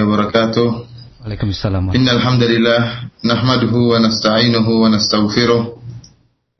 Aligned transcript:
وبركاته. 0.00 0.68
Waalaikumsalam. 1.24 1.94
إن 1.96 2.08
الحمد 2.08 2.42
لله 2.42 2.80
نحمده 3.24 3.74
ونستعينه 3.74 4.68
ونستغفره 4.68 5.62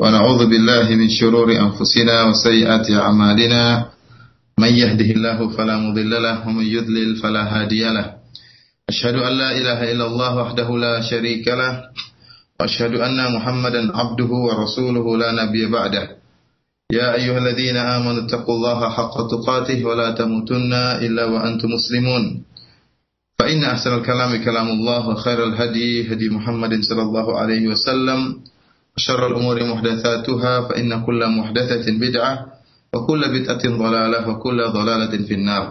ونعوذ 0.01 0.41
بالله 0.47 0.87
من 0.97 1.09
شرور 1.09 1.49
أنفسنا 1.53 2.17
وسيئات 2.29 2.91
أعمالنا. 2.91 3.85
من 4.59 4.73
يهده 4.73 5.09
الله 5.17 5.39
فلا 5.57 5.77
مضل 5.77 6.11
له 6.11 6.49
ومن 6.49 6.67
يضلل 6.67 7.17
فلا 7.17 7.43
هادي 7.43 7.85
له. 7.89 8.07
أشهد 8.89 9.15
أن 9.15 9.33
لا 9.33 9.51
إله 9.59 9.93
إلا 9.93 10.07
الله 10.07 10.31
وحده 10.37 10.69
لا 10.77 11.01
شريك 11.01 11.49
له 11.49 11.73
وأشهد 12.61 12.95
أن 13.01 13.19
محمدا 13.35 13.97
عبده 13.97 14.31
ورسوله 14.47 15.07
لا 15.17 15.31
نبي 15.33 15.67
بعده. 15.67 16.23
يا 16.93 17.15
أيها 17.15 17.39
الذين 17.39 17.77
آمنوا 17.77 18.23
اتقوا 18.29 18.55
الله 18.55 18.81
حق 18.91 19.17
تقاته 19.31 19.85
ولا 19.85 20.11
تموتن 20.11 20.73
إلا 21.07 21.25
وأنتم 21.25 21.69
مسلمون. 21.69 22.23
فإن 23.42 23.64
أحسن 23.64 23.94
الكلام 23.94 24.44
كلام 24.44 24.68
الله 24.68 25.10
وخير 25.10 25.40
الهدي 25.44 26.14
هدي 26.14 26.30
محمد 26.30 26.74
صلى 26.84 27.02
الله 27.02 27.28
عليه 27.40 27.64
وسلم 27.68 28.20
وشر 28.98 29.22
الأمور 29.28 29.58
محدثاتها 29.64 30.54
فإن 30.68 31.06
كل 31.06 31.22
محدثة 31.30 31.86
بدعة 31.86 32.34
وكل 32.94 33.22
بدعة 33.36 33.64
ضلالة 33.66 34.30
وكل 34.30 34.60
ضلالة 34.68 35.14
في 35.28 35.34
النار 35.34 35.66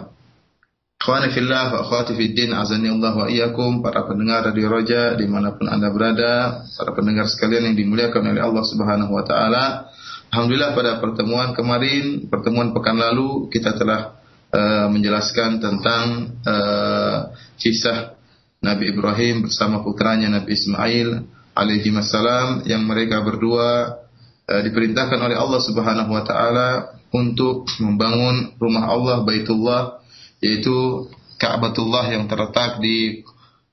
Ikhwani 0.97 1.29
fillah 1.29 1.77
wa 1.77 1.85
akhwati 1.85 2.17
fid 2.17 2.33
din 2.33 2.57
azani 2.57 2.89
Allah 2.89 3.13
wa 3.13 3.29
iyyakum 3.29 3.85
para 3.85 4.01
pendengar 4.09 4.49
Radio 4.49 4.65
Roja 4.65 5.13
dimanapun 5.13 5.69
anda 5.69 5.93
berada 5.93 6.65
para 6.73 6.91
pendengar 6.97 7.29
sekalian 7.29 7.69
yang 7.69 7.77
dimuliakan 7.77 8.33
oleh 8.33 8.41
Allah 8.41 8.65
Subhanahu 8.65 9.13
wa 9.13 9.21
taala 9.21 9.93
Alhamdulillah 10.33 10.73
pada 10.73 10.97
pertemuan 10.97 11.53
kemarin 11.53 12.25
pertemuan 12.27 12.73
pekan 12.73 12.97
lalu 12.97 13.45
kita 13.53 13.77
telah 13.77 14.17
uh, 14.49 14.89
menjelaskan 14.89 15.61
tentang 15.61 16.33
uh, 16.43 17.29
kisah 17.62 18.18
Nabi 18.58 18.90
Ibrahim 18.90 19.46
bersama 19.46 19.86
putranya 19.86 20.26
Nabi 20.26 20.58
Ismail 20.58 21.22
alaihi 21.54 21.94
wassalam 21.94 22.66
yang 22.66 22.82
mereka 22.82 23.22
berdua 23.22 24.02
uh, 24.50 24.62
diperintahkan 24.66 25.18
oleh 25.22 25.38
Allah 25.38 25.60
Subhanahu 25.62 26.10
wa 26.10 26.22
taala 26.26 26.98
untuk 27.14 27.70
membangun 27.78 28.58
rumah 28.58 28.90
Allah 28.90 29.22
Baitullah 29.22 30.02
yaitu 30.42 31.06
Ka'batullah 31.38 32.10
yang 32.14 32.30
terletak 32.30 32.78
di 32.78 33.26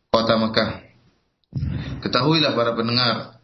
kota 0.09 0.41
Mekah. 0.41 0.89
Ketahuilah 2.01 2.57
para 2.57 2.73
pendengar 2.73 3.41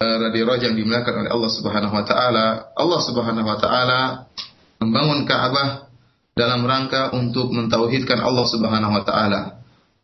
uh, 0.00 0.16
Radio 0.28 0.48
Raja 0.48 0.72
yang 0.72 0.76
dimuliakan 0.80 1.24
oleh 1.24 1.30
Allah 1.32 1.50
Subhanahu 1.52 1.92
wa 1.92 2.04
taala, 2.04 2.46
Allah 2.72 3.00
Subhanahu 3.04 3.48
wa 3.48 3.58
taala 3.60 4.00
membangun 4.80 5.28
Ka'bah 5.28 5.92
dalam 6.36 6.64
rangka 6.68 7.16
untuk 7.16 7.52
mentauhidkan 7.52 8.20
Allah 8.20 8.44
Subhanahu 8.48 8.92
wa 8.92 9.04
taala. 9.04 9.40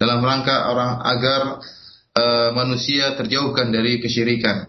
Dalam 0.02 0.18
rangka 0.18 0.66
orang 0.66 0.98
agar 0.98 1.62
uh, 2.18 2.50
manusia 2.58 3.14
terjauhkan 3.14 3.70
dari 3.70 4.02
kesyirikan. 4.02 4.66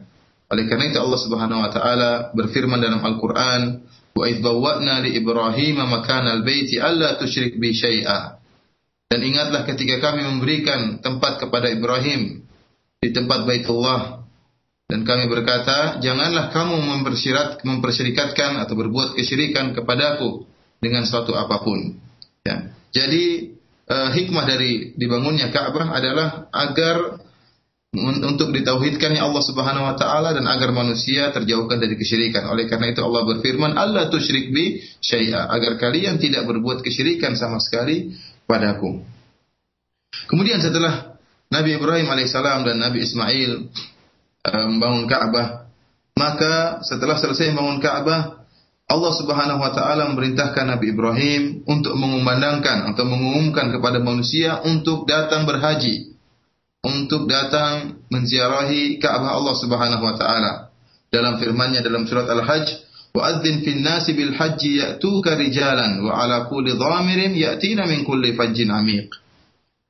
Oleh 0.53 0.69
karena 0.69 0.93
itu 0.93 1.01
Allah 1.01 1.17
Subhanahu 1.17 1.65
wa 1.65 1.69
taala 1.73 2.11
berfirman 2.37 2.77
dalam 2.77 3.01
Al-Qur'an, 3.01 3.81
"Wa 4.13 4.29
idh 4.29 4.45
bawwa'na 4.45 5.01
li 5.01 5.17
Ibrahim 5.17 5.81
makana 5.89 6.37
al-baiti 6.37 6.77
alla 6.77 7.17
tusyrik 7.17 7.57
bi 7.57 7.73
syai'a." 7.73 8.37
Dan 9.09 9.25
ingatlah 9.25 9.65
ketika 9.65 9.97
kami 10.09 10.25
memberikan 10.25 11.01
tempat 11.01 11.41
kepada 11.41 11.69
Ibrahim 11.69 12.45
di 13.01 13.09
tempat 13.09 13.45
Baitullah 13.49 14.25
dan 14.89 15.05
kami 15.05 15.25
berkata, 15.25 15.97
"Janganlah 16.01 16.53
kamu 16.53 16.77
mempersyirat 16.77 17.65
mempersyirikatkan 17.65 18.61
atau 18.61 18.73
berbuat 18.77 19.17
kesyirikan 19.17 19.73
kepadaku 19.73 20.45
dengan 20.77 21.05
suatu 21.05 21.33
apa 21.33 21.61
pun." 21.65 21.97
Ya. 22.45 22.73
Jadi 22.93 23.52
uh, 23.93 24.09
hikmah 24.09 24.45
dari 24.49 24.97
dibangunnya 24.97 25.53
Ka'bah 25.53 25.93
adalah 25.93 26.49
agar 26.49 27.21
untuk 27.93 28.49
ditauhidkannya 28.49 29.21
Allah 29.21 29.43
Subhanahu 29.45 29.85
wa 29.85 29.93
taala 29.93 30.33
dan 30.33 30.49
agar 30.49 30.73
manusia 30.73 31.29
terjauhkan 31.29 31.77
dari 31.77 31.93
kesyirikan. 31.93 32.49
Oleh 32.49 32.65
karena 32.65 32.89
itu 32.89 33.05
Allah 33.05 33.21
berfirman, 33.21 33.77
"Allah 33.77 34.09
tusyrik 34.09 34.49
bi 34.49 34.81
syai'a," 34.97 35.45
agar 35.53 35.77
kalian 35.77 36.17
tidak 36.17 36.49
berbuat 36.49 36.81
kesyirikan 36.81 37.37
sama 37.37 37.61
sekali 37.61 38.17
padaku. 38.49 39.05
Kemudian 40.25 40.57
setelah 40.57 41.21
Nabi 41.53 41.77
Ibrahim 41.77 42.09
alaihissalam 42.09 42.65
dan 42.65 42.81
Nabi 42.81 43.05
Ismail 43.05 43.51
uh, 44.49 44.65
membangun 44.73 45.05
Ka'bah, 45.05 45.69
maka 46.17 46.81
setelah 46.81 47.21
selesai 47.21 47.53
membangun 47.53 47.77
Ka'bah, 47.77 48.41
Allah 48.87 49.13
Subhanahu 49.15 49.59
wa 49.63 49.71
taala 49.71 50.11
memerintahkan 50.11 50.77
Nabi 50.77 50.91
Ibrahim 50.91 51.65
untuk 51.65 51.95
mengumandangkan 51.95 52.93
atau 52.93 53.03
mengumumkan 53.07 53.71
kepada 53.71 54.03
manusia 54.03 54.59
untuk 54.63 55.07
datang 55.07 55.47
berhaji 55.47 56.13
untuk 56.83 57.31
datang 57.31 58.03
menziarahi 58.11 58.99
Ka'bah 58.99 59.39
Allah 59.39 59.55
Subhanahu 59.55 60.03
wa 60.03 60.15
taala. 60.19 60.51
Dalam 61.07 61.39
firman-Nya 61.39 61.79
dalam 61.79 62.03
surat 62.03 62.27
Al-Hajj, 62.27 62.67
"Wa 63.15 63.31
adzin 63.31 63.63
fin 63.63 63.79
nasi 63.79 64.11
bil 64.11 64.35
hajji 64.35 64.83
ya'tuka 64.83 65.39
rijalan 65.39 66.03
wa 66.03 66.19
'ala 66.19 66.51
kulli 66.51 66.75
dhamirin 66.75 67.31
ya'tina 67.37 67.87
min 67.87 68.03
kulli 68.03 68.35
fajjin 68.35 68.67
'amiq." 68.67 69.07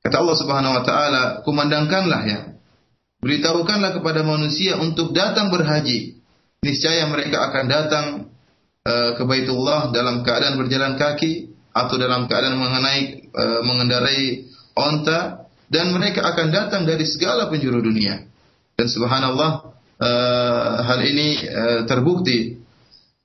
Kata 0.06 0.20
Allah 0.22 0.36
Subhanahu 0.38 0.74
wa 0.78 0.82
taala, 0.86 1.22
kumandangkanlah 1.42 2.22
ya. 2.28 2.40
Beritahukanlah 3.24 3.96
kepada 3.96 4.20
manusia 4.20 4.76
untuk 4.78 5.16
datang 5.16 5.48
berhaji. 5.48 6.20
Niscaya 6.60 7.08
mereka 7.08 7.50
akan 7.50 7.64
datang 7.66 8.06
uh, 8.84 9.10
ke 9.16 9.22
Baitullah 9.24 9.90
dalam 9.90 10.20
keadaan 10.22 10.60
berjalan 10.60 10.94
kaki 11.00 11.50
atau 11.74 11.96
dalam 11.98 12.30
keadaan 12.30 12.60
mengenai 12.60 13.00
uh, 13.34 13.60
mengendarai 13.64 14.46
onta 14.76 15.48
dan 15.72 15.90
mereka 15.90 16.22
akan 16.22 16.52
datang 16.52 16.82
dari 16.86 17.02
segala 17.08 17.48
penjuru 17.50 17.80
dunia. 17.82 18.22
Dan 18.78 18.86
subhanallah 18.86 19.74
uh, 19.98 20.72
hal 20.84 21.00
ini 21.02 21.42
uh, 21.48 21.80
terbukti 21.88 22.60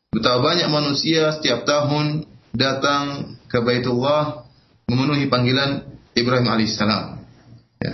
betapa 0.10 0.42
banyak 0.42 0.70
manusia 0.72 1.36
setiap 1.38 1.68
tahun 1.68 2.26
datang 2.56 3.38
ke 3.46 3.62
Baitullah 3.62 4.48
memenuhi 4.90 5.30
panggilan 5.30 5.86
Ibrahim 6.18 6.48
alaihissalam. 6.50 7.22
Ya. 7.78 7.94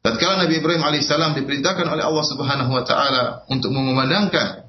Tatkala 0.00 0.46
Nabi 0.46 0.62
Ibrahim 0.62 0.80
alaihissalam 0.86 1.36
diperintahkan 1.42 1.84
oleh 1.84 2.04
Allah 2.06 2.24
Subhanahu 2.24 2.70
wa 2.70 2.84
taala 2.86 3.44
untuk 3.50 3.74
mengumandangkan 3.74 4.59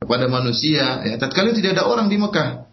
kepada 0.00 0.28
manusia, 0.28 1.02
ya, 1.02 1.14
tatkala 1.16 1.56
tidak 1.56 1.76
ada 1.78 1.88
orang 1.88 2.12
di 2.12 2.20
Mekah. 2.20 2.68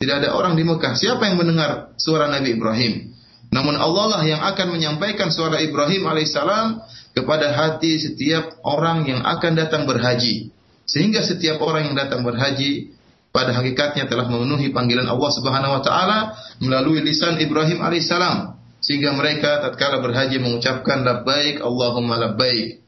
Tidak 0.00 0.16
ada 0.16 0.32
orang 0.32 0.56
di 0.56 0.64
Mekah. 0.64 0.96
Siapa 0.96 1.28
yang 1.28 1.36
mendengar 1.36 1.92
suara 2.00 2.30
Nabi 2.32 2.56
Ibrahim? 2.56 3.12
Namun 3.50 3.76
Allah 3.76 4.16
lah 4.16 4.22
yang 4.24 4.40
akan 4.40 4.78
menyampaikan 4.78 5.28
suara 5.28 5.60
Ibrahim 5.60 6.06
alaihissalam 6.06 6.80
kepada 7.12 7.52
hati 7.52 7.98
setiap 7.98 8.62
orang 8.62 9.04
yang 9.04 9.20
akan 9.26 9.52
datang 9.58 9.84
berhaji. 9.84 10.54
Sehingga 10.86 11.20
setiap 11.20 11.60
orang 11.60 11.90
yang 11.90 11.96
datang 11.98 12.22
berhaji 12.22 12.96
pada 13.30 13.54
hakikatnya 13.54 14.10
telah 14.10 14.26
memenuhi 14.26 14.74
panggilan 14.74 15.06
Allah 15.06 15.30
Subhanahu 15.34 15.72
wa 15.78 15.82
taala 15.82 16.18
melalui 16.62 17.02
lisan 17.02 17.36
Ibrahim 17.42 17.82
alaihissalam. 17.84 18.56
Sehingga 18.80 19.12
mereka 19.12 19.60
tatkala 19.60 20.00
berhaji 20.00 20.40
mengucapkan 20.40 21.04
labbaik 21.04 21.60
Allahumma 21.60 22.16
labbaik. 22.16 22.79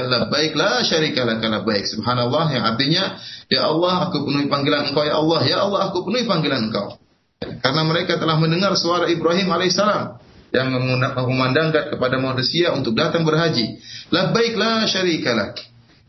Labbaik 0.00 0.56
la 0.56 0.80
syarika 0.80 1.28
laka 1.28 1.46
labbaik. 1.52 1.84
Subhanallah 1.84 2.48
yang 2.54 2.64
artinya 2.64 3.20
ya 3.52 3.68
Allah 3.68 4.08
aku 4.08 4.24
penuhi 4.24 4.48
panggilan 4.48 4.88
Engkau 4.88 5.04
ya 5.04 5.20
Allah, 5.20 5.40
ya 5.44 5.58
Allah 5.66 5.80
aku 5.92 6.08
penuhi 6.08 6.24
panggilan 6.24 6.72
Engkau. 6.72 6.96
Karena 7.42 7.82
mereka 7.84 8.16
telah 8.16 8.38
mendengar 8.38 8.72
suara 8.78 9.10
Ibrahim 9.10 9.50
alaihissalam 9.50 10.22
yang 10.52 10.68
mengumandangkan 10.72 11.96
kepada 11.96 12.16
manusia 12.22 12.70
untuk 12.72 12.96
datang 12.96 13.26
berhaji. 13.26 13.82
Labbaik 14.14 14.56
la 14.56 14.86
syarika 14.88 15.36
lak. 15.36 15.58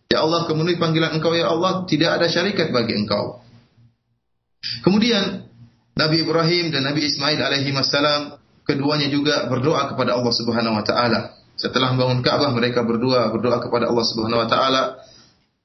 Ya 0.07 0.21
Allah 0.21 0.45
kemenuhi 0.45 0.77
panggilan 0.77 1.17
Engkau 1.17 1.33
ya 1.33 1.49
Allah, 1.49 1.89
tidak 1.89 2.21
ada 2.21 2.29
syarikat 2.29 2.69
bagi 2.69 2.93
Engkau. 2.93 3.41
Kemudian 4.85 5.49
Nabi 5.97 6.21
Ibrahim 6.21 6.69
dan 6.69 6.85
Nabi 6.85 7.09
Ismail 7.09 7.39
alaihi 7.41 7.73
wassalam 7.73 8.37
keduanya 8.63 9.09
juga 9.11 9.45
berdoa 9.49 9.91
kepada 9.91 10.15
Allah 10.15 10.33
Subhanahu 10.33 10.77
wa 10.79 10.85
taala. 10.85 11.42
Setelah 11.53 11.93
membangun 11.93 12.25
Ka'bah 12.25 12.49
mereka 12.49 12.81
berdua 12.81 13.29
berdoa 13.29 13.61
kepada 13.61 13.89
Allah 13.89 14.05
Subhanahu 14.05 14.41
wa 14.41 14.49
taala 14.49 14.81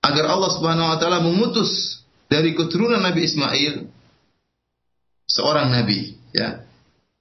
agar 0.04 0.24
Allah 0.28 0.50
Subhanahu 0.52 0.88
wa 0.94 0.98
taala 1.00 1.24
mengutus 1.24 2.04
dari 2.28 2.52
keturunan 2.52 3.00
Nabi 3.00 3.24
Ismail 3.24 3.88
seorang 5.28 5.72
nabi 5.72 6.16
ya. 6.32 6.64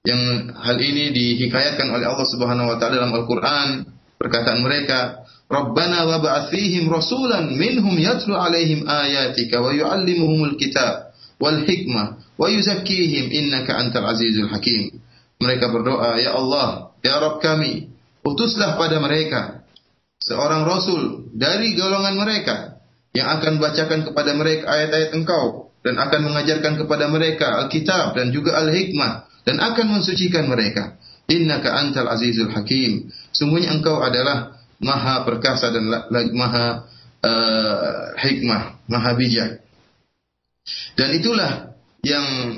Yang 0.07 0.55
hal 0.55 0.77
ini 0.79 1.11
dihikayatkan 1.11 1.91
oleh 1.91 2.07
Allah 2.07 2.27
Subhanahu 2.27 2.71
wa 2.71 2.77
taala 2.79 3.03
dalam 3.03 3.11
Al-Qur'an 3.11 3.83
perkataan 4.15 4.63
mereka 4.63 5.27
Rabbana 5.47 6.03
wa 6.03 6.19
ba'ath 6.19 6.51
fihim 6.51 6.91
rasulan 6.91 7.55
minhum 7.55 7.95
yatlu 7.95 8.35
alaihim 8.35 8.83
ayatika 8.83 9.63
wa 9.63 9.71
yu'allimuhumul 9.71 10.59
kitab 10.59 11.15
wal 11.39 11.63
hikmah 11.63 12.19
wa 12.35 12.47
yuzakkihim 12.51 13.31
innaka 13.31 13.79
antal 13.79 14.11
azizul 14.11 14.51
hakim. 14.51 14.99
Mereka 15.39 15.71
berdoa, 15.71 16.19
"Ya 16.19 16.35
Allah, 16.35 16.91
ya 16.99 17.15
Rabb 17.19 17.39
kami, 17.39 17.87
utuslah 18.33 18.75
pada 18.75 18.99
mereka 18.99 19.63
seorang 20.19 20.67
rasul 20.67 21.31
dari 21.31 21.77
golongan 21.77 22.15
mereka 22.19 22.77
yang 23.15 23.27
akan 23.39 23.57
bacakan 23.57 24.05
kepada 24.05 24.31
mereka 24.35 24.67
ayat-ayat 24.67 25.09
Engkau 25.15 25.73
dan 25.81 25.95
akan 25.97 26.19
mengajarkan 26.27 26.73
kepada 26.83 27.07
mereka 27.07 27.63
Alkitab 27.65 28.13
dan 28.17 28.35
juga 28.35 28.59
Al-Hikmah 28.59 29.27
dan 29.47 29.63
akan 29.63 29.99
mensucikan 29.99 30.51
mereka. 30.51 30.99
innaka 31.27 31.75
antal 31.75 32.07
azizul 32.07 32.47
hakim. 32.55 33.11
Sungguhnya 33.35 33.75
engkau 33.75 33.99
adalah 33.99 34.55
maha 34.79 35.27
perkasa 35.27 35.75
dan 35.75 35.91
maha 36.31 36.87
uh, 37.19 38.15
hikmah, 38.15 38.79
maha 38.87 39.11
bijak. 39.19 39.59
Dan 40.95 41.19
itulah 41.19 41.75
yang 42.03 42.55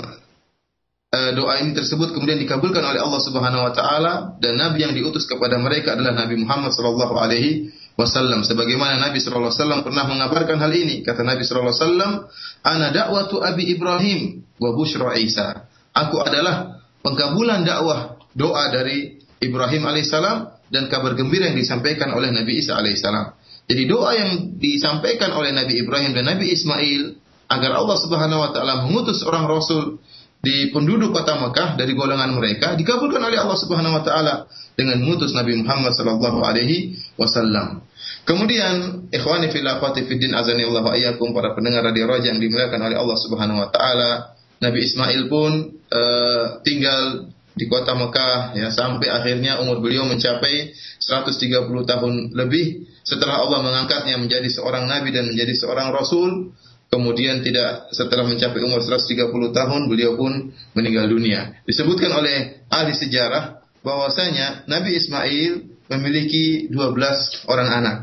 doa 1.10 1.58
ini 1.58 1.74
tersebut 1.74 2.14
kemudian 2.14 2.38
dikabulkan 2.38 2.86
oleh 2.86 3.02
Allah 3.02 3.18
Subhanahu 3.18 3.66
wa 3.66 3.74
taala 3.74 4.14
dan 4.38 4.62
nabi 4.62 4.86
yang 4.86 4.94
diutus 4.94 5.26
kepada 5.26 5.58
mereka 5.58 5.98
adalah 5.98 6.14
Nabi 6.14 6.38
Muhammad 6.38 6.70
sallallahu 6.70 7.18
alaihi 7.18 7.74
wasallam. 7.98 8.46
Sebagaimana 8.46 9.02
Nabi 9.02 9.18
sallallahu 9.18 9.50
alaihi 9.50 9.62
wasallam 9.66 9.82
pernah 9.82 10.06
mengabarkan 10.06 10.62
hal 10.62 10.70
ini. 10.70 11.02
Kata 11.02 11.26
Nabi 11.26 11.42
sallallahu 11.42 11.74
alaihi 11.74 11.82
wasallam 11.82 12.12
ana 12.62 12.88
da'watu 12.94 13.42
abi 13.42 13.74
Ibrahim 13.74 14.46
wa 14.62 14.70
Isa. 15.18 15.66
Aku 15.98 16.22
adalah 16.22 16.78
pengkabulan 17.02 17.66
dakwah 17.66 18.22
doa 18.38 18.70
dari 18.70 19.18
Ibrahim 19.42 19.90
alaihissalam 19.90 20.70
dan 20.70 20.94
kabar 20.94 21.18
gembira 21.18 21.50
yang 21.50 21.58
disampaikan 21.58 22.14
oleh 22.14 22.30
Nabi 22.30 22.62
Isa 22.62 22.78
alaihissalam. 22.78 23.34
Jadi 23.66 23.84
doa 23.90 24.14
yang 24.14 24.62
disampaikan 24.62 25.34
oleh 25.34 25.58
Nabi 25.58 25.82
Ibrahim 25.82 26.14
dan 26.14 26.30
Nabi 26.38 26.54
Ismail 26.54 27.18
agar 27.50 27.82
Allah 27.82 27.98
Subhanahu 27.98 28.40
wa 28.46 28.50
taala 28.54 28.86
mengutus 28.86 29.26
orang 29.26 29.50
rasul 29.50 29.98
di 30.40 30.72
penduduk 30.72 31.12
kota 31.12 31.36
Mekah 31.36 31.76
dari 31.76 31.92
golongan 31.92 32.32
mereka 32.32 32.80
dikabulkan 32.80 33.20
oleh 33.20 33.40
Allah 33.44 33.60
Subhanahu 33.60 34.00
wa 34.00 34.04
taala 34.04 34.36
dengan 34.80 35.04
mengutus 35.04 35.36
Nabi 35.36 35.60
Muhammad 35.60 35.92
sallallahu 35.92 36.40
alaihi 36.40 36.96
wasallam. 37.20 37.84
Kemudian 38.24 39.08
ikhwani 39.12 39.52
fil 39.52 39.68
akhwati 39.68 40.08
fid 40.08 40.24
din 40.24 40.32
azani 40.32 40.64
Allah 40.64 40.84
wa 40.86 40.96
iyyakum 40.96 41.36
para 41.36 41.52
pendengar 41.52 41.84
radio 41.84 42.08
Raja 42.08 42.32
yang 42.32 42.40
dimuliakan 42.40 42.80
oleh 42.80 42.96
Allah 42.96 43.18
Subhanahu 43.20 43.60
wa 43.60 43.70
taala, 43.74 44.12
Nabi 44.64 44.80
Ismail 44.88 45.22
pun 45.28 45.52
uh, 45.92 46.64
tinggal 46.64 47.28
di 47.60 47.68
kota 47.68 47.92
Mekah 47.92 48.56
ya 48.56 48.72
sampai 48.72 49.12
akhirnya 49.12 49.60
umur 49.60 49.84
beliau 49.84 50.08
mencapai 50.08 50.72
130 51.04 51.68
tahun 51.84 52.14
lebih 52.32 52.88
setelah 53.04 53.44
Allah 53.44 53.60
mengangkatnya 53.60 54.16
menjadi 54.16 54.48
seorang 54.48 54.88
nabi 54.88 55.12
dan 55.12 55.28
menjadi 55.28 55.52
seorang 55.60 55.92
rasul 55.92 56.56
kemudian 56.90 57.46
tidak 57.46 57.94
setelah 57.94 58.26
mencapai 58.26 58.60
umur 58.66 58.82
130 58.82 59.30
tahun 59.30 59.82
beliau 59.88 60.18
pun 60.18 60.54
meninggal 60.74 61.10
dunia. 61.10 61.62
Disebutkan 61.66 62.12
oleh 62.14 62.66
ahli 62.70 62.94
sejarah 62.98 63.62
bahwasanya 63.86 64.66
Nabi 64.66 64.98
Ismail 64.98 65.54
memiliki 65.90 66.68
12 66.74 67.50
orang 67.50 67.70
anak. 67.70 67.98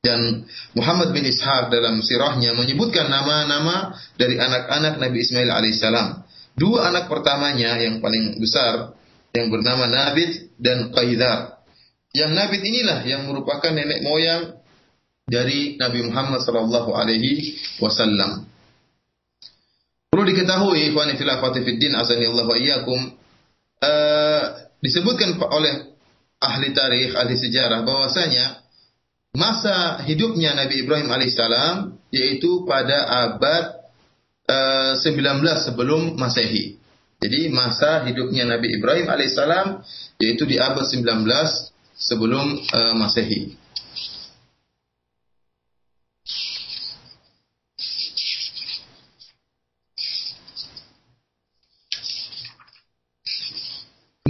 Dan 0.00 0.48
Muhammad 0.72 1.12
bin 1.12 1.28
Ishaq 1.28 1.68
dalam 1.68 2.00
sirahnya 2.00 2.56
menyebutkan 2.56 3.12
nama-nama 3.12 3.92
dari 4.16 4.40
anak-anak 4.40 4.96
Nabi 4.96 5.18
Ismail 5.20 5.52
alaihissalam 5.52 6.24
Dua 6.60 6.92
anak 6.92 7.08
pertamanya 7.08 7.80
yang 7.80 8.04
paling 8.04 8.36
besar 8.36 8.92
yang 9.32 9.48
bernama 9.48 9.88
Nabit 9.88 10.52
dan 10.60 10.92
Qaidar. 10.92 11.64
Yang 12.12 12.30
Nabit 12.36 12.60
inilah 12.60 13.00
yang 13.08 13.24
merupakan 13.24 13.72
nenek 13.72 14.04
moyang 14.04 14.59
dari 15.30 15.78
Nabi 15.78 16.10
Muhammad 16.10 16.42
sallallahu 16.42 16.90
alaihi 16.90 17.54
wasallam. 17.78 18.50
Perlu 20.10 20.26
diketahui 20.26 20.90
ikhwani 20.90 21.14
fil 21.14 21.78
din 21.78 21.94
azani 21.94 22.26
Allah 22.26 22.44
wa 22.50 22.56
iyyakum 22.58 22.98
uh, 23.78 24.42
disebutkan 24.82 25.38
oleh 25.38 25.94
ahli 26.42 26.74
tarikh, 26.74 27.14
ahli 27.14 27.38
sejarah 27.38 27.86
bahwasanya 27.86 28.58
masa 29.30 30.02
hidupnya 30.02 30.58
Nabi 30.58 30.82
Ibrahim 30.82 31.14
alaihissalam 31.14 31.94
yaitu 32.10 32.66
pada 32.66 33.30
abad 33.30 33.86
19 34.50 35.06
eh, 35.06 35.62
sebelum 35.62 36.18
Masehi. 36.18 36.74
Jadi 37.22 37.54
masa 37.54 38.02
hidupnya 38.02 38.50
Nabi 38.50 38.74
Ibrahim 38.74 39.06
alaihissalam 39.06 39.78
yaitu 40.18 40.42
di 40.42 40.58
abad 40.58 40.82
19 40.82 41.06
sebelum 41.94 42.58
uh, 42.74 42.94
Masehi. 42.98 43.59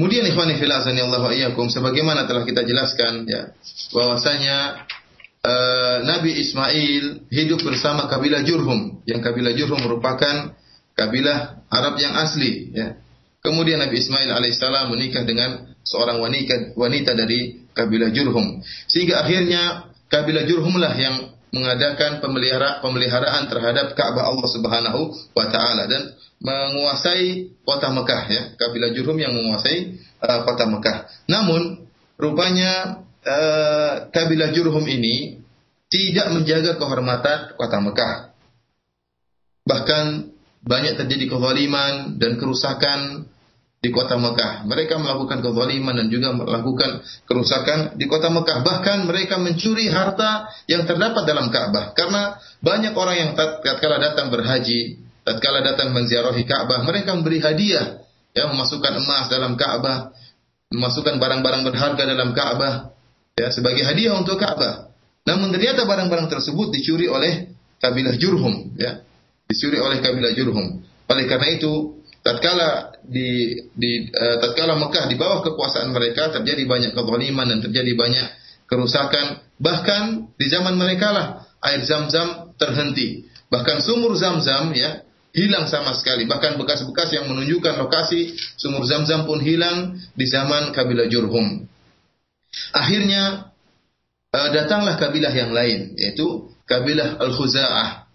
Kemudian 0.00 0.24
ikhwan 0.32 0.48
fillah 0.56 0.80
Allah 0.80 1.28
iyyakum 1.28 1.68
sebagaimana 1.68 2.24
telah 2.24 2.48
kita 2.48 2.64
jelaskan 2.64 3.28
ya 3.28 3.52
bahwasanya 3.92 4.88
uh, 5.44 5.96
Nabi 6.08 6.40
Ismail 6.40 7.28
hidup 7.28 7.60
bersama 7.60 8.08
kabilah 8.08 8.40
Jurhum, 8.40 9.04
yang 9.04 9.20
kabilah 9.20 9.52
Jurhum 9.52 9.76
merupakan 9.76 10.56
kabilah 10.96 11.68
Arab 11.68 12.00
yang 12.00 12.16
asli. 12.16 12.72
Ya. 12.72 12.96
Kemudian 13.44 13.76
Nabi 13.76 14.00
Ismail 14.00 14.32
alaihissalam 14.32 14.88
menikah 14.88 15.28
dengan 15.28 15.68
seorang 15.84 16.16
wanita, 16.16 16.72
wanita 16.80 17.12
dari 17.12 17.68
kabilah 17.76 18.08
Jurhum, 18.08 18.56
sehingga 18.88 19.20
akhirnya 19.20 19.92
kabilah 20.08 20.48
Jurhumlah 20.48 20.96
yang 20.96 21.28
mengadakan 21.50 22.22
pemelihara, 22.22 22.78
pemeliharaan 22.78 23.50
terhadap 23.50 23.94
Ka'bah 23.98 24.30
Allah 24.30 24.48
Subhanahu 24.48 25.00
wa 25.34 25.46
taala 25.50 25.90
dan 25.90 26.14
menguasai 26.40 27.52
kota 27.66 27.90
Mekah 27.90 28.22
ya, 28.30 28.42
kabilah 28.56 28.90
Jurhum 28.94 29.18
yang 29.18 29.34
menguasai 29.34 29.98
uh, 30.22 30.40
kota 30.46 30.64
Mekah. 30.70 31.10
Namun 31.26 31.84
rupanya 32.16 33.02
uh, 33.26 34.08
kabilah 34.08 34.54
Jurhum 34.54 34.86
ini 34.86 35.42
tidak 35.90 36.30
menjaga 36.30 36.78
kehormatan 36.78 37.58
kota 37.58 37.78
Mekah. 37.82 38.14
Bahkan 39.66 40.04
banyak 40.62 40.94
terjadi 40.96 41.24
kezaliman 41.26 42.20
dan 42.20 42.38
kerusakan 42.38 43.26
di 43.80 43.88
kota 43.88 44.20
Mekah. 44.20 44.68
Mereka 44.68 45.00
melakukan 45.00 45.40
kezaliman 45.40 45.96
dan 45.96 46.06
juga 46.12 46.36
melakukan 46.36 47.00
kerusakan 47.24 47.96
di 47.96 48.04
kota 48.04 48.28
Mekah. 48.28 48.60
Bahkan 48.60 49.08
mereka 49.08 49.40
mencuri 49.40 49.88
harta 49.88 50.52
yang 50.68 50.84
terdapat 50.84 51.24
dalam 51.24 51.48
Ka'bah. 51.48 51.96
Karena 51.96 52.36
banyak 52.60 52.92
orang 52.92 53.16
yang 53.16 53.30
tatkala 53.32 53.96
datang 53.96 54.28
berhaji, 54.28 55.00
tatkala 55.24 55.64
datang 55.64 55.96
menziarahi 55.96 56.44
Ka'bah, 56.44 56.84
mereka 56.84 57.16
memberi 57.16 57.40
hadiah, 57.40 58.04
ya 58.36 58.52
memasukkan 58.52 59.00
emas 59.00 59.32
dalam 59.32 59.56
Ka'bah, 59.56 60.12
memasukkan 60.68 61.16
barang-barang 61.16 61.62
berharga 61.64 62.02
dalam 62.04 62.36
Ka'bah 62.36 62.92
ya 63.40 63.48
sebagai 63.48 63.80
hadiah 63.88 64.12
untuk 64.12 64.36
Ka'bah. 64.36 64.92
Namun 65.24 65.56
ternyata 65.56 65.88
barang-barang 65.88 66.28
tersebut 66.28 66.68
dicuri 66.68 67.08
oleh 67.08 67.48
kabilah 67.80 68.12
Jurhum 68.20 68.76
ya. 68.76 69.00
Dicuri 69.48 69.80
oleh 69.80 70.04
kabilah 70.04 70.36
Jurhum. 70.36 70.84
Oleh 71.10 71.24
karena 71.26 71.48
itu 71.58 71.99
tatkala 72.20 73.00
di 73.04 73.56
di 73.72 74.08
uh, 74.12 74.36
tatkala 74.40 74.76
Mekah 74.76 75.08
di 75.08 75.16
bawah 75.16 75.40
kekuasaan 75.40 75.88
mereka 75.92 76.28
terjadi 76.36 76.68
banyak 76.68 76.92
kezaliman 76.92 77.46
dan 77.48 77.58
terjadi 77.64 77.92
banyak 77.96 78.28
kerusakan. 78.68 79.40
Bahkan 79.60 80.36
di 80.36 80.46
zaman 80.48 80.76
mereka 80.76 81.12
lah 81.12 81.26
air 81.64 81.84
zam-zam 81.84 82.52
terhenti. 82.56 83.28
Bahkan 83.48 83.82
sumur 83.84 84.16
zam-zam 84.16 84.72
ya 84.76 85.04
hilang 85.32 85.66
sama 85.66 85.96
sekali. 85.96 86.28
Bahkan 86.28 86.60
bekas-bekas 86.60 87.12
yang 87.16 87.28
menunjukkan 87.28 87.80
lokasi 87.80 88.36
sumur 88.56 88.84
zam-zam 88.84 89.24
pun 89.24 89.40
hilang 89.40 89.96
di 90.12 90.24
zaman 90.28 90.72
kabilah 90.76 91.08
Jurhum. 91.08 91.64
Akhirnya 92.76 93.52
uh, 94.36 94.48
datanglah 94.52 95.00
kabilah 95.00 95.32
yang 95.32 95.56
lain 95.56 95.96
yaitu 95.96 96.52
kabilah 96.68 97.16
Al-Khuza'ah. 97.16 98.06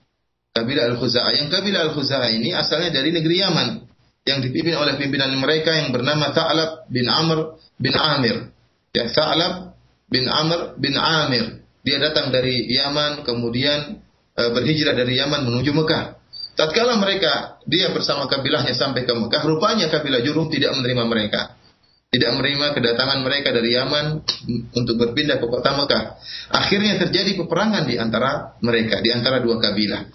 Kabilah 0.56 0.94
Al-Khuza'ah. 0.94 1.32
Yang 1.42 1.50
kabilah 1.52 1.82
Al-Khuza'ah 1.92 2.30
ini 2.32 2.54
asalnya 2.56 2.94
dari 2.96 3.12
negeri 3.12 3.44
Yaman 3.44 3.95
yang 4.26 4.42
dipimpin 4.42 4.74
oleh 4.74 4.98
pimpinan 4.98 5.30
mereka 5.38 5.72
yang 5.72 5.94
bernama 5.94 6.34
Ta'lab 6.34 6.90
bin 6.90 7.06
Amr 7.06 7.62
bin 7.78 7.94
Amir. 7.94 8.50
Ya, 8.92 9.06
Ta'lab 9.14 9.78
bin 10.10 10.26
Amr 10.26 10.76
bin 10.82 10.98
Amir. 10.98 11.62
Dia 11.86 12.02
datang 12.02 12.34
dari 12.34 12.66
Yaman 12.74 13.22
kemudian 13.22 14.02
uh, 14.34 14.50
berhijrah 14.50 14.98
dari 14.98 15.22
Yaman 15.22 15.46
menuju 15.46 15.70
Mekah. 15.78 16.18
Tatkala 16.58 16.98
mereka 16.98 17.62
dia 17.70 17.94
bersama 17.94 18.26
kabilahnya 18.26 18.74
sampai 18.74 19.06
ke 19.06 19.14
Mekah, 19.14 19.46
rupanya 19.46 19.94
kabilah 19.94 20.26
Jurum 20.26 20.50
tidak 20.50 20.74
menerima 20.74 21.04
mereka 21.06 21.42
tidak 22.16 22.32
menerima 22.32 22.72
kedatangan 22.72 23.20
mereka 23.28 23.52
dari 23.52 23.76
Yaman 23.76 24.24
untuk 24.72 24.96
berpindah 24.96 25.36
ke 25.36 25.48
kota 25.52 25.76
Mekah. 25.76 26.04
Akhirnya 26.56 26.96
terjadi 26.96 27.36
peperangan 27.44 27.84
di 27.84 28.00
antara 28.00 28.56
mereka, 28.64 29.04
di 29.04 29.12
antara 29.12 29.44
dua 29.44 29.60
kabilah. 29.60 30.08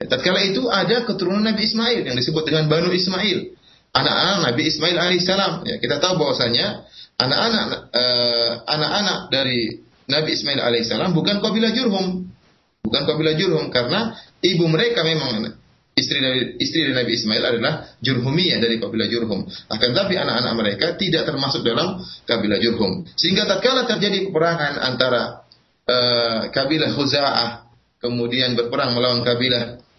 Tatkala 0.00 0.40
itu 0.48 0.64
ada 0.72 1.04
keturunan 1.04 1.44
Nabi 1.44 1.68
Ismail 1.68 2.08
yang 2.08 2.16
disebut 2.16 2.48
dengan 2.48 2.72
Banu 2.72 2.88
Ismail. 2.88 3.52
Anak-anak 3.92 4.38
Nabi 4.48 4.62
Ismail 4.64 4.96
alaihissalam. 4.96 5.52
Ya, 5.68 5.76
kita 5.76 6.00
tahu 6.00 6.16
bahwasanya 6.16 6.88
anak-anak 7.20 7.92
uh, 7.92 8.50
anak-anak 8.64 9.18
dari 9.28 9.76
Nabi 10.08 10.30
Ismail 10.32 10.56
alaihissalam 10.56 11.12
bukan 11.12 11.44
kabilah 11.44 11.76
Jurhum. 11.76 12.32
Bukan 12.80 13.02
kabilah 13.04 13.36
Jurhum 13.36 13.68
karena 13.68 14.16
ibu 14.40 14.64
mereka 14.72 15.04
memang 15.04 15.52
istri 15.92 16.16
dari 16.16 16.56
istri 16.56 16.88
dari 16.88 16.96
Nabi 16.96 17.12
Ismail 17.20 17.42
adalah 17.44 17.92
Jurhumiyah 18.00 18.56
dari 18.56 18.80
kabilah 18.80 19.04
Jurhum. 19.04 19.44
Akan 19.68 19.92
tapi 19.92 20.16
anak-anak 20.16 20.54
mereka 20.56 20.86
tidak 20.96 21.28
termasuk 21.28 21.60
dalam 21.60 22.00
kabilah 22.24 22.56
Jurhum. 22.56 23.04
Sehingga 23.20 23.44
tatkala 23.44 23.84
terjadi 23.84 24.32
peperangan 24.32 24.80
antara 24.80 25.44
uh, 25.84 26.48
kabilah 26.48 26.88
Khuza'ah 26.96 27.68
kemudian 28.00 28.56
berperang 28.56 28.96
melawan 28.96 29.20
kabilah 29.20 29.89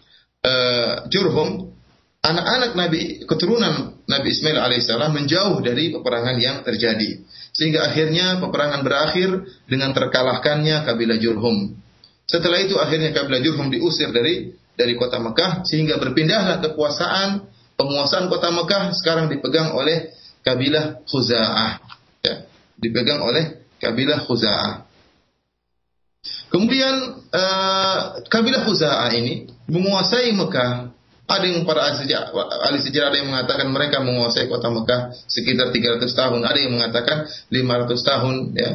uh, 0.42 1.06
Jurhum, 1.08 1.72
anak-anak 2.22 2.78
Nabi 2.78 3.00
keturunan 3.26 3.98
Nabi 4.06 4.28
Ismail 4.30 4.58
alaihissalam 4.58 5.10
menjauh 5.14 5.58
dari 5.62 5.90
peperangan 5.94 6.36
yang 6.38 6.62
terjadi. 6.66 7.22
Sehingga 7.52 7.90
akhirnya 7.90 8.40
peperangan 8.40 8.80
berakhir 8.82 9.44
dengan 9.68 9.94
terkalahkannya 9.94 10.86
kabilah 10.86 11.18
Jurhum. 11.18 11.78
Setelah 12.26 12.62
itu 12.64 12.78
akhirnya 12.78 13.12
kabilah 13.12 13.42
Jurhum 13.42 13.68
diusir 13.68 14.10
dari 14.10 14.54
dari 14.72 14.96
kota 14.96 15.20
Mekah 15.20 15.68
sehingga 15.68 16.00
berpindahlah 16.00 16.64
kekuasaan 16.64 17.44
penguasaan 17.76 18.32
kota 18.32 18.48
Mekah 18.48 18.96
sekarang 18.96 19.28
dipegang 19.28 19.76
oleh 19.76 20.12
kabilah 20.40 21.04
Khuza'ah. 21.06 21.72
Ya, 22.24 22.34
dipegang 22.80 23.20
oleh 23.20 23.68
kabilah 23.78 24.24
Khuza'ah. 24.24 24.91
Kemudian 26.52 27.24
uh, 27.32 28.20
kabilah 28.28 28.68
Khuza'ah 28.68 29.10
ini 29.16 29.48
menguasai 29.72 30.36
Mekah 30.36 30.92
ada 31.32 31.48
yang 31.48 31.64
para 31.64 31.88
ahli 31.88 32.04
sejarah, 32.84 33.08
ada 33.08 33.16
yang 33.16 33.32
mengatakan 33.32 33.72
mereka 33.72 34.04
menguasai 34.04 34.52
kota 34.52 34.68
Mekah 34.68 35.16
sekitar 35.32 35.72
300 35.72 36.04
tahun, 36.12 36.40
ada 36.44 36.58
yang 36.60 36.76
mengatakan 36.76 37.24
500 37.48 37.88
tahun 38.04 38.34
ya. 38.52 38.70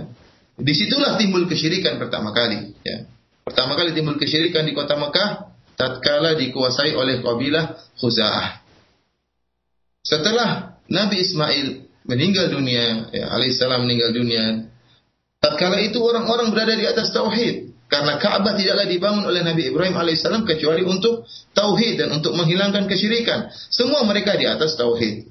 Di 0.58 0.74
situlah 0.74 1.22
timbul 1.22 1.46
kesyirikan 1.46 2.02
pertama 2.02 2.34
kali 2.34 2.74
ya. 2.82 3.06
Pertama 3.46 3.78
kali 3.78 3.94
timbul 3.94 4.18
kesyirikan 4.18 4.66
di 4.66 4.74
kota 4.74 4.98
Mekah 4.98 5.54
tatkala 5.78 6.34
dikuasai 6.34 6.98
oleh 6.98 7.22
kabilah 7.22 7.78
Khuza'ah. 8.02 8.66
Setelah 10.02 10.82
Nabi 10.90 11.22
Ismail 11.22 11.68
meninggal 12.08 12.50
dunia, 12.50 13.12
ya, 13.12 13.28
alaihissalam 13.38 13.86
meninggal 13.86 14.16
dunia, 14.16 14.72
tatkala 15.44 15.84
itu 15.84 16.00
orang-orang 16.00 16.50
berada 16.50 16.74
di 16.74 16.88
atas 16.88 17.12
tauhid. 17.14 17.67
Karena 17.88 18.20
Ka'bah 18.20 18.52
tidaklah 18.60 18.84
dibangun 18.84 19.24
oleh 19.24 19.48
Nabi 19.48 19.72
Ibrahim 19.72 19.96
alaihissalam 19.96 20.44
kecuali 20.44 20.84
untuk 20.84 21.24
tauhid 21.56 22.04
dan 22.04 22.12
untuk 22.12 22.36
menghilangkan 22.36 22.84
kesyirikan. 22.84 23.48
Semua 23.72 24.04
mereka 24.04 24.36
di 24.36 24.44
atas 24.44 24.76
tauhid. 24.76 25.24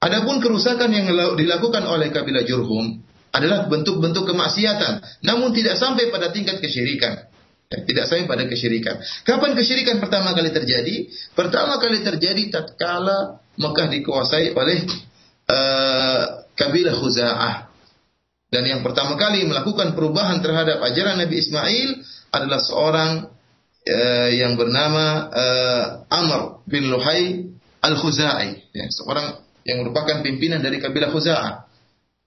Adapun 0.00 0.38
kerusakan 0.38 0.88
yang 0.94 1.10
dilakukan 1.34 1.84
oleh 1.84 2.08
kabilah 2.14 2.46
Jurhum 2.46 3.02
adalah 3.34 3.66
bentuk-bentuk 3.66 4.26
kemaksiatan, 4.26 5.22
namun 5.26 5.50
tidak 5.52 5.76
sampai 5.76 6.08
pada 6.08 6.30
tingkat 6.30 6.62
kesyirikan. 6.62 7.30
Ya, 7.70 7.86
tidak 7.86 8.10
sampai 8.10 8.26
pada 8.26 8.50
kesyirikan. 8.50 8.98
Kapan 9.22 9.54
kesyirikan 9.54 10.02
pertama 10.02 10.34
kali 10.34 10.50
terjadi? 10.50 11.06
Pertama 11.38 11.78
kali 11.78 12.02
terjadi 12.02 12.50
tatkala 12.50 13.38
Mekah 13.54 13.86
dikuasai 13.94 14.50
oleh 14.58 14.78
uh, 15.46 16.22
kabilah 16.58 16.98
Khuza'ah. 16.98 17.69
Dan 18.50 18.66
yang 18.66 18.82
pertama 18.82 19.14
kali 19.14 19.46
melakukan 19.46 19.94
perubahan 19.94 20.42
terhadap 20.42 20.82
ajaran 20.82 21.22
Nabi 21.22 21.38
Ismail 21.38 21.88
adalah 22.34 22.58
seorang 22.58 23.10
uh, 23.86 24.28
yang 24.34 24.58
bernama 24.58 25.30
uh, 25.30 25.84
Amr 26.10 26.66
bin 26.66 26.90
Luhai 26.90 27.46
Al-Khuzai, 27.80 28.76
ya, 28.76 28.84
seorang 28.92 29.40
yang 29.64 29.86
merupakan 29.86 30.20
pimpinan 30.20 30.60
dari 30.60 30.82
kabilah 30.82 31.14
Khuza'ah. 31.14 31.52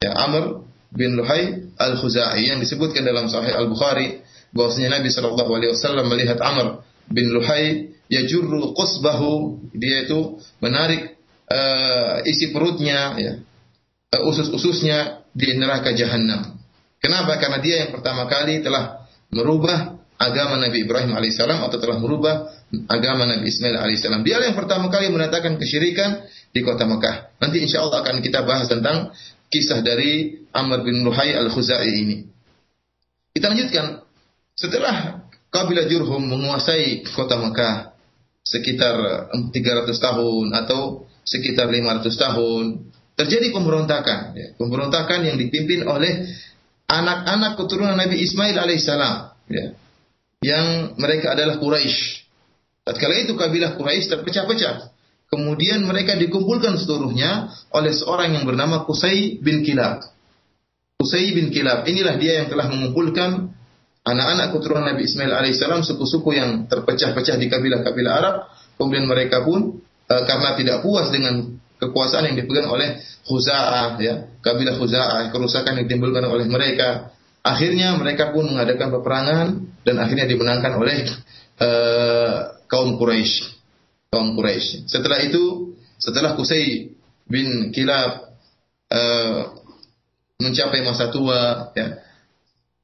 Ya, 0.02 0.12
Amr 0.16 0.66
bin 0.96 1.20
Luhai 1.20 1.70
Al-Khuzai 1.78 2.40
yang 2.50 2.64
disebutkan 2.64 3.04
dalam 3.04 3.30
Sahih 3.30 3.54
Al-Bukhari 3.54 4.24
bahwasanya 4.56 4.98
Nabi 5.02 5.10
Shallallahu 5.12 5.52
alaihi 5.54 5.72
wasallam 5.76 6.08
melihat 6.10 6.40
Amr 6.40 6.88
bin 7.12 7.30
Luhai 7.36 7.94
yajurru 8.08 8.74
qusbahu. 8.78 9.60
Dia 9.76 10.06
itu 10.08 10.40
menarik 10.62 11.18
uh, 11.50 12.22
isi 12.24 12.54
perutnya 12.54 13.18
ya 13.18 13.34
uh, 14.14 14.22
usus-ususnya 14.30 15.23
di 15.34 15.58
neraka 15.58 15.92
jahanam. 15.92 16.56
Kenapa? 17.02 17.36
Karena 17.42 17.60
dia 17.60 17.84
yang 17.84 17.92
pertama 17.92 18.30
kali 18.30 18.64
telah 18.64 19.04
merubah 19.34 20.00
agama 20.16 20.56
Nabi 20.62 20.88
Ibrahim 20.88 21.12
alaihissalam 21.18 21.68
atau 21.68 21.78
telah 21.82 22.00
merubah 22.00 22.48
agama 22.88 23.28
Nabi 23.28 23.50
Ismail 23.50 23.76
alaihissalam. 23.76 24.24
Dia 24.24 24.40
yang 24.40 24.56
pertama 24.56 24.88
kali 24.88 25.12
menatakan 25.12 25.60
kesyirikan 25.60 26.24
di 26.54 26.64
kota 26.64 26.88
Mekah. 26.88 27.36
Nanti 27.44 27.60
insya 27.60 27.84
Allah 27.84 28.06
akan 28.06 28.24
kita 28.24 28.46
bahas 28.48 28.72
tentang 28.72 29.12
kisah 29.52 29.84
dari 29.84 30.46
Amr 30.54 30.86
bin 30.86 31.04
Luhai 31.04 31.36
al-Khuzai 31.36 31.92
ini. 31.92 32.18
Kita 33.34 33.50
lanjutkan. 33.52 34.06
Setelah 34.54 35.26
kabilah 35.50 35.90
Jurhum 35.90 36.30
menguasai 36.30 37.02
kota 37.18 37.42
Mekah 37.42 37.94
sekitar 38.46 39.28
300 39.34 39.90
tahun 39.98 40.54
atau 40.54 41.10
sekitar 41.26 41.74
500 41.74 42.06
tahun, 42.14 42.66
terjadi 43.14 43.54
pemberontakan, 43.54 44.34
ya. 44.34 44.48
pemberontakan 44.58 45.26
yang 45.26 45.38
dipimpin 45.38 45.86
oleh 45.86 46.26
anak-anak 46.90 47.58
keturunan 47.58 47.98
Nabi 47.98 48.22
Ismail 48.22 48.58
alaihissalam, 48.58 49.16
ya. 49.50 49.66
yang 50.42 50.98
mereka 50.98 51.38
adalah 51.38 51.62
Quraisy. 51.62 52.26
Tatkala 52.84 53.16
itu 53.24 53.38
kabilah 53.40 53.80
Quraisy 53.80 54.12
terpecah-pecah. 54.12 54.92
Kemudian 55.34 55.82
mereka 55.90 56.14
dikumpulkan 56.14 56.78
seluruhnya 56.78 57.50
oleh 57.74 57.90
seorang 57.90 58.38
yang 58.38 58.46
bernama 58.46 58.86
Qusay 58.86 59.42
bin 59.42 59.66
Kilab. 59.66 60.06
Qusay 61.02 61.34
bin 61.34 61.50
Kilab 61.50 61.90
inilah 61.90 62.22
dia 62.22 62.44
yang 62.44 62.54
telah 62.54 62.70
mengumpulkan 62.70 63.50
anak-anak 64.04 64.54
keturunan 64.54 64.94
Nabi 64.94 65.10
Ismail 65.10 65.34
alaihissalam 65.34 65.82
suku-suku 65.82 66.38
yang 66.38 66.70
terpecah-pecah 66.70 67.40
di 67.40 67.50
kabilah-kabilah 67.50 68.14
Arab. 68.14 68.36
Kemudian 68.78 69.10
mereka 69.10 69.42
pun 69.42 69.80
e, 70.06 70.16
karena 70.28 70.54
tidak 70.60 70.78
puas 70.86 71.10
dengan 71.10 71.56
kekuasaan 71.84 72.32
yang 72.32 72.36
dipegang 72.40 72.72
oleh 72.72 73.04
Khuza'ah 73.28 74.00
ya, 74.00 74.40
kabilah 74.40 74.80
Khuza'ah, 74.80 75.32
kerusakan 75.36 75.80
yang 75.80 75.86
ditimbulkan 75.88 76.24
oleh 76.28 76.48
mereka. 76.48 77.12
Akhirnya 77.44 78.00
mereka 78.00 78.32
pun 78.32 78.48
mengadakan 78.48 78.88
peperangan 79.00 79.48
dan 79.84 79.96
akhirnya 80.00 80.32
dimenangkan 80.32 80.80
oleh 80.80 81.04
uh, 81.60 82.56
kaum 82.72 82.96
Quraisy. 82.96 83.52
Kaum 84.08 84.40
Quraisy. 84.40 84.88
Setelah 84.88 85.20
itu, 85.20 85.76
setelah 86.00 86.40
Qusay 86.40 86.96
bin 87.28 87.76
Kilab 87.76 88.32
uh, 88.92 89.40
mencapai 90.40 90.84
masa 90.88 91.12
tua 91.12 91.72
ya, 91.76 92.00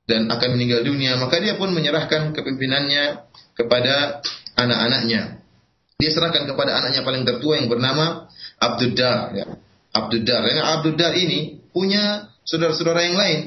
dan 0.07 0.27
akan 0.27 0.49
meninggal 0.59 0.83
dunia, 0.83 1.15
maka 1.21 1.39
dia 1.39 1.55
pun 1.55 1.71
menyerahkan 1.71 2.35
kepimpinannya 2.35 3.29
kepada 3.55 4.23
anak-anaknya. 4.57 5.39
Dia 5.99 6.09
serahkan 6.15 6.47
kepada 6.47 6.79
anaknya 6.79 7.03
paling 7.03 7.27
tertua 7.27 7.59
yang 7.59 7.67
bernama 7.67 8.31
Abdul 8.59 8.93
Dar 8.93 9.33
ya. 9.33 9.47
Abdul 9.95 10.23
Dar. 10.27 10.43
Karena 10.45 10.63
Abdul 10.77 10.95
Dar 10.99 11.15
ini 11.15 11.63
punya 11.71 12.29
saudara-saudara 12.45 13.01
yang 13.07 13.17
lain 13.17 13.39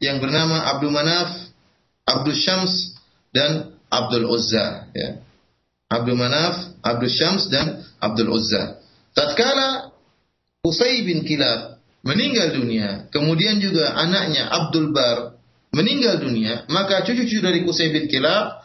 yang 0.00 0.16
bernama 0.22 0.64
Abdul 0.70 0.94
Manaf, 0.94 1.50
Abdul 2.08 2.38
Syams 2.38 2.96
dan 3.34 3.76
Abdul 3.92 4.30
Uzza 4.30 4.88
ya. 4.96 5.20
Abdul 5.90 6.16
Manaf, 6.16 6.78
Abdul 6.80 7.10
Syams 7.10 7.50
dan 7.50 7.82
Abdul 7.98 8.30
Uzza. 8.30 8.78
Tatkala 9.12 9.90
Usai 10.62 11.02
bin 11.02 11.26
Kilab 11.26 11.82
meninggal 12.06 12.56
dunia, 12.56 13.10
kemudian 13.12 13.60
juga 13.60 13.92
anaknya 13.96 14.48
Abdul 14.48 14.94
Bar 14.94 15.40
meninggal 15.74 16.22
dunia, 16.22 16.64
maka 16.70 17.02
cucu-cucu 17.04 17.42
dari 17.42 17.62
Qusay 17.66 17.92
bin 17.92 18.06
Kilab 18.06 18.60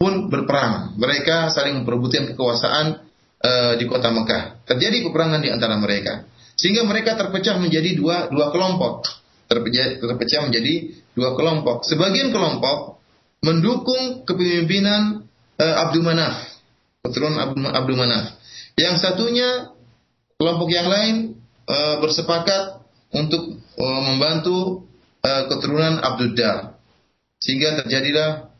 pun 0.00 0.32
berperang. 0.32 0.96
Mereka 0.96 1.52
saling 1.52 1.82
memperebutkan 1.82 2.32
kekuasaan 2.32 3.09
uh, 3.40 3.72
di 3.76 3.84
kota 3.88 4.12
Mekah. 4.12 4.64
Terjadi 4.68 5.04
peperangan 5.08 5.40
di 5.40 5.48
antara 5.48 5.76
mereka. 5.80 6.28
Sehingga 6.54 6.84
mereka 6.84 7.16
terpecah 7.16 7.56
menjadi 7.56 7.96
dua 7.96 8.28
dua 8.28 8.52
kelompok. 8.52 9.08
Terpecah, 9.50 9.98
terpecah 9.98 10.40
menjadi 10.46 10.94
dua 11.16 11.34
kelompok. 11.34 11.82
Sebagian 11.88 12.30
kelompok 12.30 13.00
mendukung 13.40 14.28
kepemimpinan 14.28 15.24
uh, 15.56 15.74
Abdul 15.88 16.04
Manaf, 16.04 16.36
keturunan 17.02 17.40
Abdul, 17.72 17.96
Manaf. 17.96 18.36
Yang 18.76 19.02
satunya 19.02 19.72
kelompok 20.36 20.68
yang 20.70 20.86
lain 20.86 21.14
uh, 21.66 21.98
bersepakat 22.04 22.84
untuk 23.10 23.58
uh, 23.80 24.00
membantu 24.12 24.86
uh, 25.24 25.48
keturunan 25.48 25.98
Abdul 26.04 26.36
Dar. 26.36 26.76
Sehingga 27.40 27.80
terjadilah 27.80 28.52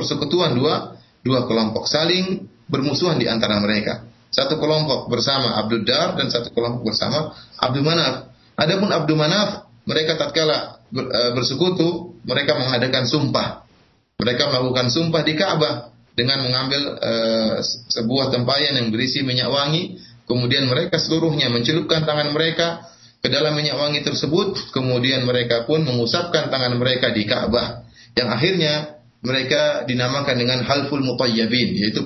persekutuan 0.00 0.56
dua 0.56 0.96
dua 1.20 1.44
kelompok 1.44 1.84
saling 1.84 2.48
bermusuhan 2.70 3.18
di 3.18 3.26
antara 3.26 3.58
mereka. 3.58 4.06
Satu 4.30 4.62
kelompok 4.62 5.10
bersama 5.10 5.58
Abdul 5.58 5.82
Dar 5.82 6.14
dan 6.14 6.30
satu 6.30 6.54
kelompok 6.54 6.94
bersama 6.94 7.34
Abdul 7.58 7.82
Manaf. 7.82 8.30
Adapun 8.54 8.94
Abdul 8.94 9.18
Manaf, 9.18 9.66
mereka 9.82 10.14
tatkala 10.14 10.78
e, 10.94 11.20
bersekutu, 11.34 12.14
mereka 12.22 12.54
mengadakan 12.54 13.10
sumpah. 13.10 13.66
Mereka 14.22 14.48
melakukan 14.54 14.86
sumpah 14.94 15.26
di 15.26 15.34
Ka'bah 15.34 15.90
dengan 16.12 16.44
mengambil 16.44 17.00
uh, 17.00 17.56
sebuah 17.64 18.28
tempayan 18.28 18.76
yang 18.76 18.92
berisi 18.92 19.24
minyak 19.24 19.48
wangi, 19.48 19.96
kemudian 20.28 20.68
mereka 20.68 21.00
seluruhnya 21.00 21.48
mencelupkan 21.48 22.04
tangan 22.04 22.28
mereka 22.36 22.84
ke 23.24 23.32
dalam 23.32 23.56
minyak 23.56 23.80
wangi 23.80 24.04
tersebut, 24.04 24.72
kemudian 24.76 25.24
mereka 25.24 25.64
pun 25.64 25.80
mengusapkan 25.80 26.52
tangan 26.52 26.76
mereka 26.76 27.08
di 27.08 27.24
Ka'bah. 27.24 27.88
Yang 28.12 28.28
akhirnya 28.28 28.72
mereka 29.20 29.84
dinamakan 29.84 30.36
dengan 30.36 30.58
halful 30.64 31.00
mutayyibin 31.04 31.76
yaitu 31.76 32.00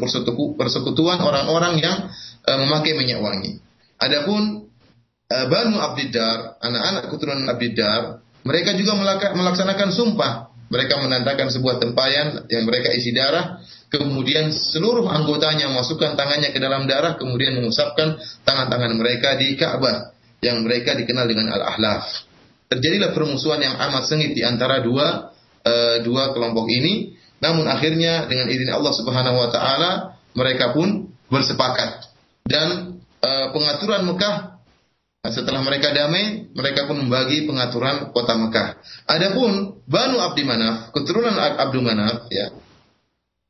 persekutuan 0.59 1.19
orang-orang 1.23 1.79
yang 1.79 2.11
uh, 2.43 2.59
memakai 2.59 2.99
minyak 2.99 3.23
wangi. 3.23 3.63
Adapun 4.03 4.67
uh, 5.31 5.47
Banu 5.47 5.79
Abdiddar, 5.79 6.59
anak-anak 6.59 7.03
keturunan 7.15 7.47
Abdiddar, 7.47 8.25
mereka 8.45 8.77
juga 8.77 8.99
melaksanakan 9.33 9.89
sumpah. 9.95 10.33
Mereka 10.65 10.97
menandakan 10.97 11.55
sebuah 11.55 11.79
tempayan 11.79 12.51
yang 12.51 12.67
mereka 12.67 12.91
isi 12.91 13.15
darah, 13.15 13.63
kemudian 13.93 14.51
seluruh 14.51 15.07
anggotanya 15.07 15.71
masukkan 15.71 16.19
tangannya 16.19 16.51
ke 16.51 16.59
dalam 16.59 16.89
darah, 16.89 17.15
kemudian 17.15 17.55
mengusapkan 17.61 18.19
tangan-tangan 18.43 18.97
mereka 18.97 19.39
di 19.39 19.55
Ka'bah 19.55 20.11
yang 20.43 20.67
mereka 20.67 20.99
dikenal 20.99 21.31
dengan 21.31 21.53
Al-Ahlaf. 21.53 22.27
Terjadilah 22.75 23.15
permusuhan 23.15 23.61
yang 23.61 23.77
amat 23.77 24.09
sengit 24.09 24.35
di 24.35 24.43
antara 24.43 24.83
dua 24.83 25.34
uh, 25.65 25.97
dua 26.05 26.37
kelompok 26.37 26.69
ini, 26.71 27.17
namun 27.41 27.67
akhirnya 27.67 28.29
dengan 28.29 28.47
izin 28.49 28.71
Allah 28.71 28.93
Subhanahu 28.95 29.37
wa 29.37 29.49
taala 29.51 29.91
mereka 30.37 30.77
pun 30.77 31.11
bersepakat 31.33 32.09
dan 32.47 33.01
uh, 33.25 33.47
pengaturan 33.51 34.05
Mekah 34.07 34.55
setelah 35.25 35.65
mereka 35.65 35.89
damai, 35.97 36.53
mereka 36.53 36.85
pun 36.85 37.01
membagi 37.01 37.49
pengaturan 37.49 38.13
kota 38.13 38.37
Mekah. 38.37 38.77
Adapun 39.09 39.81
Banu 39.89 40.21
Abdi 40.21 40.45
Manaf, 40.45 40.93
keturunan 40.93 41.33
Abdul 41.41 41.81
Manaf, 41.81 42.29
ya, 42.29 42.53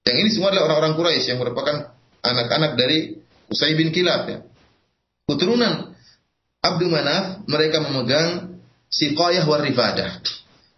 yang 0.05 0.17
ini 0.21 0.29
semua 0.31 0.53
adalah 0.53 0.71
orang-orang 0.71 0.95
Quraisy 1.01 1.33
yang 1.33 1.41
merupakan 1.41 1.97
anak-anak 2.21 2.77
dari 2.77 3.17
Usai 3.49 3.73
bin 3.73 3.89
Kilab 3.89 4.23
ya. 4.29 4.39
Keturunan 5.25 5.97
Abdul 6.61 6.93
Manaf 6.93 7.49
mereka 7.49 7.81
memegang 7.81 8.61
siqayah 8.93 9.49
war 9.49 9.65
rifadah. 9.65 10.21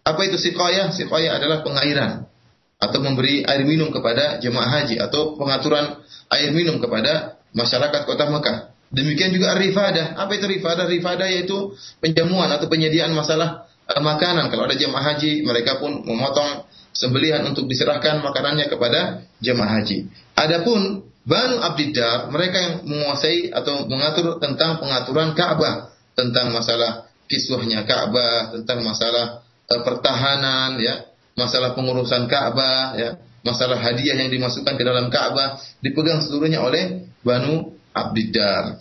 Apa 0.07 0.23
itu 0.23 0.39
siqayah? 0.39 0.95
Siqayah 0.95 1.35
adalah 1.35 1.67
pengairan 1.67 2.31
atau 2.79 2.99
memberi 3.03 3.43
air 3.43 3.67
minum 3.67 3.91
kepada 3.91 4.39
jemaah 4.39 4.69
haji 4.79 5.01
atau 5.01 5.35
pengaturan 5.35 5.99
air 6.31 6.55
minum 6.55 6.79
kepada 6.79 7.35
masyarakat 7.51 8.07
kota 8.07 8.31
Mekah. 8.31 8.71
Demikian 8.87 9.35
juga 9.35 9.57
rifadah. 9.59 10.15
Apa 10.15 10.39
itu 10.39 10.47
rifadah? 10.47 10.87
Rifadah 10.87 11.27
yaitu 11.27 11.75
penjamuan 11.99 12.47
atau 12.55 12.71
penyediaan 12.71 13.11
masalah 13.11 13.67
uh, 13.83 13.99
makanan. 13.99 14.47
Kalau 14.47 14.63
ada 14.63 14.79
jemaah 14.79 15.03
haji, 15.11 15.43
mereka 15.43 15.75
pun 15.83 16.07
memotong 16.07 16.63
sembelihan 16.95 17.43
untuk 17.43 17.67
diserahkan 17.67 18.23
makanannya 18.23 18.71
kepada 18.71 19.27
jemaah 19.43 19.81
haji. 19.81 20.07
Adapun 20.39 21.03
Banu 21.27 21.59
Abdiddar, 21.59 22.31
mereka 22.31 22.57
yang 22.63 22.73
menguasai 22.87 23.51
atau 23.51 23.83
mengatur 23.91 24.39
tentang 24.39 24.79
pengaturan 24.79 25.35
Ka'bah, 25.35 25.91
tentang 26.15 26.55
masalah 26.55 27.11
kiswahnya 27.27 27.83
Ka'bah, 27.83 28.55
tentang 28.55 28.79
masalah 28.87 29.43
pertahanan, 29.67 30.79
ya, 30.79 31.11
masalah 31.35 31.75
pengurusan 31.75 32.25
Ka'bah, 32.31 32.95
ya, 32.95 33.19
masalah 33.43 33.79
hadiah 33.79 34.15
yang 34.15 34.31
dimasukkan 34.31 34.75
ke 34.79 34.83
dalam 34.83 35.11
Ka'bah, 35.11 35.59
dipegang 35.83 36.23
seluruhnya 36.23 36.63
oleh 36.63 37.11
Banu 37.21 37.75
Abdiddar. 37.91 38.79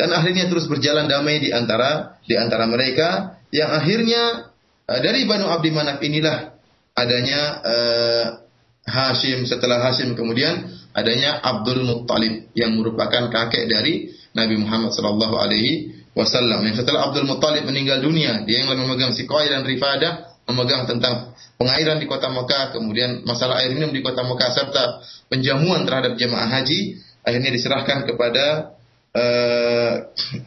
Dan 0.00 0.16
akhirnya 0.16 0.48
terus 0.48 0.64
berjalan 0.64 1.04
damai 1.12 1.44
di 1.44 1.52
antara 1.52 2.16
di 2.24 2.32
antara 2.32 2.64
mereka 2.64 3.36
yang 3.52 3.68
akhirnya 3.68 4.48
uh, 4.88 5.00
dari 5.04 5.28
Banu 5.28 5.44
Abdi 5.44 5.68
Manaf 5.76 6.00
inilah 6.00 6.56
adanya 6.96 7.40
uh, 7.60 8.24
Hashim. 8.88 9.44
Setelah 9.44 9.84
Hashim 9.84 10.16
kemudian 10.16 10.72
adanya 10.96 11.44
Abdul 11.44 11.84
Muttalib 11.84 12.48
yang 12.56 12.80
merupakan 12.80 13.28
kakek 13.28 13.68
dari 13.68 14.08
Nabi 14.32 14.56
Muhammad 14.56 14.96
sallallahu 14.96 15.36
alaihi 15.36 15.99
wasallam. 16.16 16.62
Yang 16.66 16.84
setelah 16.84 17.10
Abdul 17.10 17.26
Muttalib 17.26 17.64
meninggal 17.66 18.02
dunia, 18.02 18.42
dia 18.46 18.64
yang 18.64 18.72
memegang 18.72 19.14
Siqai 19.14 19.50
dan 19.50 19.62
Rifadah, 19.62 20.42
memegang 20.50 20.86
tentang 20.90 21.34
pengairan 21.60 22.00
di 22.02 22.06
kota 22.10 22.32
Mekah, 22.32 22.74
kemudian 22.74 23.22
masalah 23.22 23.62
air 23.62 23.74
minum 23.74 23.94
di 23.94 24.00
kota 24.02 24.24
Mekah 24.26 24.50
serta 24.50 24.84
penjamuan 25.30 25.86
terhadap 25.86 26.16
jemaah 26.16 26.48
haji, 26.48 26.98
akhirnya 27.22 27.50
diserahkan 27.52 28.08
kepada 28.08 28.74
uh, 29.14 29.94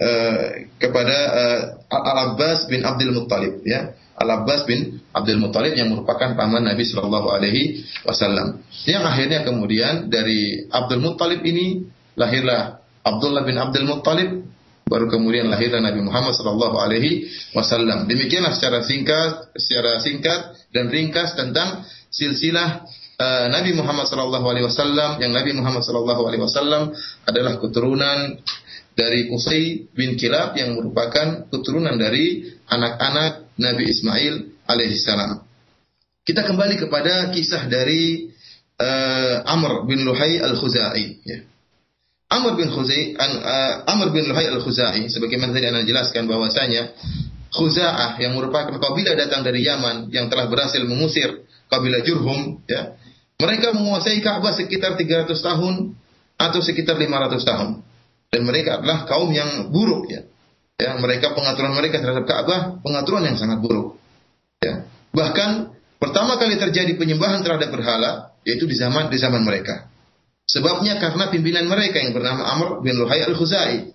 uh, 0.02 0.46
kepada 0.82 1.18
uh, 1.32 1.62
Al 1.88 2.34
Abbas 2.34 2.68
bin 2.68 2.84
Abdul 2.84 3.14
Muttalib 3.16 3.62
ya 3.64 3.94
Al-Abbas 4.14 4.70
bin 4.70 5.02
Abdul 5.10 5.42
Muthalib 5.42 5.74
yang 5.74 5.90
merupakan 5.90 6.38
paman 6.38 6.70
Nabi 6.70 6.86
Shallallahu 6.86 7.34
Alaihi 7.34 7.82
Wasallam. 8.06 8.62
Yang 8.86 9.04
akhirnya 9.10 9.40
kemudian 9.42 10.14
dari 10.14 10.70
Abdul 10.70 11.02
Muthalib 11.02 11.42
ini 11.42 11.90
lahirlah 12.14 12.78
Abdullah 13.02 13.42
bin 13.42 13.58
Abdul 13.58 13.90
Muthalib, 13.90 14.46
baru 14.84 15.08
kemudian 15.08 15.48
lahirlah 15.48 15.80
Nabi 15.80 16.04
Muhammad 16.04 16.36
Shallallahu 16.36 16.78
Alaihi 16.78 17.28
Wasallam. 17.56 18.06
Demikianlah 18.06 18.54
secara 18.56 18.84
singkat, 18.84 19.56
secara 19.56 20.04
singkat 20.04 20.54
dan 20.76 20.92
ringkas 20.92 21.34
tentang 21.40 21.88
silsilah 22.12 22.86
uh, 23.18 23.46
Nabi 23.50 23.74
Muhammad 23.74 24.06
Shallallahu 24.12 24.46
Alaihi 24.46 24.66
Wasallam. 24.68 25.24
Yang 25.24 25.32
Nabi 25.34 25.52
Muhammad 25.56 25.82
Shallallahu 25.88 26.22
Alaihi 26.28 26.44
Wasallam 26.44 26.84
adalah 27.26 27.58
keturunan 27.58 28.44
dari 28.94 29.26
Qusay 29.26 29.90
bin 29.90 30.14
Kilab 30.20 30.54
yang 30.54 30.78
merupakan 30.78 31.50
keturunan 31.50 31.98
dari 31.98 32.54
anak-anak 32.70 33.58
Nabi 33.58 33.90
Ismail 33.90 34.34
alaihissalam. 34.70 35.42
Kita 36.24 36.46
kembali 36.46 36.80
kepada 36.80 37.34
kisah 37.34 37.68
dari 37.68 38.32
uh, 38.80 39.44
Amr 39.44 39.84
bin 39.90 40.06
Luhai 40.08 40.40
al-Khuzai. 40.40 41.06
Ya. 41.26 41.40
Amr 42.34 42.58
bin 42.58 42.74
Khuzai, 42.74 43.14
uh, 43.14 43.86
Amr 43.86 44.10
bin 44.10 44.26
Luhai 44.26 44.50
al-Khuzai, 44.50 45.06
sebagaimana 45.06 45.54
tadi 45.54 45.70
anda 45.70 45.86
jelaskan 45.86 46.26
bahwasanya 46.26 46.98
Khuza'ah 47.54 48.18
yang 48.18 48.34
merupakan 48.34 48.74
kabilah 48.82 49.14
datang 49.14 49.46
dari 49.46 49.62
Yaman 49.62 50.10
yang 50.10 50.26
telah 50.34 50.50
berhasil 50.50 50.82
mengusir 50.82 51.46
kabilah 51.70 52.02
Jurhum, 52.02 52.66
ya. 52.66 52.98
Mereka 53.38 53.76
menguasai 53.78 54.24
Ka'bah 54.24 54.56
sekitar 54.56 54.98
300 54.98 55.30
tahun 55.38 55.94
atau 56.40 56.60
sekitar 56.64 56.98
500 56.98 57.44
tahun. 57.44 57.70
Dan 58.34 58.42
mereka 58.50 58.82
adalah 58.82 59.06
kaum 59.06 59.30
yang 59.30 59.70
buruk 59.70 60.10
ya. 60.10 60.26
Ya, 60.82 60.98
mereka 60.98 61.38
pengaturan 61.38 61.78
mereka 61.78 62.02
terhadap 62.02 62.26
Ka'bah 62.26 62.82
pengaturan 62.82 63.30
yang 63.30 63.38
sangat 63.38 63.62
buruk. 63.62 64.02
Ya. 64.58 64.90
Bahkan 65.14 65.76
pertama 66.02 66.42
kali 66.42 66.58
terjadi 66.58 66.98
penyembahan 66.98 67.46
terhadap 67.46 67.70
berhala 67.70 68.34
yaitu 68.42 68.66
di 68.66 68.74
zaman 68.74 69.14
di 69.14 69.22
zaman 69.22 69.46
mereka. 69.46 69.93
Sebabnya 70.54 71.02
karena 71.02 71.34
pimpinan 71.34 71.66
mereka 71.66 71.98
yang 71.98 72.14
bernama 72.14 72.46
Amr 72.46 72.86
bin 72.86 72.94
Luhai 73.02 73.26
al-Khuzai. 73.26 73.90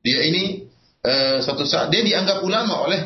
Dia 0.00 0.18
ini 0.24 0.64
uh, 1.04 1.44
suatu 1.44 1.68
saat 1.68 1.92
dia 1.92 2.00
dianggap 2.00 2.40
ulama 2.40 2.88
oleh 2.88 3.00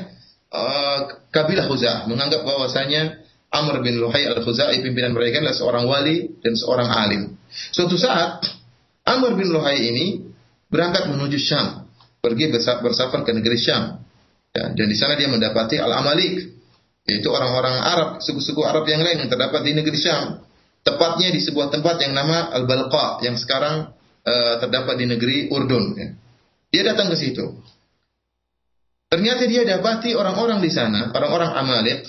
uh, 0.54 1.26
kabilah 1.34 1.66
Khuzah, 1.66 2.06
menganggap 2.06 2.46
bahwasanya 2.46 3.26
Amr 3.50 3.82
bin 3.82 3.98
Luhai 3.98 4.22
al-Khuzai 4.30 4.78
pimpinan 4.86 5.10
mereka 5.18 5.42
adalah 5.42 5.56
seorang 5.58 5.84
wali 5.90 6.30
dan 6.38 6.54
seorang 6.54 6.86
alim. 6.86 7.34
Suatu 7.74 7.98
saat 7.98 8.46
Amr 9.02 9.34
bin 9.34 9.50
Luhai 9.50 9.90
ini 9.90 10.30
berangkat 10.70 11.10
menuju 11.10 11.42
Syam, 11.42 11.90
pergi 12.22 12.54
bersafar 12.54 13.26
ke 13.26 13.34
negeri 13.34 13.58
Syam. 13.58 13.98
Ya, 14.54 14.70
dan 14.70 14.86
di 14.86 14.94
sana 14.94 15.18
dia 15.18 15.26
mendapati 15.26 15.82
Al-Amalik, 15.82 16.54
yaitu 17.10 17.26
orang-orang 17.34 17.82
Arab, 17.82 18.08
suku-suku 18.22 18.62
Arab 18.62 18.86
yang 18.86 19.02
lain 19.02 19.26
yang 19.26 19.30
terdapat 19.30 19.66
di 19.66 19.74
negeri 19.74 19.98
Syam. 19.98 20.46
Tepatnya 20.90 21.30
di 21.30 21.40
sebuah 21.40 21.70
tempat 21.70 22.02
yang 22.02 22.12
nama 22.18 22.50
Al-Balqa 22.50 23.22
yang 23.22 23.38
sekarang 23.38 23.94
uh, 24.26 24.54
terdapat 24.58 24.98
di 24.98 25.06
negeri 25.06 25.46
Urdun. 25.46 25.84
Ya. 25.94 26.08
Dia 26.70 26.82
datang 26.94 27.14
ke 27.14 27.16
situ. 27.18 27.62
Ternyata 29.10 29.46
dia 29.50 29.66
dapati 29.66 30.14
orang-orang 30.14 30.62
di 30.62 30.70
sana, 30.70 31.10
orang-orang 31.10 31.50
Amalik, 31.50 32.06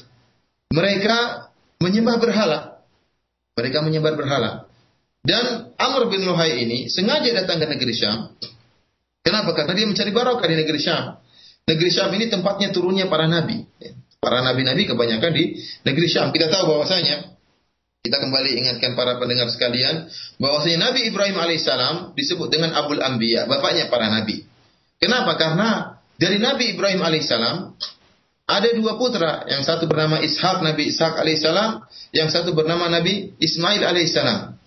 mereka 0.69 1.49
menyembah 1.81 2.21
berhala. 2.21 2.59
Mereka 3.57 3.81
menyembah 3.81 4.13
berhala. 4.13 4.51
Dan 5.21 5.73
Amr 5.77 6.09
bin 6.09 6.25
Luhai 6.25 6.61
ini 6.61 6.89
sengaja 6.89 7.29
datang 7.33 7.61
ke 7.61 7.65
negeri 7.69 7.93
Syam. 7.93 8.37
Kenapa? 9.21 9.53
Karena 9.53 9.73
dia 9.77 9.85
mencari 9.85 10.09
barokah 10.13 10.45
di 10.49 10.57
negeri 10.57 10.79
Syam. 10.81 11.17
Negeri 11.65 11.89
Syam 11.93 12.09
ini 12.17 12.25
tempatnya 12.29 12.73
turunnya 12.73 13.05
para 13.05 13.29
nabi. 13.29 13.65
Para 14.21 14.41
nabi-nabi 14.45 14.89
kebanyakan 14.89 15.31
di 15.33 15.57
negeri 15.85 16.07
Syam. 16.09 16.29
Kita 16.33 16.49
tahu 16.49 16.73
bahwasanya 16.73 17.37
kita 18.01 18.17
kembali 18.17 18.57
ingatkan 18.57 18.97
para 18.97 19.21
pendengar 19.21 19.45
sekalian 19.53 20.09
bahwasanya 20.41 20.89
Nabi 20.89 21.13
Ibrahim 21.13 21.37
alaihissalam 21.37 22.17
disebut 22.17 22.49
dengan 22.49 22.73
Abul 22.73 22.97
Anbiya, 22.97 23.45
bapaknya 23.45 23.93
para 23.93 24.09
nabi. 24.09 24.41
Kenapa? 24.97 25.37
Karena 25.37 26.01
dari 26.17 26.41
Nabi 26.41 26.73
Ibrahim 26.73 27.01
alaihissalam 27.05 27.77
ada 28.49 28.67
dua 28.73 28.97
putra, 28.97 29.45
yang 29.47 29.61
satu 29.61 29.85
bernama 29.85 30.17
Ishak 30.17 30.65
Nabi 30.65 30.89
Ishak 30.89 31.13
alaihissalam, 31.13 31.85
yang 32.11 32.27
satu 32.33 32.57
bernama 32.57 32.89
Nabi 32.89 33.37
Ismail 33.37 33.85
alaihissalam 33.85 34.57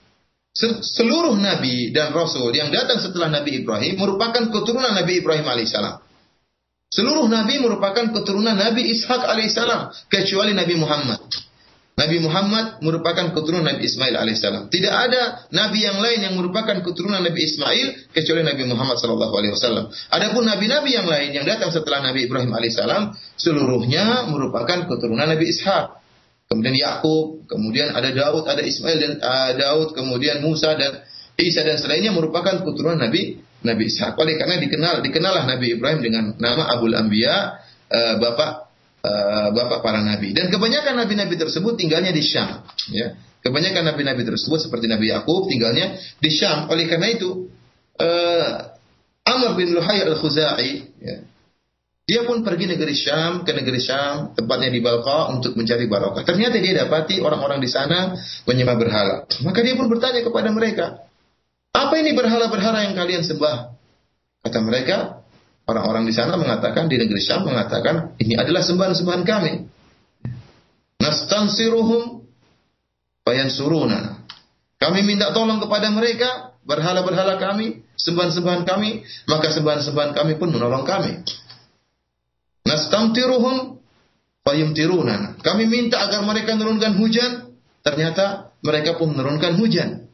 seluruh 0.55 1.35
nabi 1.35 1.91
dan 1.91 2.15
rasul 2.15 2.55
yang 2.55 2.71
datang 2.71 3.03
setelah 3.03 3.27
Nabi 3.27 3.67
Ibrahim 3.67 3.99
merupakan 3.99 4.39
keturunan 4.39 4.95
Nabi 4.95 5.19
Ibrahim 5.19 5.43
alaihissalam. 5.43 5.99
Seluruh 6.95 7.27
nabi 7.27 7.59
merupakan 7.59 8.15
keturunan 8.15 8.55
Nabi 8.55 8.95
Ishak 8.95 9.19
alaihissalam 9.19 9.91
kecuali 10.07 10.55
Nabi 10.55 10.79
Muhammad. 10.79 11.27
Nabi 11.95 12.19
Muhammad 12.19 12.83
merupakan 12.83 13.31
keturunan 13.31 13.63
Nabi 13.63 13.87
Ismail 13.87 14.19
alaihissalam. 14.19 14.67
Tidak 14.67 14.91
ada 14.91 15.47
nabi 15.55 15.87
yang 15.87 16.03
lain 16.03 16.27
yang 16.27 16.35
merupakan 16.35 16.75
keturunan 16.83 17.23
Nabi 17.23 17.47
Ismail 17.47 18.11
kecuali 18.11 18.43
Nabi 18.43 18.67
Muhammad 18.67 18.99
sallallahu 18.99 19.31
alaihi 19.31 19.55
wasallam. 19.55 19.95
Adapun 20.11 20.43
nabi-nabi 20.43 20.91
yang 20.91 21.07
lain 21.07 21.31
yang 21.31 21.47
datang 21.47 21.71
setelah 21.71 22.03
Nabi 22.03 22.27
Ibrahim 22.27 22.51
alaihissalam 22.51 23.15
seluruhnya 23.39 24.27
merupakan 24.27 24.91
keturunan 24.91 25.23
Nabi 25.23 25.55
Ishak 25.55 26.03
kemudian 26.51 26.77
Yakub, 26.77 27.49
kemudian 27.49 27.91
ada 27.91 28.11
Daud, 28.15 28.45
ada 28.47 28.63
Ismail 28.63 28.99
dan 29.01 29.13
uh, 29.19 29.53
Daud, 29.57 29.97
kemudian 29.97 30.45
Musa 30.45 30.77
dan 30.77 31.03
Isa 31.35 31.67
dan 31.67 31.81
selainnya 31.83 32.15
merupakan 32.15 32.63
keturunan 32.63 33.01
Nabi 33.01 33.43
Nabi 33.65 33.83
Ishak. 33.91 34.15
Oleh 34.21 34.39
karena 34.39 34.61
dikenal 34.61 35.03
dikenallah 35.03 35.51
Nabi 35.51 35.75
Ibrahim 35.75 36.01
dengan 36.05 36.25
nama 36.39 36.69
Abul 36.79 36.95
Anbiya, 36.95 37.59
uh, 37.91 38.15
bapak 38.23 38.74
uh, 39.05 39.49
bapak 39.53 39.85
para 39.85 40.01
nabi. 40.01 40.33
Dan 40.33 40.49
kebanyakan 40.49 41.05
nabi-nabi 41.05 41.37
tersebut 41.37 41.77
tinggalnya 41.77 42.11
di 42.11 42.25
Syam. 42.25 42.65
Ya. 42.89 43.21
Kebanyakan 43.45 43.85
nabi-nabi 43.93 44.25
tersebut 44.25 44.57
seperti 44.57 44.89
Nabi 44.89 45.13
Yakub 45.13 45.45
tinggalnya 45.53 46.01
di 46.17 46.31
Syam. 46.33 46.65
Oleh 46.73 46.89
karena 46.89 47.13
itu, 47.13 47.53
uh, 48.01 48.51
Amr 49.25 49.53
bin 49.61 49.77
Luhay 49.77 50.01
al-Khuzai, 50.01 50.73
ya, 51.05 51.17
dia 52.05 52.21
pun 52.29 52.45
pergi 52.45 52.69
negeri 52.69 52.93
Syam, 52.93 53.45
ke 53.45 53.53
negeri 53.53 53.81
Syam, 53.81 54.37
tempatnya 54.37 54.69
di 54.69 54.81
Balqa 54.85 55.33
untuk 55.33 55.57
mencari 55.57 55.89
barokah. 55.89 56.25
Ternyata 56.25 56.61
dia 56.61 56.85
dapati 56.85 57.21
orang-orang 57.21 57.61
di 57.61 57.69
sana 57.69 58.13
menyembah 58.45 58.77
berhala. 58.77 59.17
Maka 59.41 59.61
dia 59.65 59.73
pun 59.73 59.89
bertanya 59.89 60.21
kepada 60.21 60.53
mereka, 60.53 61.05
apa 61.73 61.95
ini 61.97 62.13
berhala-berhala 62.13 62.89
yang 62.89 62.97
kalian 62.97 63.25
sembah? 63.25 63.73
Kata 64.45 64.61
mereka, 64.61 65.24
Orang-orang 65.65 66.05
di 66.05 66.13
sana 66.13 66.37
mengatakan 66.37 66.93
di 66.93 67.01
negeri 67.01 67.21
Syam 67.25 67.49
mengatakan 67.49 68.17
ini 68.21 68.37
adalah 68.37 68.61
sembahan-sembahan 68.61 69.25
kami. 69.25 69.53
Nastansiruhum 71.01 72.25
suruna. 73.49 74.21
Kami 74.77 75.01
minta 75.01 75.33
tolong 75.33 75.57
kepada 75.65 75.89
mereka 75.89 76.53
berhala-berhala 76.65 77.41
kami, 77.41 77.81
sembahan-sembahan 77.97 78.69
kami, 78.69 79.05
maka 79.29 79.49
sembahan-sembahan 79.53 80.13
kami 80.13 80.37
pun 80.37 80.53
menolong 80.53 80.85
kami. 80.85 81.25
Nastamtiruhum 82.65 83.81
fayumtiruna. 84.45 85.41
Kami 85.41 85.65
minta 85.69 86.05
agar 86.05 86.25
mereka 86.25 86.57
menurunkan 86.57 86.97
hujan, 87.01 87.57
ternyata 87.81 88.53
mereka 88.61 88.97
pun 88.97 89.13
menurunkan 89.13 89.57
hujan. 89.61 90.09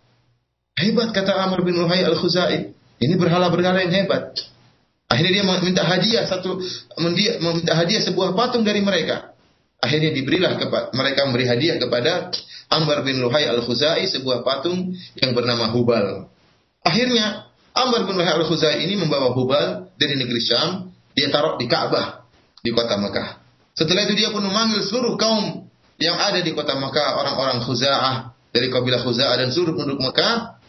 Hebat 0.78 1.10
kata 1.14 1.34
Amr 1.34 1.62
bin 1.66 1.78
Luhai 1.78 2.02
al-Khuzai. 2.06 2.74
Ini 3.00 3.14
berhala-berhala 3.18 3.86
yang 3.86 4.06
hebat. 4.06 4.38
Akhirnya 5.10 5.42
dia 5.42 5.44
meminta 5.44 5.82
hadiah 5.82 6.24
satu 6.30 6.62
meminta 7.02 7.74
hadiah 7.74 7.98
sebuah 8.06 8.38
patung 8.38 8.62
dari 8.62 8.78
mereka. 8.78 9.34
Akhirnya 9.82 10.14
diberilah 10.14 10.54
kepada 10.54 10.94
mereka 10.94 11.26
memberi 11.26 11.50
hadiah 11.50 11.82
kepada 11.82 12.30
Amr 12.70 13.02
bin 13.02 13.18
Luhai 13.18 13.50
al-Khuzai 13.50 14.06
sebuah 14.06 14.46
patung 14.46 14.94
yang 15.18 15.34
bernama 15.34 15.74
Hubal. 15.74 16.30
Akhirnya 16.86 17.50
Amr 17.74 18.06
bin 18.06 18.14
Luhai 18.14 18.38
al-Khuzai 18.38 18.86
ini 18.86 18.94
membawa 18.94 19.34
Hubal 19.34 19.90
dari 19.98 20.14
negeri 20.14 20.38
Syam, 20.38 20.94
dia 21.18 21.26
taruh 21.26 21.58
di 21.58 21.66
Ka'bah 21.66 22.22
di 22.62 22.70
kota 22.70 22.94
Mekah. 22.94 23.42
Setelah 23.74 24.06
itu 24.06 24.14
dia 24.14 24.30
pun 24.30 24.46
memanggil 24.46 24.84
seluruh 24.86 25.18
kaum 25.18 25.66
yang 25.98 26.14
ada 26.20 26.38
di 26.38 26.54
kota 26.54 26.76
Mekah, 26.78 27.18
orang-orang 27.18 27.64
Khuza'ah 27.66 28.30
dari 28.54 28.70
kabilah 28.70 29.02
Khuza'ah 29.02 29.42
dan 29.42 29.48
seluruh 29.50 29.74
penduduk 29.74 30.06
Mekah 30.06 30.59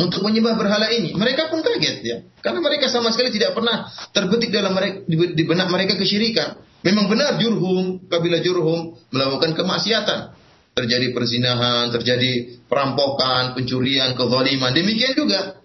untuk 0.00 0.24
menyembah 0.24 0.56
berhala 0.56 0.88
ini. 0.88 1.12
Mereka 1.12 1.52
pun 1.52 1.60
kaget 1.60 1.96
ya. 2.00 2.16
Karena 2.40 2.64
mereka 2.64 2.88
sama 2.88 3.12
sekali 3.12 3.30
tidak 3.36 3.52
pernah 3.52 3.86
terbetik 4.16 4.48
dalam 4.48 4.72
mereka, 4.72 5.04
di 5.08 5.44
benak 5.44 5.68
mereka 5.68 6.00
kesyirikan. 6.00 6.56
Memang 6.80 7.12
benar 7.12 7.36
Jurhum, 7.36 8.08
kabilah 8.08 8.40
Jurhum 8.40 8.96
melakukan 9.12 9.52
kemaksiatan. 9.52 10.40
Terjadi 10.72 11.12
perzinahan, 11.12 11.92
terjadi 11.92 12.64
perampokan, 12.64 13.52
pencurian, 13.52 14.16
kezaliman. 14.16 14.72
Demikian 14.72 15.12
juga 15.12 15.60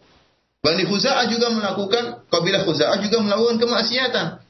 Bani 0.65 0.81
Khuza'ah 0.89 1.29
juga 1.29 1.53
melakukan, 1.53 2.25
kabilah 2.25 2.65
Khuza'ah 2.65 2.97
juga 2.99 3.21
melakukan 3.21 3.61
kemaksiatan. 3.61 4.41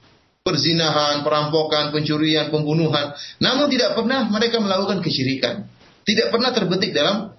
Perzinahan, 0.47 1.27
perampokan, 1.27 1.91
pencurian, 1.91 2.47
pembunuhan. 2.47 3.11
Namun 3.43 3.67
tidak 3.67 3.99
pernah 3.99 4.23
mereka 4.31 4.63
melakukan 4.63 5.03
kesyirikan. 5.03 5.67
Tidak 6.05 6.31
pernah 6.31 6.55
terbetik 6.55 6.95
dalam 6.95 7.35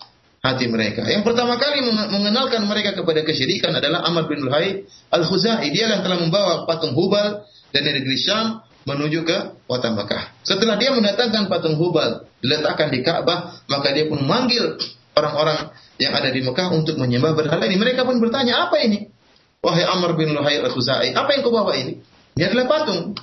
hati 0.47 0.71
mereka. 0.71 1.03
Yang 1.03 1.27
pertama 1.27 1.59
kali 1.59 1.83
mengenalkan 1.91 2.63
mereka 2.71 2.95
kepada 2.95 3.27
kesyirikan 3.27 3.75
adalah 3.75 4.07
Amr 4.07 4.31
bin 4.31 4.47
Luhai 4.47 4.87
al-Khuzai. 5.11 5.67
Dia 5.75 5.91
yang 5.91 6.07
telah 6.07 6.23
membawa 6.23 6.63
patung 6.65 6.95
Hubal 6.95 7.43
dari 7.75 7.91
negeri 7.99 8.17
Syam 8.17 8.63
menuju 8.87 9.27
ke 9.27 9.67
kota 9.67 9.91
Mekah. 9.91 10.47
Setelah 10.47 10.79
dia 10.79 10.95
mendatangkan 10.95 11.51
patung 11.51 11.75
Hubal 11.75 12.31
diletakkan 12.39 12.95
di 12.95 13.03
Ka'bah, 13.03 13.67
maka 13.67 13.91
dia 13.91 14.07
pun 14.07 14.23
memanggil 14.23 14.79
orang-orang 15.19 15.75
yang 15.99 16.15
ada 16.15 16.31
di 16.31 16.41
Mekah 16.47 16.71
untuk 16.71 16.95
menyembah 16.95 17.35
berhala 17.35 17.67
ini. 17.67 17.77
Mereka 17.81 18.07
pun 18.07 18.23
bertanya, 18.23 18.71
apa 18.71 18.79
ini? 18.87 19.11
Wahai 19.59 19.83
Amr 19.83 20.15
bin 20.15 20.31
Luhai 20.31 20.63
al-Khuzai, 20.63 21.11
apa 21.17 21.31
yang 21.35 21.43
kau 21.43 21.51
bawa 21.51 21.75
ini? 21.75 21.99
Ini 22.39 22.53
adalah 22.53 22.67
patung. 22.71 23.19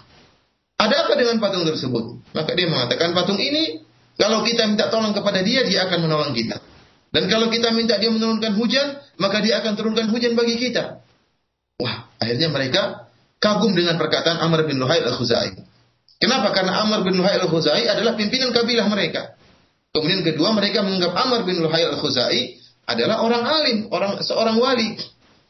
Ada 0.76 1.08
apa 1.08 1.14
dengan 1.16 1.40
patung 1.40 1.64
tersebut? 1.64 2.36
Maka 2.36 2.52
dia 2.58 2.68
mengatakan, 2.68 3.16
patung 3.16 3.40
ini, 3.40 3.80
kalau 4.20 4.44
kita 4.44 4.68
minta 4.68 4.92
tolong 4.92 5.16
kepada 5.16 5.40
dia, 5.40 5.64
dia 5.64 5.88
akan 5.88 6.04
menolong 6.04 6.36
kita. 6.36 6.73
Dan 7.14 7.30
kalau 7.30 7.54
kita 7.54 7.70
minta 7.78 8.02
dia 8.02 8.10
menurunkan 8.10 8.58
hujan, 8.58 8.98
maka 9.22 9.38
dia 9.46 9.62
akan 9.62 9.78
turunkan 9.78 10.10
hujan 10.10 10.34
bagi 10.34 10.58
kita. 10.58 11.06
Wah, 11.78 12.10
akhirnya 12.18 12.50
mereka 12.50 13.06
kagum 13.38 13.78
dengan 13.78 14.02
perkataan 14.02 14.42
Amr 14.42 14.66
bin 14.66 14.82
Luhai 14.82 15.06
al-Khuzai. 15.06 15.54
Kenapa? 16.18 16.50
Karena 16.58 16.82
Amr 16.82 17.06
bin 17.06 17.22
Luhai 17.22 17.38
al-Khuzai 17.38 17.86
adalah 17.86 18.18
pimpinan 18.18 18.50
kabilah 18.50 18.90
mereka. 18.90 19.38
Kemudian 19.94 20.26
kedua, 20.26 20.58
mereka 20.58 20.82
menganggap 20.82 21.14
Amr 21.14 21.46
bin 21.46 21.62
Luhai 21.62 21.86
al-Khuzai 21.86 22.58
adalah 22.90 23.22
orang 23.22 23.44
alim, 23.46 23.78
orang 23.94 24.18
seorang 24.26 24.58
wali. 24.58 24.98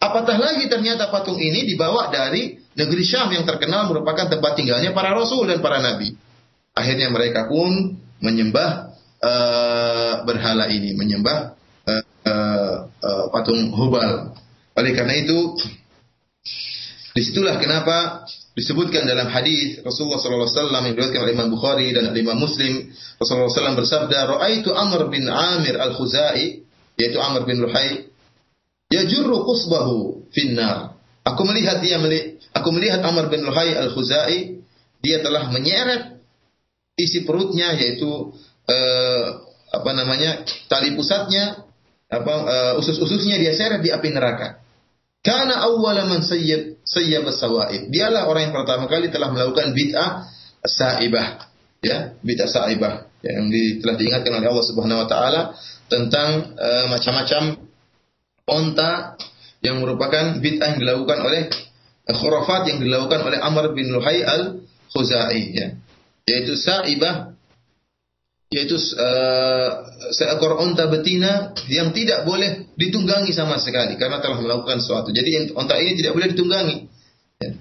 Apatah 0.03 0.35
lagi 0.35 0.67
ternyata 0.67 1.07
patung 1.07 1.39
ini 1.39 1.63
dibawa 1.63 2.11
dari 2.11 2.59
negeri 2.75 3.03
Syam 3.07 3.31
yang 3.31 3.47
terkenal 3.47 3.87
merupakan 3.87 4.27
tempat 4.27 4.59
tinggalnya 4.59 4.91
para 4.91 5.15
rasul 5.15 5.47
dan 5.47 5.63
para 5.63 5.79
nabi. 5.79 6.11
Akhirnya 6.75 7.07
mereka 7.07 7.47
pun 7.47 7.95
menyembah 8.19 8.92
uh, 9.23 10.13
berhala 10.27 10.67
ini, 10.67 10.91
menyembah 10.93 11.55
uh, 11.87 12.03
uh, 12.27 12.75
uh, 12.99 13.25
patung 13.31 13.71
Hubal. 13.71 14.35
Oleh 14.75 14.91
karena 14.91 15.15
itu, 15.15 15.55
di 17.13 17.21
situlah 17.23 17.55
kenapa 17.61 18.27
disebutkan 18.53 19.05
dalam 19.09 19.29
hadis 19.33 19.81
Rasulullah 19.81 20.21
SAW 20.21 20.69
yang 20.69 20.93
diriwayatkan 20.93 21.21
oleh 21.25 21.33
Imam 21.33 21.49
Bukhari 21.49 21.89
dan 21.89 22.13
Imam 22.13 22.37
Muslim 22.37 22.89
Rasulullah 23.17 23.49
SAW 23.49 23.81
bersabda 23.81 24.17
Ra'aitu 24.29 24.69
Amr 24.73 25.09
bin 25.09 25.25
Amir 25.25 25.77
al-Khuzai 25.77 26.61
yaitu 26.97 27.17
Amr 27.17 27.49
bin 27.49 27.65
Luhai 27.65 28.05
yajurru 28.93 29.41
qusbahu 29.41 30.29
finnar 30.29 30.93
aku 31.25 31.41
melihat 31.49 31.81
dia 31.81 31.97
aku 32.53 32.69
melihat 32.69 33.01
Amr 33.01 33.33
bin 33.33 33.41
Luhai 33.41 33.73
al-Khuzai 33.73 34.61
dia 35.01 35.17
telah 35.25 35.49
menyeret 35.49 36.21
isi 36.93 37.25
perutnya 37.25 37.73
yaitu 37.73 38.37
uh, 38.67 39.25
apa 39.73 39.89
namanya 39.97 40.45
tali 40.69 40.93
pusatnya 40.93 41.65
apa 42.13 42.33
uh, 42.45 42.73
usus-ususnya 42.79 43.41
dia 43.41 43.57
seret 43.57 43.81
di 43.81 43.89
api 43.89 44.13
neraka. 44.13 44.61
Karena 45.23 45.63
awwala 45.63 46.03
man 46.05 46.19
sayyab 46.19 46.83
sayyab 46.83 47.25
sawaib. 47.31 47.87
Dialah 47.89 48.27
orang 48.27 48.51
yang 48.51 48.55
pertama 48.55 48.91
kali 48.91 49.07
telah 49.07 49.31
melakukan 49.31 49.71
bid'ah 49.71 50.27
saibah. 50.67 51.47
Ya, 51.79 52.15
bid'ah 52.19 52.47
saibah 52.51 53.07
yang 53.23 53.47
di, 53.47 53.79
telah 53.79 53.95
diingatkan 53.95 54.35
oleh 54.35 54.47
Allah 54.51 54.65
Subhanahu 54.67 54.99
wa 55.03 55.07
taala 55.07 55.41
tentang 55.87 56.53
uh, 56.59 56.85
macam-macam 56.91 57.55
onta 58.51 59.15
yang 59.63 59.79
merupakan 59.79 60.43
bid'ah 60.43 60.75
yang 60.75 60.79
dilakukan 60.83 61.19
oleh 61.23 61.47
khurafat 62.03 62.67
yang 62.67 62.83
dilakukan 62.83 63.23
oleh 63.23 63.39
Amr 63.39 63.71
bin 63.71 63.95
Luhai 63.95 64.27
al-Khuzai 64.27 65.43
ya. 65.55 65.67
Yaitu 66.27 66.59
saibah 66.59 67.32
yaitu 68.53 68.77
uh, 68.77 69.69
seekor 70.13 70.61
unta 70.61 70.85
betina 70.85 71.57
yang 71.73 71.89
tidak 71.89 72.21
boleh 72.21 72.69
ditunggangi 72.77 73.33
sama 73.33 73.57
sekali 73.57 73.97
karena 73.97 74.21
telah 74.21 74.37
melakukan 74.37 74.77
sesuatu. 74.77 75.09
Jadi 75.09 75.57
unta 75.57 75.73
ini 75.81 75.97
tidak 75.97 76.13
boleh 76.13 76.27
ditunggangi. 76.37 76.77
Ya. 77.41 77.51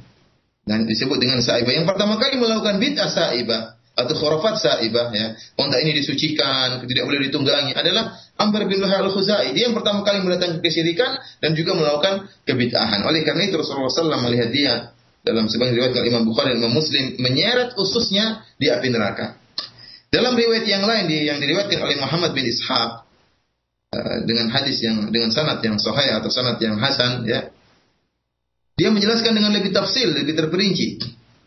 Dan 0.63 0.85
disebut 0.85 1.17
dengan 1.17 1.41
saibah. 1.41 1.73
Yang 1.73 1.89
pertama 1.89 2.21
kali 2.21 2.37
melakukan 2.39 2.77
bid'ah 2.77 3.09
saibah 3.09 3.81
atau 3.97 4.15
khurafat 4.15 4.61
saibah 4.61 5.09
ya. 5.17 5.33
Unta 5.57 5.81
ini 5.81 5.97
disucikan, 5.97 6.85
tidak 6.85 7.05
boleh 7.09 7.25
ditunggangi 7.25 7.73
adalah 7.73 8.13
Amr 8.37 8.69
bin 8.69 8.85
Luhai 8.85 9.01
al-Khuzai. 9.01 9.57
Dia 9.57 9.73
yang 9.73 9.75
pertama 9.75 10.05
kali 10.05 10.21
mendatangkan 10.21 10.61
kesyirikan 10.61 11.19
dan 11.41 11.57
juga 11.57 11.73
melakukan 11.73 12.29
kebid'ahan. 12.45 13.01
Oleh 13.09 13.25
karena 13.25 13.49
itu 13.49 13.57
Rasulullah 13.57 13.91
SAW 13.91 14.29
melihat 14.29 14.53
dia 14.53 14.75
dalam 15.25 15.49
sebagian 15.49 15.79
riwayat 15.79 15.97
Imam 16.05 16.29
Bukhari 16.29 16.53
dan 16.53 16.69
Imam 16.69 16.77
Muslim 16.77 17.17
menyeret 17.17 17.75
ususnya 17.81 18.45
di 18.61 18.69
api 18.69 18.93
neraka. 18.93 19.42
Dalam 20.12 20.37
riwayat 20.37 20.68
yang 20.68 20.85
lain 20.85 21.09
yang 21.09 21.40
diriwayatkan 21.40 21.81
oleh 21.81 21.96
Muhammad 21.96 22.37
bin 22.37 22.44
Ishaq 22.44 22.90
uh, 23.96 24.18
dengan 24.29 24.53
hadis 24.53 24.85
yang 24.85 25.09
dengan 25.09 25.33
sanad 25.33 25.64
yang 25.64 25.81
sahih 25.81 26.20
atau 26.20 26.29
sanad 26.29 26.61
yang 26.61 26.77
hasan 26.77 27.25
ya. 27.25 27.48
Dia 28.77 28.92
menjelaskan 28.92 29.33
dengan 29.33 29.57
lebih 29.57 29.72
tafsil, 29.72 30.12
lebih 30.12 30.37
terperinci. 30.37 31.01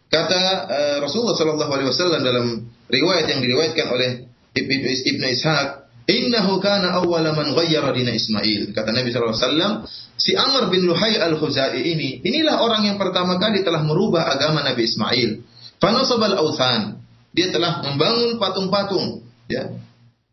Kata 0.10 0.42
uh, 0.66 0.98
Rasulullah 0.98 1.38
sallallahu 1.38 1.72
alaihi 1.78 1.90
wasallam 1.94 2.22
dalam 2.26 2.66
riwayat 2.90 3.30
yang 3.30 3.46
diriwayatkan 3.46 3.86
oleh 3.86 4.10
Ibnu 4.58 4.90
Ibnu 5.14 5.26
Ishaq, 5.30 5.68
"Innahu 6.10 6.58
kana 6.58 6.98
awwala 6.98 7.38
man 7.38 7.54
ghayyara 7.54 7.94
dina 7.94 8.18
Ismail." 8.18 8.74
Kata 8.74 8.90
Nabi 8.90 9.14
sallallahu 9.14 9.36
alaihi 9.38 9.46
wasallam, 9.46 9.72
si 10.18 10.34
Amr 10.34 10.74
bin 10.74 10.90
Luhai 10.90 11.22
al-Khuzai 11.22 11.86
ini, 11.86 12.26
inilah 12.26 12.66
orang 12.66 12.90
yang 12.90 12.98
pertama 12.98 13.38
kali 13.38 13.62
telah 13.62 13.86
merubah 13.86 14.26
agama 14.26 14.66
Nabi 14.66 14.90
Ismail. 14.90 15.46
Fanasabal 15.78 16.34
authan 16.34 17.05
dia 17.36 17.52
telah 17.52 17.84
membangun 17.84 18.40
patung-patung 18.40 19.28
ya 19.52 19.76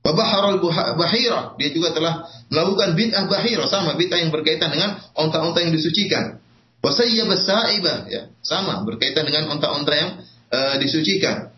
Babaharul 0.03 0.59
bahira 0.99 1.55
dia 1.63 1.71
juga 1.71 1.95
telah 1.95 2.27
melakukan 2.51 2.99
bid'ah 2.99 3.31
bahira 3.31 3.71
sama 3.71 3.95
bid'ah 3.95 4.19
yang 4.19 4.35
berkaitan 4.35 4.75
dengan 4.75 4.99
onta-onta 5.15 5.63
yang 5.63 5.71
disucikan. 5.71 6.43
Wasayyab 6.83 7.31
saibah 7.39 8.11
ya 8.11 8.27
sama 8.43 8.83
berkaitan 8.83 9.23
dengan 9.23 9.47
onta-onta 9.55 9.95
yang 9.95 10.19
uh, 10.51 10.75
disucikan. 10.83 11.55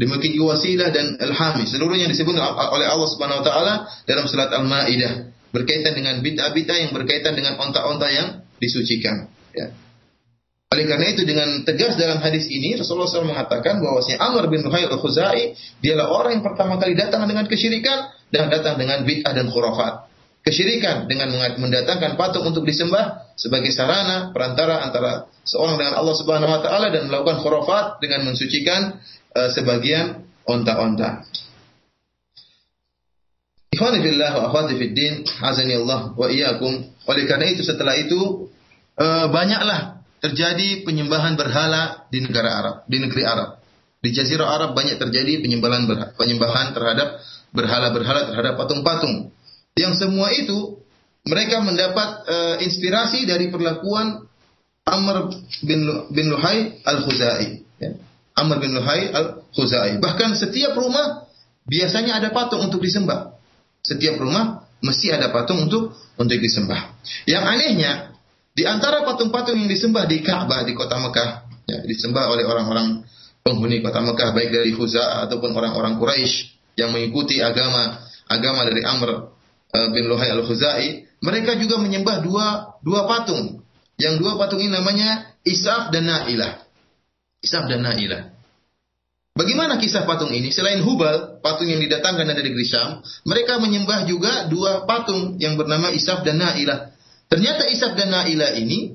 Demikian 0.00 0.32
juga 0.32 0.56
wasilah 0.56 0.88
dan 0.96 1.20
al-hami. 1.20 1.68
Seluruhnya 1.68 2.08
disebut 2.08 2.32
oleh 2.40 2.88
Allah 2.88 3.08
Subhanahu 3.12 3.44
wa 3.44 3.46
taala 3.46 3.74
dalam 4.08 4.24
surat 4.32 4.48
Al-Maidah 4.48 5.30
berkaitan 5.52 5.92
dengan 5.92 6.24
bid'ah-bid'ah 6.24 6.88
yang 6.88 6.90
berkaitan 6.96 7.36
dengan 7.36 7.60
onta-onta 7.60 8.08
yang 8.08 8.42
disucikan. 8.58 9.28
Ya. 9.52 9.76
Oleh 10.74 10.90
karena 10.90 11.06
itu 11.06 11.22
dengan 11.22 11.62
tegas 11.62 11.94
dalam 11.94 12.18
hadis 12.18 12.50
ini 12.50 12.74
Rasulullah 12.74 13.06
SAW 13.06 13.30
mengatakan 13.30 13.78
bahwasanya 13.78 14.18
Amr 14.18 14.50
bin 14.50 14.66
Luhai 14.66 14.90
al-Khuzai 14.90 15.54
dialah 15.78 16.10
orang 16.10 16.42
yang 16.42 16.42
pertama 16.42 16.82
kali 16.82 16.98
datang 16.98 17.30
dengan 17.30 17.46
kesyirikan 17.46 18.10
dan 18.34 18.50
datang 18.50 18.74
dengan 18.74 19.06
bid'ah 19.06 19.30
dan 19.38 19.46
khurafat. 19.54 20.10
Kesyirikan 20.42 21.06
dengan 21.06 21.30
mendatangkan 21.62 22.18
patung 22.18 22.50
untuk 22.50 22.66
disembah 22.66 23.30
sebagai 23.38 23.70
sarana 23.70 24.34
perantara 24.34 24.82
antara 24.82 25.30
seorang 25.46 25.78
dengan 25.78 25.94
Allah 25.94 26.14
Subhanahu 26.18 26.50
wa 26.50 26.60
taala 26.66 26.90
dan 26.90 27.06
melakukan 27.06 27.38
khurafat 27.38 28.02
dengan 28.02 28.26
mensucikan 28.26 28.98
uh, 29.30 29.54
sebagian 29.54 30.26
onta-onta. 30.42 31.22
Ikhwani 33.70 34.02
fillah 34.02 34.42
wa 34.42 34.50
wa 36.18 36.26
iyyakum. 36.26 36.72
Oleh 37.06 37.24
karena 37.30 37.46
itu 37.46 37.62
setelah 37.62 37.94
itu 37.94 38.50
uh, 38.98 39.30
banyaklah 39.30 40.03
terjadi 40.24 40.88
penyembahan 40.88 41.36
berhala 41.36 42.08
di 42.08 42.24
negara 42.24 42.50
Arab, 42.56 42.76
di 42.88 42.96
negeri 42.96 43.28
Arab. 43.28 43.60
Di 44.00 44.08
Jazirah 44.08 44.48
Arab 44.56 44.72
banyak 44.72 44.96
terjadi 44.96 45.44
penyembahan 45.44 45.84
penyembahan 46.16 46.72
terhadap 46.72 47.20
berhala-berhala 47.52 48.32
terhadap 48.32 48.56
patung-patung. 48.56 49.28
Yang 49.76 50.00
semua 50.00 50.32
itu 50.32 50.80
mereka 51.28 51.60
mendapat 51.60 52.08
uh, 52.24 52.56
inspirasi 52.60 53.28
dari 53.28 53.52
perlakuan 53.52 54.24
Amr 54.84 55.32
bin, 55.64 55.84
bin 56.12 56.32
Luhai 56.32 56.80
al-Khuzai. 56.84 57.64
Ya. 57.80 57.96
Amr 58.36 58.60
bin 58.60 58.76
Luhai 58.76 59.12
al-Khuzai. 59.12 60.00
Bahkan 60.00 60.36
setiap 60.40 60.76
rumah 60.76 61.28
biasanya 61.68 62.20
ada 62.20 62.28
patung 62.32 62.64
untuk 62.64 62.80
disembah. 62.80 63.36
Setiap 63.84 64.20
rumah 64.20 64.64
mesti 64.84 65.12
ada 65.12 65.32
patung 65.32 65.68
untuk 65.68 65.96
untuk 66.16 66.38
disembah. 66.40 66.96
Yang 67.24 67.44
anehnya, 67.44 67.92
di 68.54 68.62
antara 68.64 69.02
patung-patung 69.02 69.58
yang 69.58 69.68
disembah 69.68 70.06
di 70.06 70.22
Ka'bah 70.22 70.62
di 70.62 70.72
kota 70.72 70.96
Mekah, 71.02 71.30
ya, 71.66 71.78
disembah 71.84 72.30
oleh 72.30 72.46
orang-orang 72.46 73.02
penghuni 73.42 73.82
kota 73.82 74.00
Mekah 74.00 74.30
baik 74.32 74.54
dari 74.54 74.70
Khuza'ah 74.72 75.26
ataupun 75.28 75.52
orang-orang 75.52 75.98
Quraisy 75.98 76.54
yang 76.78 76.94
mengikuti 76.94 77.42
agama 77.42 78.00
agama 78.30 78.64
dari 78.64 78.82
Amr 78.86 79.34
Eh, 79.74 79.88
bin 79.90 80.06
Luhai 80.06 80.30
al-Khuzai, 80.30 81.18
mereka 81.18 81.58
juga 81.58 81.82
menyembah 81.82 82.22
dua 82.22 82.78
dua 82.78 83.10
patung. 83.10 83.58
Yang 83.98 84.22
dua 84.22 84.38
patung 84.38 84.62
ini 84.62 84.70
namanya 84.70 85.34
Isaf 85.42 85.90
dan 85.90 86.06
Nailah. 86.06 86.62
Isaf 87.42 87.66
dan 87.66 87.82
Nailah. 87.82 88.30
Bagaimana 89.34 89.82
kisah 89.82 90.06
patung 90.06 90.30
ini? 90.30 90.54
Selain 90.54 90.78
Hubal, 90.78 91.42
patung 91.42 91.66
yang 91.66 91.82
didatangkan 91.82 92.22
dari 92.22 92.54
negeri 92.54 92.66
Syam, 92.70 93.02
mereka 93.26 93.58
menyembah 93.58 94.06
juga 94.06 94.46
dua 94.46 94.86
patung 94.86 95.42
yang 95.42 95.58
bernama 95.58 95.90
Isaf 95.90 96.22
dan 96.22 96.38
Nailah. 96.38 96.93
Ternyata 97.28 97.66
Isaf 97.70 97.96
dan 97.98 98.12
Nailah 98.12 98.54
ini 98.58 98.94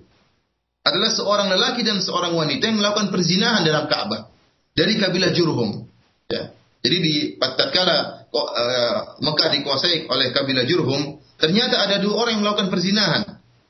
adalah 0.86 1.12
seorang 1.12 1.48
lelaki 1.52 1.84
dan 1.84 2.00
seorang 2.00 2.34
wanita 2.34 2.72
yang 2.72 2.80
melakukan 2.80 3.12
perzinahan 3.12 3.62
dalam 3.68 3.86
Ka'bah 3.92 4.32
dari 4.74 4.96
kabilah 4.96 5.32
Jurhum. 5.36 5.86
Ya. 6.32 6.56
Jadi 6.80 6.98
di 7.04 7.14
tatkala 7.36 8.30
uh, 8.32 9.20
Mekah 9.20 9.50
dikuasai 9.60 10.08
oleh 10.08 10.32
kabilah 10.32 10.64
Jurhum, 10.64 11.20
ternyata 11.36 11.84
ada 11.84 12.00
dua 12.00 12.24
orang 12.24 12.40
yang 12.40 12.44
melakukan 12.48 12.72
perzinahan. 12.72 13.24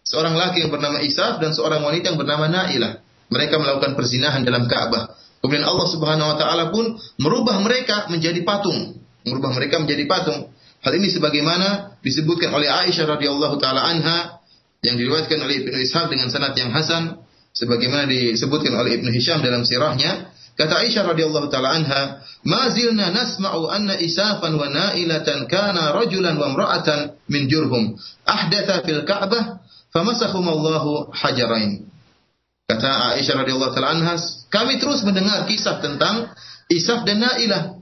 Seorang 0.06 0.38
laki 0.38 0.66
yang 0.66 0.72
bernama 0.74 1.02
Isaf 1.02 1.38
dan 1.42 1.54
seorang 1.54 1.86
wanita 1.86 2.14
yang 2.14 2.20
bernama 2.22 2.50
Nailah. 2.50 3.02
Mereka 3.30 3.62
melakukan 3.62 3.94
perzinahan 3.94 4.42
dalam 4.42 4.66
Ka'bah. 4.66 5.14
Kemudian 5.40 5.62
Allah 5.62 5.88
Subhanahu 5.88 6.28
wa 6.34 6.38
taala 6.38 6.74
pun 6.74 6.98
merubah 7.22 7.62
mereka 7.62 8.10
menjadi 8.10 8.42
patung, 8.42 8.98
merubah 9.24 9.54
mereka 9.54 9.78
menjadi 9.78 10.04
patung. 10.10 10.50
Hal 10.82 10.94
ini 10.98 11.14
sebagaimana 11.14 12.00
disebutkan 12.02 12.50
oleh 12.56 12.68
Aisyah 12.68 13.06
radhiyallahu 13.06 13.56
taala 13.62 13.86
anha 13.86 14.39
yang 14.86 14.96
diriwayatkan 14.96 15.40
oleh 15.40 15.66
Ibnu 15.66 15.78
Ishaq 15.84 16.08
dengan 16.08 16.32
sanad 16.32 16.56
yang 16.56 16.72
hasan 16.72 17.20
sebagaimana 17.52 18.08
disebutkan 18.08 18.74
oleh 18.76 19.00
Ibnu 19.00 19.12
Hisham 19.12 19.44
dalam 19.44 19.68
sirahnya 19.68 20.32
Kata 20.60 20.84
Aisyah 20.84 21.16
radhiyallahu 21.16 21.48
taala 21.48 21.72
anha, 21.72 22.20
"Ma 22.44 22.68
zilna 22.76 23.16
nasma'u 23.16 23.72
anna 23.72 23.96
Isafan 23.96 24.60
wa 24.60 24.68
Nailatan 24.68 25.48
kana 25.48 25.96
rajulan 25.96 26.36
wa 26.36 26.52
imra'atan 26.52 27.16
min 27.32 27.48
Jurhum 27.48 27.96
ahdatha 28.28 28.84
fil 28.84 29.08
Ka'bah 29.08 29.64
famasahum 29.96 30.44
Allahu 30.44 31.16
hajarain." 31.16 31.88
Kata 32.68 33.16
Aisyah 33.16 33.40
radhiyallahu 33.40 33.72
taala 33.72 34.04
anha, 34.04 34.20
kami 34.52 34.84
terus 34.84 35.00
mendengar 35.08 35.48
kisah 35.48 35.80
tentang 35.80 36.36
Isaf 36.68 37.08
dan 37.08 37.24
Nailah, 37.24 37.80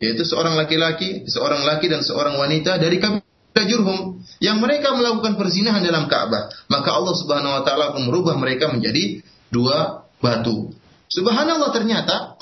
yaitu 0.00 0.24
seorang 0.24 0.56
laki-laki, 0.56 1.28
seorang 1.28 1.60
laki 1.60 1.92
dan 1.92 2.00
seorang 2.00 2.40
wanita 2.40 2.80
dari 2.80 3.04
kabilah 3.04 3.33
Jurhum 3.62 4.18
yang 4.42 4.58
mereka 4.58 4.90
melakukan 4.98 5.38
perzinahan 5.38 5.78
dalam 5.86 6.10
Ka'bah. 6.10 6.50
Maka 6.66 6.90
Allah 6.90 7.14
Subhanahu 7.14 7.52
wa 7.54 7.62
taala 7.62 7.94
merubah 8.02 8.34
mereka 8.34 8.66
menjadi 8.74 9.22
dua 9.54 10.02
batu. 10.18 10.74
Subhanallah 11.06 11.70
ternyata 11.70 12.34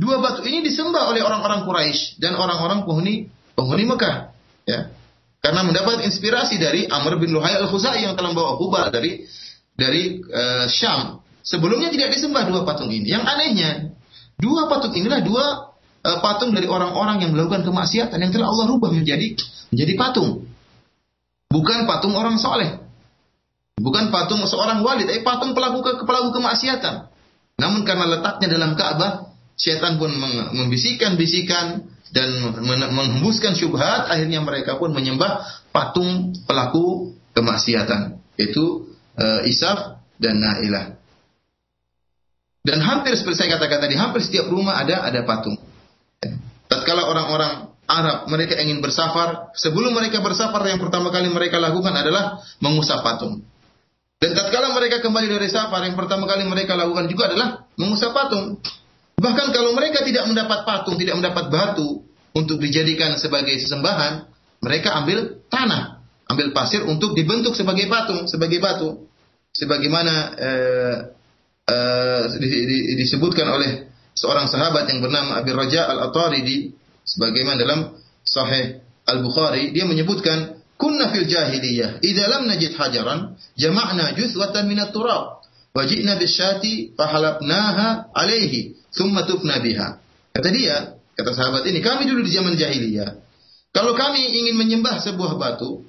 dua 0.00 0.24
batu 0.24 0.40
ini 0.48 0.64
disembah 0.64 1.12
oleh 1.12 1.20
orang-orang 1.20 1.68
Quraisy 1.68 2.16
dan 2.16 2.32
orang-orang 2.40 2.88
penghuni 2.88 3.28
penghuni 3.52 3.84
Mekah, 3.84 4.32
ya. 4.64 4.88
Karena 5.38 5.62
mendapat 5.62 6.02
inspirasi 6.02 6.56
dari 6.56 6.88
Amr 6.88 7.20
bin 7.20 7.30
Luhai 7.30 7.54
al-Khuzai 7.60 8.02
yang 8.02 8.16
telah 8.16 8.32
membawa 8.32 8.56
Hubal 8.56 8.88
dari 8.88 9.28
dari 9.76 10.18
uh, 10.18 10.66
Syam. 10.66 11.22
Sebelumnya 11.44 11.92
tidak 11.92 12.16
disembah 12.16 12.48
dua 12.48 12.66
patung 12.66 12.90
ini. 12.90 13.12
Yang 13.14 13.24
anehnya, 13.24 13.70
dua 14.40 14.66
patung 14.66 14.96
inilah 14.96 15.22
dua 15.22 15.67
uh, 16.08 16.18
patung 16.24 16.56
dari 16.56 16.64
orang-orang 16.64 17.20
yang 17.20 17.36
melakukan 17.36 17.68
kemaksiatan 17.68 18.16
yang 18.16 18.32
telah 18.32 18.48
Allah 18.48 18.66
rubah 18.72 18.88
menjadi 18.88 19.36
menjadi 19.68 19.92
patung. 20.00 20.48
Bukan 21.52 21.84
patung 21.84 22.16
orang 22.16 22.40
soleh. 22.40 22.80
Bukan 23.78 24.10
patung 24.10 24.42
seorang 24.42 24.82
wali, 24.82 25.06
tapi 25.06 25.22
patung 25.22 25.54
pelaku 25.54 25.84
ke, 25.84 25.92
pelaku 26.02 26.34
kemaksiatan. 26.34 27.08
Namun 27.62 27.86
karena 27.86 28.10
letaknya 28.10 28.58
dalam 28.58 28.74
Ka'bah, 28.74 29.30
setan 29.54 30.02
pun 30.02 30.10
membisikkan-bisikan 30.54 31.86
dan 32.10 32.28
menghembuskan 32.66 33.54
syubhat, 33.54 34.10
akhirnya 34.10 34.42
mereka 34.42 34.82
pun 34.82 34.90
menyembah 34.90 35.46
patung 35.70 36.34
pelaku 36.48 37.14
kemaksiatan, 37.38 38.18
yaitu 38.34 38.90
uh, 39.14 39.46
Isaf 39.46 40.02
dan 40.18 40.42
Nailah. 40.42 40.98
Dan 42.66 42.82
hampir 42.82 43.14
seperti 43.14 43.46
saya 43.46 43.56
katakan 43.56 43.86
tadi, 43.86 43.94
hampir 43.94 44.26
setiap 44.26 44.50
rumah 44.50 44.74
ada 44.74 45.06
ada 45.06 45.22
patung. 45.22 45.54
Tatkala 46.88 47.04
orang-orang 47.04 47.52
Arab 47.84 48.32
mereka 48.32 48.56
ingin 48.56 48.80
bersafar, 48.80 49.52
sebelum 49.52 49.92
mereka 49.92 50.24
bersafar 50.24 50.64
yang 50.72 50.80
pertama 50.80 51.12
kali 51.12 51.28
mereka 51.28 51.60
lakukan 51.60 51.92
adalah 51.92 52.40
mengusap 52.64 53.04
patung. 53.04 53.44
Dan 54.16 54.32
tatkala 54.32 54.72
mereka 54.72 55.04
kembali 55.04 55.28
dari 55.28 55.52
safar, 55.52 55.84
yang 55.84 56.00
pertama 56.00 56.24
kali 56.24 56.48
mereka 56.48 56.80
lakukan 56.80 57.04
juga 57.12 57.28
adalah 57.28 57.68
mengusap 57.76 58.16
patung. 58.16 58.56
Bahkan 59.20 59.46
kalau 59.52 59.76
mereka 59.76 60.00
tidak 60.00 60.32
mendapat 60.32 60.64
patung, 60.64 60.96
tidak 60.96 61.20
mendapat 61.20 61.52
batu 61.52 62.08
untuk 62.32 62.56
dijadikan 62.56 63.20
sebagai 63.20 63.60
sesembahan, 63.60 64.24
mereka 64.64 64.96
ambil 65.04 65.44
tanah, 65.52 66.00
ambil 66.24 66.56
pasir 66.56 66.88
untuk 66.88 67.12
dibentuk 67.12 67.52
sebagai 67.52 67.84
patung, 67.84 68.24
sebagai 68.32 68.64
batu. 68.64 69.12
Sebagaimana 69.52 70.14
eh, 70.40 70.96
eh, 71.68 72.24
disebutkan 72.96 73.44
oleh 73.44 73.87
seorang 74.18 74.50
sahabat 74.50 74.90
yang 74.90 74.98
bernama 74.98 75.38
Abi 75.38 75.54
Raja 75.54 75.86
Al-Ataridi, 75.86 76.74
sebagaimana 77.06 77.56
dalam 77.62 77.80
Sahih 78.26 78.82
Al-Bukhari, 79.06 79.70
dia 79.70 79.86
menyebutkan 79.86 80.58
Kunna 80.78 81.10
fil 81.10 81.26
jahiliyah, 81.26 81.98
idza 82.06 82.30
lam 82.30 82.46
najid 82.46 82.78
hajaran, 82.78 83.34
jama'na 83.58 84.14
juswatan 84.14 84.70
min 84.70 84.78
at-turab, 84.78 85.42
wajibna 85.74 86.14
bisyati 86.14 86.94
fahalabnaha 86.94 88.14
alaihi, 88.14 88.78
thumma 88.94 89.26
tufna 89.26 89.58
biha. 89.58 89.98
Kata 90.30 90.48
dia, 90.54 91.02
kata 91.18 91.34
sahabat 91.34 91.66
ini, 91.66 91.82
kami 91.82 92.06
dulu 92.06 92.22
di 92.22 92.30
zaman 92.30 92.54
jahiliyah, 92.54 93.10
kalau 93.74 93.98
kami 93.98 94.22
ingin 94.22 94.54
menyembah 94.54 95.02
sebuah 95.02 95.34
batu, 95.34 95.82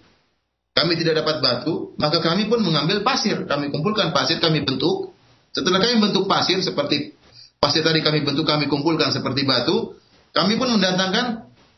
kami 0.76 0.96
tidak 0.96 1.26
dapat 1.26 1.44
batu, 1.44 1.92
maka 2.00 2.24
kami 2.24 2.48
pun 2.48 2.64
mengambil 2.64 3.04
pasir. 3.04 3.36
Kami 3.44 3.68
kumpulkan 3.68 4.16
pasir, 4.16 4.40
kami 4.40 4.64
bentuk. 4.64 5.12
Setelah 5.52 5.82
kami 5.82 6.00
bentuk 6.00 6.30
pasir 6.30 6.62
seperti 6.62 7.19
pasir 7.60 7.84
tadi 7.84 8.00
kami 8.00 8.24
bentuk, 8.24 8.48
kami 8.48 8.72
kumpulkan 8.72 9.12
seperti 9.12 9.44
batu, 9.44 10.00
kami 10.32 10.56
pun 10.56 10.72
mendatangkan 10.80 11.26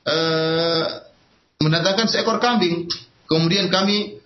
uh, 0.05 0.85
mendatangkan 1.57 2.05
seekor 2.05 2.37
kambing. 2.37 2.85
Kemudian 3.25 3.73
kami 3.73 4.21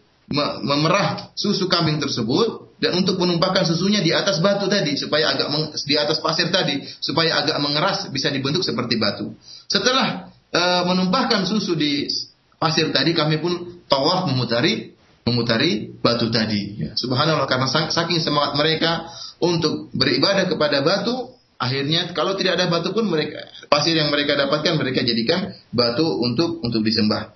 memerah 0.66 1.30
susu 1.38 1.70
kambing 1.70 2.02
tersebut 2.02 2.74
dan 2.82 2.98
untuk 2.98 3.22
menumpahkan 3.22 3.70
susunya 3.70 4.02
di 4.02 4.10
atas 4.10 4.42
batu 4.42 4.66
tadi 4.66 4.98
supaya 4.98 5.38
agak 5.38 5.48
di 5.86 5.96
atas 5.96 6.18
pasir 6.18 6.50
tadi 6.50 6.82
supaya 6.98 7.46
agak 7.46 7.62
mengeras 7.62 8.10
bisa 8.10 8.34
dibentuk 8.34 8.66
seperti 8.66 8.98
batu. 8.98 9.38
Setelah 9.70 10.34
e, 10.50 10.62
menumpahkan 10.90 11.46
susu 11.46 11.78
di 11.78 12.10
pasir 12.58 12.90
tadi 12.90 13.14
kami 13.14 13.38
pun 13.38 13.86
tawaf 13.86 14.26
memutari 14.26 14.98
memutari 15.30 15.94
batu 15.94 16.34
tadi. 16.34 16.82
Ya. 16.82 16.98
Subhanallah 16.98 17.46
karena 17.46 17.70
saking 17.70 18.18
semangat 18.18 18.58
mereka 18.58 19.06
untuk 19.38 19.94
beribadah 19.94 20.50
kepada 20.50 20.82
batu 20.82 21.35
Akhirnya 21.56 22.12
kalau 22.12 22.36
tidak 22.36 22.60
ada 22.60 22.68
batu 22.68 22.92
pun 22.92 23.08
mereka 23.08 23.48
pasir 23.72 23.96
yang 23.96 24.12
mereka 24.12 24.36
dapatkan 24.36 24.76
mereka 24.76 25.08
jadikan 25.08 25.56
batu 25.72 26.04
untuk 26.04 26.60
untuk 26.60 26.84
disembah. 26.84 27.32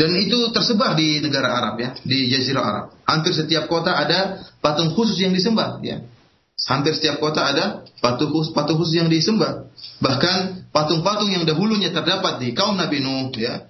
Dan 0.00 0.16
itu 0.16 0.48
tersebar 0.48 0.96
di 0.96 1.20
negara 1.20 1.52
Arab 1.52 1.76
ya, 1.76 1.92
di 2.00 2.32
Jazirah 2.32 2.64
Arab. 2.64 2.84
Hampir 3.04 3.36
setiap 3.36 3.68
kota 3.68 3.92
ada 3.92 4.48
patung 4.64 4.96
khusus 4.96 5.20
yang 5.20 5.36
disembah 5.36 5.76
ya. 5.84 6.00
Hampir 6.56 6.96
setiap 6.96 7.20
kota 7.20 7.44
ada 7.44 7.84
patung 8.00 8.32
khusus, 8.32 8.56
patung 8.56 8.80
khusus 8.80 8.96
yang 8.96 9.12
disembah. 9.12 9.68
Bahkan 10.00 10.72
patung-patung 10.72 11.28
yang 11.28 11.44
dahulunya 11.44 11.92
terdapat 11.92 12.40
di 12.40 12.56
kaum 12.56 12.80
Nabi 12.80 13.04
Nuh 13.04 13.28
ya. 13.36 13.68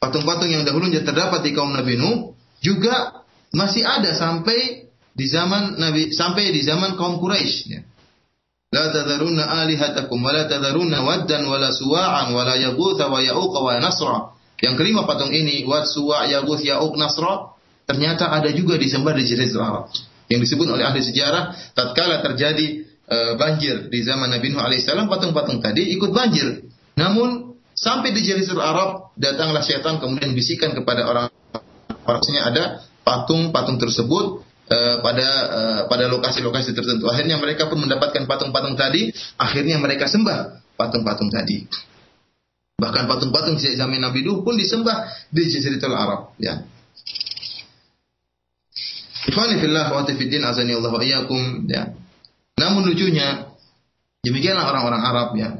Patung-patung 0.00 0.48
yang 0.48 0.64
dahulunya 0.64 1.04
terdapat 1.04 1.44
di 1.44 1.52
kaum 1.52 1.76
Nabi 1.76 2.00
Nuh 2.00 2.32
juga 2.64 3.24
masih 3.52 3.84
ada 3.84 4.16
sampai 4.16 4.87
di 5.18 5.26
zaman 5.26 5.82
Nabi 5.82 6.14
sampai 6.14 6.54
di 6.54 6.62
zaman 6.62 6.94
kaum 6.94 7.18
Quraisy 7.18 7.58
ya. 7.66 7.82
La 8.68 8.92
tadharunna 8.92 9.64
alihatakum 9.64 10.20
wa 10.20 10.30
la 10.30 10.46
tadharunna 10.46 11.02
waddan 11.02 11.42
wa 11.48 11.58
la 11.58 11.74
suwa'an 11.74 12.30
wa 12.30 12.44
la 12.46 12.54
yaghutha 12.54 13.10
wa 13.10 13.18
ya'uqa 13.18 13.58
wa 13.58 13.72
nasra. 13.82 14.38
Yang 14.58 14.74
kelima 14.74 15.06
patung 15.06 15.30
ini, 15.30 15.62
Wat 15.70 15.86
Suwa 15.86 16.26
Yaguth 16.26 16.58
Ya'uq 16.58 16.98
Nasra, 16.98 17.54
ternyata 17.86 18.26
ada 18.26 18.50
juga 18.50 18.74
disembah 18.74 19.14
di 19.14 19.22
Jazirah 19.22 19.66
Arab. 19.70 19.86
Yang 20.26 20.50
disebut 20.50 20.66
oleh 20.66 20.82
ahli 20.82 20.98
sejarah, 20.98 21.54
tatkala 21.78 22.18
terjadi 22.26 22.82
e, 23.06 23.18
banjir 23.38 23.86
di 23.86 24.02
zaman 24.02 24.34
Nabi 24.34 24.50
Nuh 24.50 24.58
alaihissalam, 24.58 25.06
patung-patung 25.06 25.62
tadi 25.62 25.94
ikut 25.94 26.10
banjir. 26.10 26.66
Namun 26.98 27.54
sampai 27.70 28.10
di 28.10 28.26
Jazirah 28.26 28.66
Arab, 28.66 28.90
datanglah 29.14 29.62
syaitan 29.62 30.02
kemudian 30.02 30.34
bisikan 30.34 30.74
kepada 30.74 31.06
orang 31.06 31.30
Maksudnya 32.08 32.48
ada 32.48 32.64
patung-patung 33.04 33.76
tersebut 33.76 34.40
uh, 34.68 34.96
pada 35.00 35.28
uh, 35.48 35.80
pada 35.88 36.04
lokasi-lokasi 36.08 36.76
tertentu. 36.76 37.08
Akhirnya 37.08 37.40
mereka 37.40 37.66
pun 37.66 37.80
mendapatkan 37.80 38.28
patung-patung 38.28 38.76
tadi. 38.76 39.10
Akhirnya 39.40 39.80
mereka 39.80 40.06
sembah 40.06 40.62
patung-patung 40.76 41.32
tadi. 41.32 41.64
Bahkan 42.78 43.10
patung-patung 43.10 43.58
sejak 43.58 43.82
zaman 43.82 43.98
Nabi 43.98 44.22
Nuh 44.22 44.46
pun 44.46 44.54
disembah 44.54 45.10
di 45.34 45.42
Jazirah 45.50 45.98
Arab. 45.98 46.20
Ya. 46.38 46.62
Ikhwani 49.28 49.60
fillah 49.60 49.92
wa 49.92 50.06
tifiddin 50.06 50.46
azani 50.46 50.78
Allah 50.78 50.92
wa 50.94 51.02
iyyakum 51.02 51.66
ya. 51.66 51.90
Namun 52.54 52.86
lucunya 52.86 53.50
demikianlah 54.22 54.62
orang-orang 54.70 55.02
Arab 55.02 55.28
ya. 55.34 55.50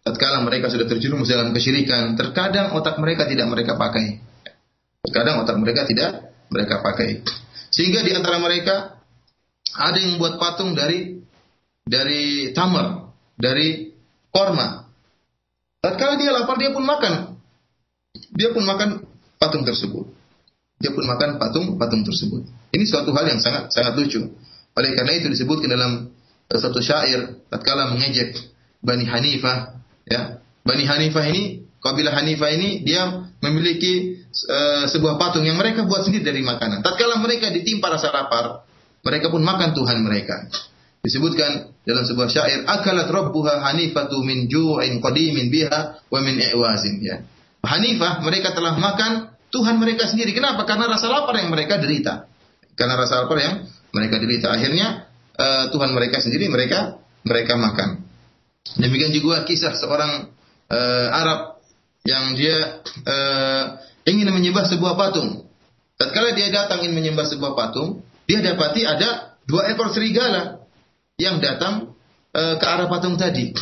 Tatkala 0.00 0.40
mereka 0.40 0.72
sudah 0.72 0.88
terjerumus 0.88 1.28
dalam 1.28 1.52
kesyirikan, 1.52 2.16
terkadang 2.16 2.72
otak 2.72 2.96
mereka 2.96 3.28
tidak 3.28 3.52
mereka 3.52 3.76
pakai. 3.76 4.16
Terkadang 5.04 5.44
otak 5.44 5.60
mereka 5.60 5.84
tidak 5.84 6.32
mereka 6.48 6.80
pakai. 6.80 7.20
Sehingga 7.80 8.04
di 8.04 8.12
antara 8.12 8.36
mereka 8.36 9.00
ada 9.72 9.96
yang 9.96 10.20
membuat 10.20 10.36
patung 10.36 10.76
dari 10.76 11.16
dari 11.88 12.52
tamar, 12.52 13.08
dari 13.40 13.88
korma, 14.28 14.84
Tatkala 15.80 16.20
dia 16.20 16.28
lapar 16.36 16.60
dia 16.60 16.76
pun 16.76 16.84
makan. 16.84 17.40
Dia 18.36 18.52
pun 18.52 18.68
makan 18.68 19.00
patung 19.40 19.64
tersebut. 19.64 20.12
Dia 20.76 20.92
pun 20.92 21.08
makan 21.08 21.40
patung-patung 21.40 22.04
tersebut. 22.04 22.44
Ini 22.72 22.84
suatu 22.84 23.16
hal 23.16 23.32
yang 23.32 23.40
sangat 23.40 23.72
sangat 23.72 23.96
lucu. 23.96 24.28
Oleh 24.76 24.90
karena 24.92 25.16
itu 25.16 25.32
disebutkan 25.32 25.72
dalam 25.72 26.12
satu 26.52 26.84
syair 26.84 27.40
tatkala 27.48 27.96
mengejek 27.96 28.36
Bani 28.84 29.08
Hanifah, 29.08 29.80
ya. 30.04 30.40
Bani 30.64 30.84
Hanifah 30.84 31.24
ini, 31.32 31.64
kabilah 31.80 32.12
Hanifah 32.12 32.48
ini 32.52 32.84
dia 32.84 33.28
memiliki 33.40 34.19
uh, 34.30 34.84
sebuah 34.86 35.18
patung 35.18 35.42
yang 35.42 35.58
mereka 35.58 35.84
buat 35.84 36.06
sendiri 36.06 36.22
dari 36.22 36.42
makanan. 36.46 36.80
Tatkala 36.80 37.18
mereka 37.18 37.50
ditimpa 37.50 37.90
rasa 37.90 38.14
lapar, 38.14 38.64
mereka 39.02 39.28
pun 39.28 39.42
makan 39.42 39.74
Tuhan 39.74 39.98
mereka. 40.02 40.46
Disebutkan 41.00 41.72
dalam 41.88 42.04
sebuah 42.04 42.28
syair, 42.28 42.68
akalat 42.68 43.08
rabbuha 43.08 43.64
hanifatu 43.64 44.20
min 44.20 44.52
ju'in 44.52 45.00
qadimin 45.00 45.48
biha 45.48 46.04
wa 46.12 46.18
min 46.20 46.36
i'wazin 46.36 47.00
ya. 47.00 47.24
Hanifah 47.64 48.20
mereka 48.20 48.52
telah 48.52 48.76
makan 48.76 49.32
Tuhan 49.48 49.80
mereka 49.80 50.06
sendiri. 50.08 50.36
Kenapa? 50.36 50.68
Karena 50.68 50.86
rasa 50.88 51.08
lapar 51.08 51.40
yang 51.40 51.48
mereka 51.48 51.80
derita. 51.80 52.28
Karena 52.76 53.00
rasa 53.00 53.24
lapar 53.24 53.40
yang 53.40 53.64
mereka 53.96 54.16
derita. 54.20 54.52
Akhirnya 54.52 55.08
uh, 55.36 55.64
Tuhan 55.72 55.90
mereka 55.96 56.20
sendiri 56.20 56.52
mereka 56.52 57.00
mereka 57.24 57.56
makan. 57.56 58.04
Demikian 58.76 59.12
juga 59.12 59.42
kisah 59.48 59.76
seorang 59.76 60.30
uh, 60.68 61.08
Arab 61.10 61.60
yang 62.04 62.32
dia 62.36 62.80
uh, 63.04 63.64
ingin 64.08 64.28
menyembah 64.30 64.64
sebuah 64.68 64.94
patung. 64.96 65.48
Tatkala 66.00 66.32
dia 66.32 66.48
datang 66.48 66.80
ingin 66.84 66.96
menyembah 66.96 67.28
sebuah 67.28 67.52
patung, 67.52 68.00
dia 68.24 68.40
dapati 68.40 68.86
ada 68.88 69.36
dua 69.44 69.68
ekor 69.74 69.92
serigala 69.92 70.64
yang 71.20 71.42
datang 71.42 71.92
e, 72.32 72.42
ke 72.56 72.64
arah 72.64 72.88
patung 72.88 73.20
tadi. 73.20 73.52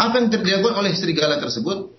Apa 0.00 0.24
yang 0.24 0.28
terjadi 0.32 0.64
oleh 0.64 0.96
serigala 0.96 1.36
tersebut? 1.36 1.92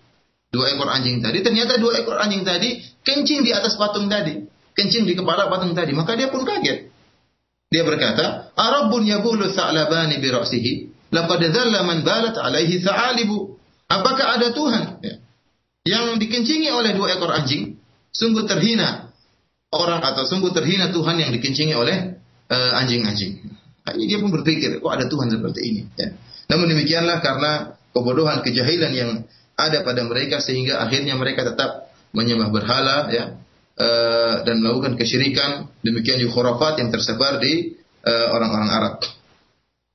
Dua 0.50 0.66
ekor 0.74 0.90
anjing 0.90 1.22
tadi. 1.22 1.46
Ternyata 1.46 1.78
dua 1.78 2.02
ekor 2.02 2.18
anjing 2.18 2.42
tadi 2.42 2.82
kencing 3.06 3.46
di 3.46 3.52
atas 3.54 3.78
patung 3.78 4.10
tadi. 4.10 4.42
Kencing 4.72 5.06
di 5.06 5.14
kepala 5.14 5.52
patung 5.52 5.78
tadi. 5.78 5.94
Maka 5.94 6.18
dia 6.18 6.32
pun 6.34 6.42
kaget. 6.42 6.90
Dia 7.72 7.88
berkata, 7.88 8.52
Arabun 8.52 9.08
yabulu 9.08 9.48
sa'labani 9.48 10.20
bi 10.20 10.28
ra'sihi. 10.28 10.74
Laqad 11.12 11.40
dhalla 11.40 11.88
man 11.88 12.04
balat 12.04 12.36
alaihi 12.36 12.84
sa'alibu. 12.84 13.56
Apakah 13.88 14.40
ada 14.40 14.56
Tuhan 14.56 14.84
ya, 15.04 15.20
yang 15.86 16.18
dikencingi 16.22 16.70
oleh 16.70 16.94
dua 16.94 17.18
ekor 17.18 17.34
anjing? 17.34 17.78
Sungguh 18.12 18.46
terhina 18.46 19.12
orang 19.72 20.04
atau 20.04 20.28
sungguh 20.28 20.52
terhina 20.52 20.92
Tuhan 20.92 21.16
yang 21.18 21.32
dikencingi 21.32 21.74
oleh 21.74 22.20
uh, 22.52 22.72
anjing-anjing. 22.84 23.40
Hanya 23.88 24.04
dia 24.06 24.20
pun 24.22 24.30
berpikir, 24.30 24.78
kok 24.78 24.92
ada 24.92 25.08
Tuhan 25.08 25.32
seperti 25.32 25.62
ini. 25.64 25.82
Ya. 25.98 26.14
Namun 26.54 26.70
demikianlah 26.70 27.24
karena 27.24 27.52
kebodohan, 27.96 28.44
kejahilan 28.46 28.92
yang 28.94 29.12
ada 29.58 29.82
pada 29.82 30.04
mereka 30.06 30.44
sehingga 30.44 30.84
akhirnya 30.84 31.16
mereka 31.16 31.48
tetap 31.48 31.90
menyembah 32.12 32.52
berhala 32.52 32.98
ya 33.14 33.40
e, 33.78 33.88
dan 34.44 34.60
melakukan 34.60 35.00
kesyirikan 35.00 35.72
demikian 35.86 36.20
juga 36.20 36.36
khurafat 36.36 36.84
yang 36.84 36.90
tersebar 36.92 37.40
di 37.40 37.78
eh, 38.04 38.28
orang-orang 38.32 38.70
e, 38.70 38.74
Arab. 38.74 38.96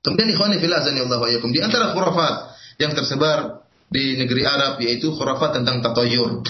Kemudian 0.01 0.29
ikhwani 0.33 0.57
fillah 0.63 0.81
Allah 0.87 1.19
wa 1.19 1.29
di 1.29 1.61
antara 1.61 1.93
khurafat 1.93 2.35
yang 2.79 2.95
tersebar 2.95 3.66
di 3.87 4.19
negeri 4.19 4.43
Arab 4.43 4.83
yaitu 4.83 5.15
khurafat 5.15 5.63
tentang 5.63 5.83
tatayur. 5.83 6.43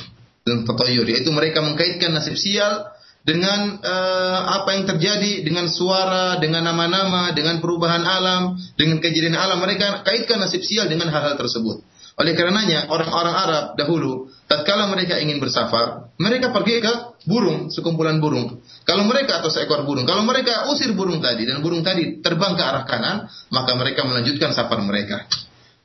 Tentang 0.43 0.65
tatayur 0.65 1.07
yaitu 1.09 1.31
mereka 1.35 1.61
mengkaitkan 1.61 2.15
nasib 2.15 2.39
sial 2.39 2.97
dengan 3.27 3.83
uh, 3.83 4.41
apa 4.63 4.79
yang 4.79 4.87
terjadi 4.87 5.43
dengan 5.43 5.67
suara, 5.67 6.39
dengan 6.39 6.63
nama-nama, 6.63 7.35
dengan 7.35 7.59
perubahan 7.59 8.07
alam, 8.07 8.55
dengan 8.79 9.03
kejadian 9.03 9.35
alam 9.35 9.59
mereka 9.59 10.07
kaitkan 10.07 10.39
nasib 10.39 10.63
sial 10.63 10.87
dengan 10.87 11.11
hal-hal 11.11 11.35
tersebut. 11.35 11.83
Oleh 12.17 12.33
karenanya 12.33 12.89
orang-orang 12.89 13.35
Arab 13.37 13.65
dahulu 13.77 14.33
tatkala 14.49 14.89
mereka 14.89 15.21
ingin 15.21 15.37
bersafar, 15.37 16.09
mereka 16.17 16.49
pergi 16.49 16.81
ke 16.81 16.93
burung, 17.29 17.69
sekumpulan 17.69 18.23
burung. 18.23 18.63
Kalau 18.89 19.05
mereka 19.05 19.45
atau 19.45 19.53
seekor 19.53 19.85
burung, 19.85 20.09
kalau 20.09 20.25
mereka 20.25 20.71
usir 20.73 20.97
burung 20.97 21.21
tadi 21.21 21.45
dan 21.45 21.61
burung 21.61 21.85
tadi 21.85 22.25
terbang 22.25 22.57
ke 22.57 22.63
arah 22.65 22.89
kanan, 22.89 23.29
maka 23.53 23.77
mereka 23.77 24.09
melanjutkan 24.09 24.57
safar 24.57 24.81
mereka. 24.81 25.29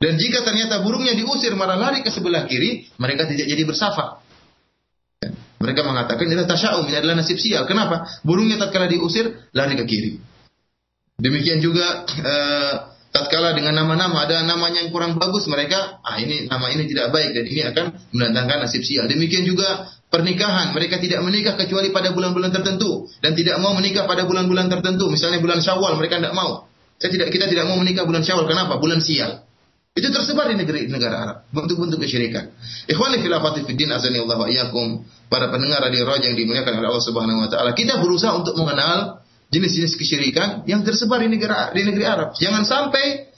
Dan 0.02 0.18
jika 0.18 0.42
ternyata 0.42 0.82
burungnya 0.82 1.14
diusir 1.14 1.54
malah 1.54 1.78
lari 1.78 2.02
ke 2.02 2.10
sebelah 2.10 2.50
kiri, 2.50 2.90
mereka 2.98 3.30
tidak 3.30 3.46
jadi 3.46 3.62
bersafar. 3.62 4.18
Mereka 5.62 5.86
mengatakan 5.86 6.26
ini 6.26 6.42
tasya'um, 6.42 6.90
ini 6.90 6.98
adalah 6.98 7.22
nasib 7.22 7.38
sial. 7.38 7.62
Kenapa? 7.70 8.10
Burungnya 8.26 8.58
tatkala 8.58 8.90
diusir 8.90 9.30
lari 9.54 9.78
ke 9.78 9.86
kiri. 9.86 10.18
Demikian 11.22 11.62
juga 11.62 12.02
uh, 12.02 12.74
tatkala 13.14 13.54
dengan 13.54 13.78
nama-nama 13.78 14.26
ada 14.26 14.42
namanya 14.42 14.82
yang 14.82 14.90
kurang 14.90 15.14
bagus 15.22 15.46
mereka 15.46 16.02
ah 16.02 16.18
ini 16.18 16.50
nama 16.50 16.66
ini 16.72 16.90
tidak 16.90 17.14
baik 17.14 17.30
dan 17.30 17.44
ini 17.46 17.62
akan 17.62 17.84
mendatangkan 18.10 18.58
nasib 18.66 18.82
sial. 18.82 19.06
Demikian 19.06 19.46
juga 19.46 19.86
pernikahan 20.10 20.74
mereka 20.74 20.98
tidak 20.98 21.22
menikah 21.22 21.54
kecuali 21.54 21.94
pada 21.94 22.10
bulan-bulan 22.10 22.50
tertentu 22.50 23.06
dan 23.22 23.38
tidak 23.38 23.62
mau 23.62 23.70
menikah 23.78 24.02
pada 24.10 24.26
bulan-bulan 24.26 24.66
tertentu. 24.66 25.14
Misalnya 25.14 25.38
bulan 25.38 25.62
Syawal 25.62 25.94
mereka 25.94 26.18
tidak 26.18 26.34
mau. 26.34 26.66
Saya 26.98 27.14
tidak 27.14 27.30
kita 27.30 27.46
tidak 27.46 27.70
mau 27.70 27.78
menikah 27.78 28.02
bulan 28.02 28.26
Syawal 28.26 28.50
kenapa? 28.50 28.82
Bulan 28.82 28.98
sial. 28.98 29.46
Itu 29.92 30.08
tersebar 30.08 30.48
di 30.48 30.56
negeri 30.56 30.88
negara 30.88 31.16
Arab, 31.20 31.36
bentuk-bentuk 31.52 32.00
kesyirikan. 32.00 32.48
Ikhwani 32.88 33.20
fil 33.20 33.36
fiddin 33.68 33.92
azani 33.92 34.24
Allah 34.24 34.40
wa 34.40 34.48
iyyakum, 34.48 35.04
para 35.28 35.52
pendengar 35.52 35.84
radio 35.84 36.08
Raja 36.08 36.32
yang 36.32 36.38
dimuliakan 36.40 36.80
oleh 36.80 36.88
Allah 36.88 37.04
Subhanahu 37.04 37.44
wa 37.44 37.48
taala. 37.52 37.76
Kita 37.76 38.00
berusaha 38.00 38.32
untuk 38.32 38.56
mengenal 38.56 39.20
jenis-jenis 39.52 40.00
kesyirikan 40.00 40.64
yang 40.64 40.80
tersebar 40.80 41.20
di 41.20 41.28
negara 41.28 41.76
di 41.76 41.84
negeri 41.84 42.08
Arab. 42.08 42.32
Jangan 42.40 42.64
sampai 42.64 43.28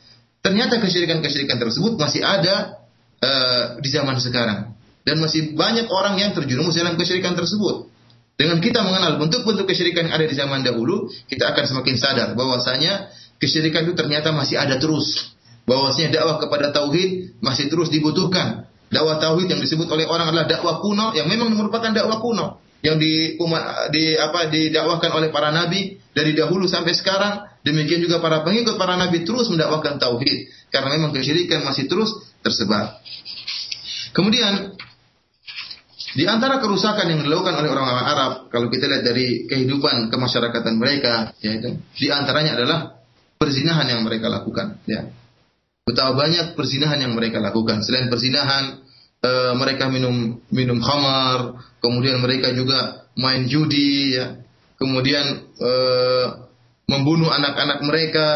ternyata 0.46 0.78
kesyirikan-kesyirikan 0.78 1.58
tersebut 1.58 1.98
masih 1.98 2.22
ada 2.22 2.86
uh, 3.18 3.64
di 3.82 3.90
zaman 3.90 4.14
sekarang 4.22 4.78
dan 5.02 5.18
masih 5.18 5.58
banyak 5.58 5.90
orang 5.90 6.22
yang 6.22 6.38
terjerumus 6.38 6.78
dalam 6.78 6.94
kesyirikan 6.94 7.34
tersebut. 7.34 7.90
Dengan 8.38 8.62
kita 8.62 8.86
mengenal 8.86 9.18
bentuk-bentuk 9.18 9.66
kesyirikan 9.66 10.06
yang 10.06 10.14
ada 10.14 10.26
di 10.26 10.34
zaman 10.38 10.62
dahulu, 10.62 11.10
kita 11.26 11.50
akan 11.50 11.66
semakin 11.66 11.94
sadar 11.98 12.28
bahwasanya 12.38 13.10
kesyirikan 13.42 13.90
itu 13.90 13.98
ternyata 13.98 14.30
masih 14.30 14.54
ada 14.54 14.78
terus 14.78 15.33
bahwasanya 15.64 16.20
dakwah 16.20 16.36
kepada 16.40 16.72
tauhid 16.72 17.40
masih 17.40 17.72
terus 17.72 17.88
dibutuhkan. 17.88 18.68
Dakwah 18.92 19.18
tauhid 19.18 19.48
yang 19.50 19.60
disebut 19.60 19.88
oleh 19.90 20.04
orang 20.06 20.30
adalah 20.30 20.46
dakwah 20.46 20.78
kuno 20.78 21.16
yang 21.16 21.26
memang 21.26 21.50
merupakan 21.52 21.90
dakwah 21.90 22.20
kuno 22.20 22.60
yang 22.84 23.00
di, 23.00 23.40
di 23.90 24.04
apa 24.20 24.52
didakwahkan 24.52 25.10
oleh 25.16 25.32
para 25.32 25.48
nabi 25.48 25.96
dari 26.12 26.36
dahulu 26.36 26.68
sampai 26.68 26.92
sekarang 26.92 27.54
Demikian 27.64 28.04
juga 28.04 28.20
para 28.20 28.44
pengikut 28.44 28.76
para 28.76 29.00
nabi 29.00 29.24
terus 29.24 29.48
mendakwakan 29.48 29.96
tauhid 29.96 30.52
karena 30.68 31.00
memang 31.00 31.16
kesyirikan 31.16 31.64
masih 31.64 31.88
terus 31.88 32.12
tersebar. 32.44 33.00
Kemudian 34.12 34.76
di 36.12 36.28
antara 36.28 36.60
kerusakan 36.60 37.08
yang 37.08 37.24
dilakukan 37.24 37.56
oleh 37.56 37.72
orang-orang 37.72 38.04
Arab, 38.04 38.32
kalau 38.52 38.68
kita 38.68 38.84
lihat 38.84 39.02
dari 39.02 39.48
kehidupan 39.48 40.12
kemasyarakatan 40.12 40.76
mereka, 40.76 41.32
yaitu 41.40 41.80
di 41.96 42.12
antaranya 42.12 42.60
adalah 42.60 43.00
perzinahan 43.40 43.88
yang 43.88 44.04
mereka 44.04 44.28
lakukan. 44.28 44.76
Ya. 44.84 45.08
Betapa 45.84 46.16
banyak 46.16 46.56
perzinahan 46.56 46.96
yang 46.96 47.12
mereka 47.12 47.44
lakukan. 47.44 47.84
Selain 47.84 48.08
perzinahan, 48.08 48.80
e, 49.20 49.30
mereka 49.52 49.92
minum 49.92 50.40
minum 50.48 50.80
khamar, 50.80 51.60
kemudian 51.84 52.24
mereka 52.24 52.56
juga 52.56 53.04
main 53.20 53.44
judi, 53.44 54.16
ya. 54.16 54.40
kemudian 54.80 55.44
e, 55.60 55.72
membunuh 56.88 57.28
anak-anak 57.28 57.84
mereka, 57.84 58.28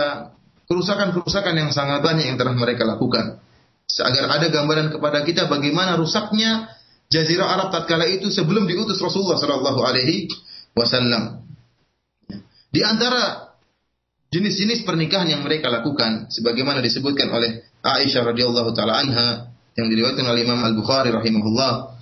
kerusakan-kerusakan 0.68 1.57
yang 1.57 1.70
sangat 1.72 2.05
banyak 2.05 2.28
yang 2.28 2.36
telah 2.36 2.53
mereka 2.53 2.84
lakukan. 2.84 3.40
Agar 3.88 4.28
ada 4.28 4.53
gambaran 4.53 4.92
kepada 4.92 5.24
kita 5.24 5.49
bagaimana 5.49 5.96
rusaknya 5.96 6.68
Jazirah 7.09 7.49
Arab 7.49 7.72
tatkala 7.72 8.05
itu 8.05 8.28
sebelum 8.28 8.68
diutus 8.68 9.01
Rasulullah 9.01 9.40
Shallallahu 9.40 9.80
Alaihi 9.80 10.28
Wasallam. 10.76 11.40
Di 12.68 12.84
antara 12.84 13.47
jenis-jenis 14.29 14.85
pernikahan 14.85 15.29
yang 15.29 15.41
mereka 15.41 15.72
lakukan, 15.72 16.29
sebagaimana 16.29 16.85
disebutkan 16.85 17.33
oleh 17.33 17.64
Aisyah 17.81 18.22
radhiyallahu 18.29 18.70
taala 18.76 19.01
anha 19.01 19.29
yang 19.79 19.89
diriwayatkan 19.89 20.26
oleh 20.26 20.45
Imam 20.45 20.61
Al 20.61 20.76
Bukhari 20.76 21.09
rahimahullah 21.09 21.97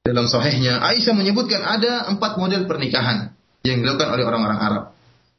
dalam 0.00 0.24
sahihnya, 0.24 0.80
Aisyah 0.80 1.12
menyebutkan 1.12 1.60
ada 1.60 2.08
empat 2.08 2.40
model 2.40 2.64
pernikahan 2.64 3.36
yang 3.60 3.84
dilakukan 3.84 4.08
oleh 4.16 4.24
orang-orang 4.24 4.58
Arab. 4.58 4.84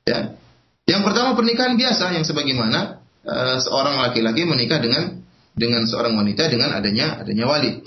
Ya. 0.05 0.37
Yang 0.85 1.01
pertama 1.09 1.33
pernikahan 1.33 1.73
biasa 1.73 2.13
yang 2.13 2.25
sebagaimana 2.25 3.01
uh, 3.25 3.57
seorang 3.57 3.97
laki-laki 4.05 4.45
menikah 4.45 4.77
dengan 4.77 5.25
dengan 5.57 5.83
seorang 5.89 6.13
wanita 6.13 6.45
dengan 6.47 6.77
adanya 6.77 7.25
adanya 7.25 7.45
wali. 7.49 7.81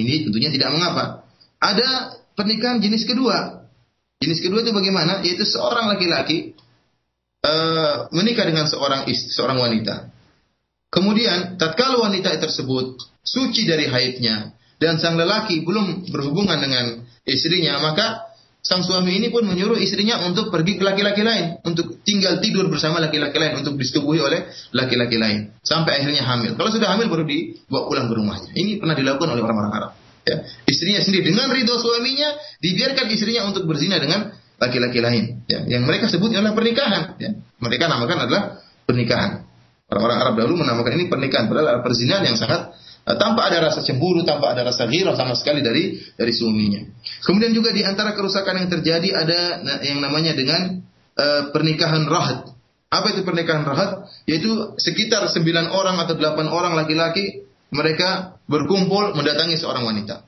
Ini 0.00 0.28
tentunya 0.28 0.48
tidak 0.52 0.72
mengapa. 0.72 1.28
Ada 1.60 2.20
pernikahan 2.36 2.80
jenis 2.80 3.04
kedua. 3.04 3.68
Jenis 4.20 4.40
kedua 4.40 4.64
itu 4.64 4.72
bagaimana? 4.72 5.20
Yaitu 5.24 5.44
seorang 5.44 5.92
laki-laki 5.92 6.55
uh, 7.46 7.94
menikah 8.10 8.42
dengan 8.42 8.66
seorang 8.66 9.06
istri, 9.06 9.30
seorang 9.30 9.62
wanita. 9.62 10.10
Kemudian, 10.90 11.54
tatkala 11.60 12.02
wanita 12.02 12.34
tersebut 12.42 12.98
suci 13.22 13.66
dari 13.66 13.86
haidnya 13.86 14.54
dan 14.82 14.98
sang 14.98 15.14
lelaki 15.14 15.62
belum 15.62 16.10
berhubungan 16.10 16.58
dengan 16.58 17.06
istrinya, 17.26 17.78
maka 17.78 18.26
sang 18.66 18.82
suami 18.82 19.14
ini 19.14 19.30
pun 19.30 19.46
menyuruh 19.46 19.78
istrinya 19.78 20.26
untuk 20.26 20.50
pergi 20.50 20.74
ke 20.78 20.82
laki-laki 20.82 21.22
lain, 21.22 21.62
untuk 21.62 22.02
tinggal 22.02 22.42
tidur 22.42 22.66
bersama 22.66 22.98
laki-laki 22.98 23.38
lain, 23.38 23.62
untuk 23.62 23.78
disetubuhi 23.78 24.18
oleh 24.18 24.50
laki-laki 24.74 25.16
lain, 25.18 25.54
sampai 25.62 26.02
akhirnya 26.02 26.26
hamil. 26.26 26.58
Kalau 26.58 26.70
sudah 26.74 26.90
hamil 26.90 27.06
baru 27.06 27.22
dibawa 27.22 27.86
pulang 27.86 28.06
ke 28.10 28.14
rumahnya. 28.18 28.50
Ini 28.58 28.82
pernah 28.82 28.98
dilakukan 28.98 29.28
oleh 29.38 29.42
orang-orang 29.42 29.72
Arab. 29.74 29.92
Ya. 30.26 30.42
Istrinya 30.66 30.98
sendiri 31.06 31.30
dengan 31.30 31.46
ridho 31.54 31.78
suaminya 31.78 32.34
dibiarkan 32.58 33.06
istrinya 33.14 33.46
untuk 33.46 33.62
berzina 33.70 34.02
dengan 34.02 34.34
laki-laki 34.56 34.98
lain. 35.00 35.44
Ya. 35.48 35.64
Yang 35.64 35.82
mereka 35.84 36.04
sebut 36.08 36.32
adalah 36.32 36.56
pernikahan. 36.56 37.02
Ya. 37.20 37.30
Mereka 37.60 37.84
namakan 37.88 38.18
adalah 38.28 38.42
pernikahan. 38.84 39.44
Orang-orang 39.86 40.18
Arab 40.18 40.34
dahulu 40.40 40.66
menamakan 40.66 40.92
ini 40.98 41.06
pernikahan, 41.06 41.46
padahal 41.46 41.80
perzinahan 41.86 42.26
yang 42.26 42.36
sangat 42.40 42.74
Eh, 43.06 43.14
tanpa 43.22 43.46
ada 43.46 43.70
rasa 43.70 43.86
cemburu, 43.86 44.26
tanpa 44.26 44.50
ada 44.50 44.66
rasa 44.66 44.90
ghirah 44.90 45.14
sama 45.14 45.38
sekali 45.38 45.62
dari 45.62 45.94
dari 46.18 46.32
suaminya. 46.34 46.82
Kemudian 47.22 47.54
juga 47.54 47.70
di 47.70 47.86
antara 47.86 48.18
kerusakan 48.18 48.66
yang 48.66 48.68
terjadi 48.68 49.08
ada 49.14 49.40
yang 49.86 50.02
namanya 50.02 50.34
dengan 50.34 50.82
uh, 51.14 51.54
pernikahan 51.54 52.02
rahat. 52.10 52.50
Apa 52.90 53.14
itu 53.14 53.22
pernikahan 53.22 53.62
rahat? 53.62 54.10
Yaitu 54.26 54.74
sekitar 54.82 55.22
sembilan 55.30 55.70
orang 55.70 56.02
atau 56.02 56.18
delapan 56.18 56.50
orang 56.50 56.74
laki-laki 56.74 57.46
mereka 57.70 58.42
berkumpul 58.50 59.14
mendatangi 59.14 59.54
seorang 59.54 59.86
wanita. 59.86 60.26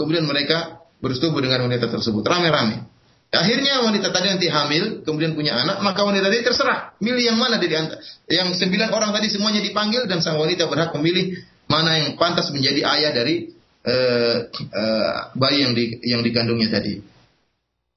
Kemudian 0.00 0.24
mereka 0.24 0.80
bersetubuh 1.04 1.44
dengan 1.44 1.68
wanita 1.68 1.92
tersebut 1.92 2.24
rame-rame. 2.24 2.88
Akhirnya 3.30 3.86
wanita 3.86 4.10
tadi 4.10 4.26
nanti 4.26 4.50
hamil, 4.50 5.06
kemudian 5.06 5.38
punya 5.38 5.54
anak, 5.54 5.78
maka 5.86 6.02
wanita 6.02 6.26
tadi 6.26 6.42
terserah 6.42 6.98
milih 6.98 7.30
yang 7.30 7.38
mana 7.38 7.62
dari 7.62 7.78
antara 7.78 8.02
yang 8.26 8.50
sembilan 8.50 8.90
orang 8.90 9.14
tadi 9.14 9.30
semuanya 9.30 9.62
dipanggil 9.62 10.10
dan 10.10 10.18
sang 10.18 10.34
wanita 10.34 10.66
berhak 10.66 10.90
memilih 10.98 11.38
mana 11.70 11.94
yang 12.02 12.18
pantas 12.18 12.50
menjadi 12.50 12.82
ayah 12.90 13.14
dari 13.14 13.54
uh, 13.86 14.50
uh, 14.50 15.14
bayi 15.38 15.62
yang 15.62 15.78
di, 15.78 15.84
yang 16.02 16.26
dikandungnya 16.26 16.74
tadi. 16.74 16.98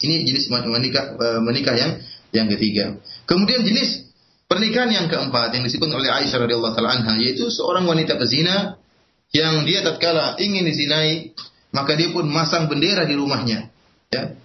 Ini 0.06 0.16
jenis 0.22 0.54
menikah 0.54 1.18
uh, 1.18 1.42
menikah 1.42 1.74
yang 1.82 1.98
yang 2.30 2.46
ketiga. 2.54 3.02
Kemudian 3.26 3.66
jenis 3.66 4.06
pernikahan 4.46 4.94
yang 4.94 5.10
keempat 5.10 5.50
yang 5.58 5.66
disebut 5.66 5.90
oleh 5.90 6.14
Aisyah 6.14 6.46
radhiyallahu 6.46 6.78
taala 6.78 6.94
anha 6.94 7.18
yaitu 7.18 7.50
seorang 7.50 7.90
wanita 7.90 8.22
pezina 8.22 8.78
yang 9.34 9.66
dia 9.66 9.82
tatkala 9.82 10.38
ingin 10.38 10.62
dizinai 10.62 11.34
maka 11.74 11.98
dia 11.98 12.14
pun 12.14 12.30
masang 12.30 12.70
bendera 12.70 13.10
di 13.10 13.18
rumahnya. 13.18 13.74
Ya. 14.14 14.38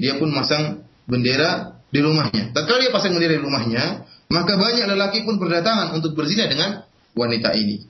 Dia 0.00 0.16
pun 0.16 0.32
masang 0.32 0.82
bendera 1.04 1.78
di 1.92 2.00
rumahnya. 2.00 2.56
Tatkala 2.56 2.80
dia 2.80 2.92
pasang 2.92 3.12
bendera 3.12 3.36
di 3.36 3.42
rumahnya, 3.44 4.08
maka 4.32 4.56
banyak 4.56 4.88
lelaki 4.88 5.28
pun 5.28 5.36
berdatangan 5.36 5.92
untuk 5.94 6.16
berzina 6.16 6.48
dengan 6.48 6.82
wanita 7.12 7.52
ini 7.52 7.84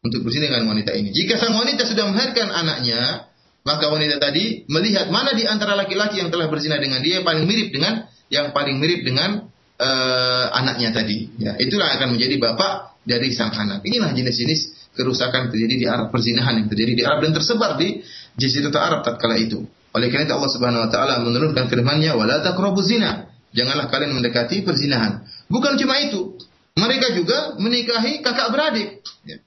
untuk 0.00 0.24
berzina 0.24 0.48
dengan 0.48 0.72
wanita 0.72 0.96
ini. 0.96 1.12
Jika 1.12 1.36
sang 1.36 1.52
wanita 1.56 1.84
sudah 1.84 2.08
melahirkan 2.08 2.48
anaknya, 2.48 3.28
maka 3.64 3.92
wanita 3.92 4.16
tadi 4.16 4.64
melihat 4.72 5.12
mana 5.12 5.36
di 5.36 5.44
antara 5.44 5.76
laki-laki 5.76 6.24
yang 6.24 6.32
telah 6.32 6.48
berzina 6.48 6.80
dengan 6.80 7.04
dia 7.04 7.20
paling 7.20 7.44
mirip 7.44 7.68
dengan 7.72 8.08
yang 8.32 8.56
paling 8.56 8.80
mirip 8.80 9.04
dengan 9.04 9.52
uh, 9.76 10.46
anaknya 10.56 10.96
tadi. 10.96 11.28
Ya, 11.36 11.60
itulah 11.60 11.92
akan 12.00 12.16
menjadi 12.16 12.40
bapak 12.40 13.04
dari 13.04 13.28
sang 13.36 13.52
anak. 13.52 13.84
Inilah 13.84 14.16
jenis-jenis 14.16 14.92
kerusakan 14.96 15.52
terjadi 15.52 15.74
di 15.76 15.86
Arab, 15.86 16.08
perzinahan 16.08 16.64
yang 16.64 16.68
terjadi 16.72 16.92
di 16.96 17.02
Arab 17.04 17.20
dan 17.28 17.32
tersebar 17.36 17.76
di 17.76 18.00
Jazirah 18.40 18.72
Arab 18.80 19.00
tatkala 19.04 19.36
itu. 19.36 19.68
Oleh 19.90 20.08
karena 20.08 20.30
itu 20.30 20.34
Allah 20.34 20.50
Subhanahu 20.54 20.82
wa 20.86 20.90
taala 20.90 21.22
menurunkan 21.22 21.66
firman-Nya, 21.66 22.14
"Wala 22.14 22.42
taqrabuz 22.42 22.86
zina." 22.86 23.30
Janganlah 23.50 23.90
kalian 23.90 24.14
mendekati 24.14 24.62
perzinahan. 24.62 25.26
Bukan 25.50 25.74
cuma 25.74 25.98
itu, 25.98 26.38
mereka 26.78 27.10
juga 27.10 27.58
menikahi 27.58 28.22
kakak 28.22 28.54
beradik. 28.54 29.02
Ya 29.26 29.42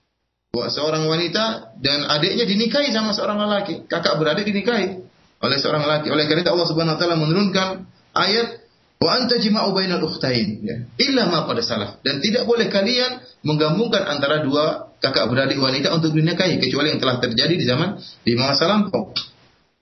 seorang 0.54 1.10
wanita 1.10 1.74
dan 1.82 2.06
adiknya 2.06 2.46
dinikahi 2.46 2.94
sama 2.94 3.10
seorang 3.18 3.42
lelaki, 3.42 3.90
kakak 3.90 4.22
beradik 4.22 4.46
dinikahi 4.46 5.02
oleh 5.42 5.58
seorang 5.58 5.82
lelaki. 5.82 6.14
Oleh 6.14 6.30
karena 6.30 6.46
itu 6.46 6.52
Allah 6.54 6.68
Subhanahu 6.70 6.94
wa 6.94 7.00
taala 7.02 7.18
menurunkan 7.18 7.68
ayat 8.14 8.62
wa 9.02 9.10
anta 9.18 9.42
jima'u 9.42 9.74
bainal 9.74 10.06
ukhtain 10.06 10.62
ya. 10.62 10.86
Illa 11.02 11.26
ma 11.26 11.50
pada 11.50 11.66
salah 11.66 11.98
dan 12.06 12.22
tidak 12.22 12.46
boleh 12.46 12.70
kalian 12.70 13.26
menggabungkan 13.42 14.06
antara 14.06 14.46
dua 14.46 14.94
kakak 15.02 15.26
beradik 15.34 15.58
wanita 15.58 15.90
untuk 15.90 16.14
dinikahi 16.14 16.62
kecuali 16.62 16.94
yang 16.94 17.02
telah 17.02 17.18
terjadi 17.18 17.54
di 17.58 17.66
zaman 17.66 17.98
di 18.22 18.38
masa 18.38 18.70
lampau. 18.70 19.10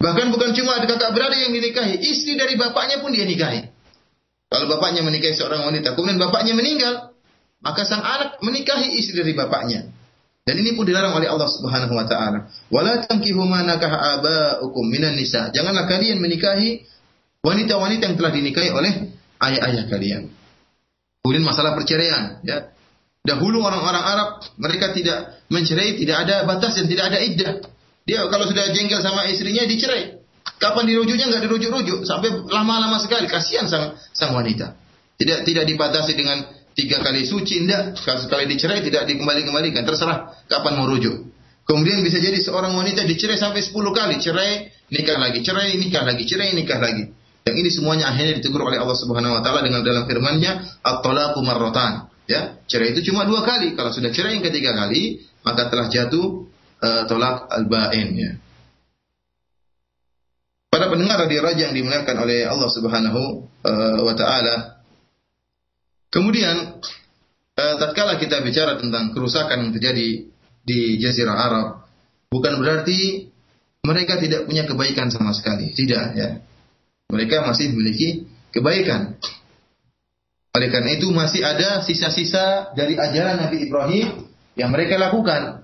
Bahkan 0.01 0.33
bukan 0.33 0.57
cuma 0.57 0.81
ada 0.81 0.89
kakak 0.89 1.13
beradik 1.13 1.45
yang 1.45 1.53
dinikahi, 1.53 2.01
istri 2.01 2.33
dari 2.33 2.57
bapaknya 2.57 3.05
pun 3.05 3.13
dia 3.13 3.21
nikahi. 3.23 3.69
Kalau 4.51 4.65
bapaknya 4.67 5.05
menikahi 5.05 5.37
seorang 5.37 5.63
wanita, 5.63 5.93
kemudian 5.93 6.17
bapaknya 6.17 6.57
meninggal, 6.57 7.13
maka 7.61 7.85
sang 7.85 8.01
anak 8.01 8.41
menikahi 8.41 8.97
istri 8.97 9.21
dari 9.21 9.37
bapaknya. 9.37 9.87
Dan 10.41 10.57
ini 10.57 10.73
pun 10.73 10.89
dilarang 10.89 11.13
oleh 11.13 11.29
Allah 11.29 11.45
Subhanahu 11.45 11.93
wa 11.93 12.05
taala. 12.09 12.49
Wala 12.73 13.05
tankihu 13.05 13.45
ma 13.45 13.61
nakaha 13.61 14.17
aba'ukum 14.17 14.89
minan 14.89 15.13
nisa. 15.13 15.53
Janganlah 15.53 15.85
kalian 15.85 16.17
menikahi 16.17 16.81
wanita-wanita 17.45 18.09
yang 18.09 18.17
telah 18.17 18.33
dinikahi 18.33 18.69
oleh 18.73 18.93
ayah-ayah 19.37 19.85
kalian. 19.85 20.33
Kemudian 21.21 21.45
masalah 21.45 21.77
perceraian, 21.77 22.41
ya. 22.41 22.73
Dahulu 23.21 23.61
orang-orang 23.61 24.01
Arab 24.01 24.29
mereka 24.57 24.97
tidak 24.97 25.45
mencerai, 25.53 25.93
tidak 25.93 26.25
ada 26.25 26.41
batas 26.49 26.73
dan 26.73 26.89
tidak 26.89 27.13
ada 27.13 27.21
iddah. 27.21 27.53
Dia 28.05 28.25
kalau 28.29 28.49
sudah 28.49 28.73
jengkel 28.73 29.01
sama 29.01 29.29
istrinya 29.29 29.65
dicerai. 29.65 30.21
Kapan 30.61 30.89
dirujuknya 30.89 31.25
nggak 31.29 31.41
dirujuk-rujuk 31.49 32.05
sampai 32.05 32.29
lama-lama 32.49 33.01
sekali. 33.01 33.25
Kasihan 33.25 33.65
sang 33.69 33.97
sang 34.13 34.33
wanita. 34.33 34.77
Tidak 35.17 35.45
tidak 35.45 35.65
dibatasi 35.69 36.17
dengan 36.17 36.41
tiga 36.73 37.01
kali 37.01 37.25
suci, 37.25 37.65
tidak. 37.65 37.97
Sekali 37.97 38.49
dicerai 38.49 38.81
tidak 38.81 39.05
dikembali-kembalikan. 39.09 39.85
Terserah 39.85 40.45
kapan 40.49 40.81
mau 40.81 40.89
rujuk. 40.89 41.29
Kemudian 41.65 42.01
bisa 42.01 42.17
jadi 42.17 42.41
seorang 42.41 42.73
wanita 42.73 43.05
dicerai 43.05 43.37
sampai 43.37 43.61
sepuluh 43.61 43.93
kali. 43.93 44.17
Cerai, 44.17 44.69
nikah 44.89 45.17
lagi. 45.21 45.45
Cerai, 45.45 45.77
nikah 45.77 46.03
lagi. 46.05 46.23
Cerai, 46.25 46.57
nikah 46.57 46.81
lagi. 46.81 47.13
Dan 47.41 47.53
ini 47.57 47.69
semuanya 47.73 48.13
akhirnya 48.13 48.37
ditegur 48.37 48.61
oleh 48.61 48.77
Allah 48.77 48.97
Subhanahu 48.97 49.33
wa 49.33 49.41
taala 49.41 49.65
dengan 49.65 49.81
dalam 49.81 50.05
firman-Nya 50.05 50.81
at-talaqu. 50.85 51.41
Ya, 52.29 52.61
cerai 52.69 52.93
itu 52.93 53.11
cuma 53.11 53.25
dua 53.25 53.41
kali. 53.41 53.73
Kalau 53.73 53.89
sudah 53.89 54.13
cerai 54.13 54.37
yang 54.37 54.45
ketiga 54.45 54.77
kali, 54.77 55.25
maka 55.41 55.73
telah 55.73 55.89
jatuh 55.89 56.50
uh, 56.81 57.03
tolak 57.05 57.47
al-ba'in 57.49 58.09
ya. 58.17 58.31
Pada 60.71 60.87
pendengar 60.87 61.27
di 61.27 61.37
raja 61.37 61.67
yang 61.69 61.75
dimuliakan 61.75 62.17
oleh 62.25 62.47
Allah 62.47 62.69
Subhanahu 62.71 63.21
uh, 63.63 63.99
wa 64.01 64.13
taala, 64.15 64.81
Kemudian 66.11 66.83
eh, 67.55 67.75
tatkala 67.79 68.19
kita 68.19 68.43
bicara 68.43 68.75
tentang 68.75 69.15
kerusakan 69.15 69.63
yang 69.63 69.71
terjadi 69.71 70.27
di 70.61 70.79
Jazirah 70.99 71.37
Arab, 71.39 71.67
bukan 72.27 72.59
berarti 72.59 73.31
mereka 73.87 74.19
tidak 74.19 74.45
punya 74.45 74.67
kebaikan 74.67 75.07
sama 75.09 75.31
sekali, 75.31 75.71
tidak 75.71 76.05
ya. 76.13 76.29
Mereka 77.09 77.47
masih 77.47 77.71
memiliki 77.71 78.27
kebaikan. 78.51 79.15
Oleh 80.51 80.67
karena 80.67 80.99
itu 80.99 81.07
masih 81.15 81.47
ada 81.47 81.79
sisa-sisa 81.79 82.75
dari 82.75 82.99
ajaran 82.99 83.39
Nabi 83.39 83.71
Ibrahim 83.71 84.27
yang 84.59 84.69
mereka 84.69 84.99
lakukan. 84.99 85.60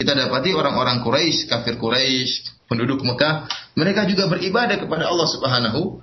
Kita 0.00 0.16
dapati 0.16 0.56
orang-orang 0.56 1.04
Quraisy, 1.04 1.44
kafir 1.44 1.76
Quraisy, 1.76 2.64
penduduk 2.72 3.04
Mekah, 3.04 3.44
mereka 3.76 4.08
juga 4.08 4.32
beribadah 4.32 4.80
kepada 4.80 5.12
Allah 5.12 5.28
Subhanahu 5.28 6.00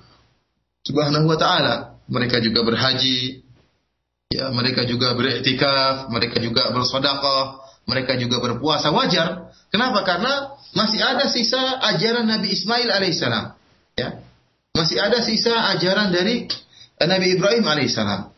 Subhanahu 0.85 1.25
wa 1.25 1.37
taala. 1.41 1.97
Mereka 2.05 2.37
juga 2.45 2.61
berhaji, 2.61 3.41
ya, 4.29 4.53
mereka 4.53 4.85
juga 4.85 5.17
beriktikaf, 5.17 6.13
mereka 6.13 6.37
juga 6.37 6.69
bersedekah, 6.69 7.57
mereka 7.89 8.13
juga 8.21 8.37
berpuasa 8.37 8.93
wajar. 8.93 9.49
Kenapa? 9.73 10.05
Karena 10.05 10.53
masih 10.77 11.01
ada 11.01 11.25
sisa 11.33 11.81
ajaran 11.81 12.29
Nabi 12.29 12.53
Ismail 12.53 12.93
alaihissalam. 12.93 13.57
Ya. 13.97 14.21
Masih 14.77 15.01
ada 15.01 15.25
sisa 15.25 15.73
ajaran 15.73 16.13
dari 16.13 16.45
Nabi 17.01 17.33
Ibrahim 17.33 17.65
alaihissalam. 17.65 18.29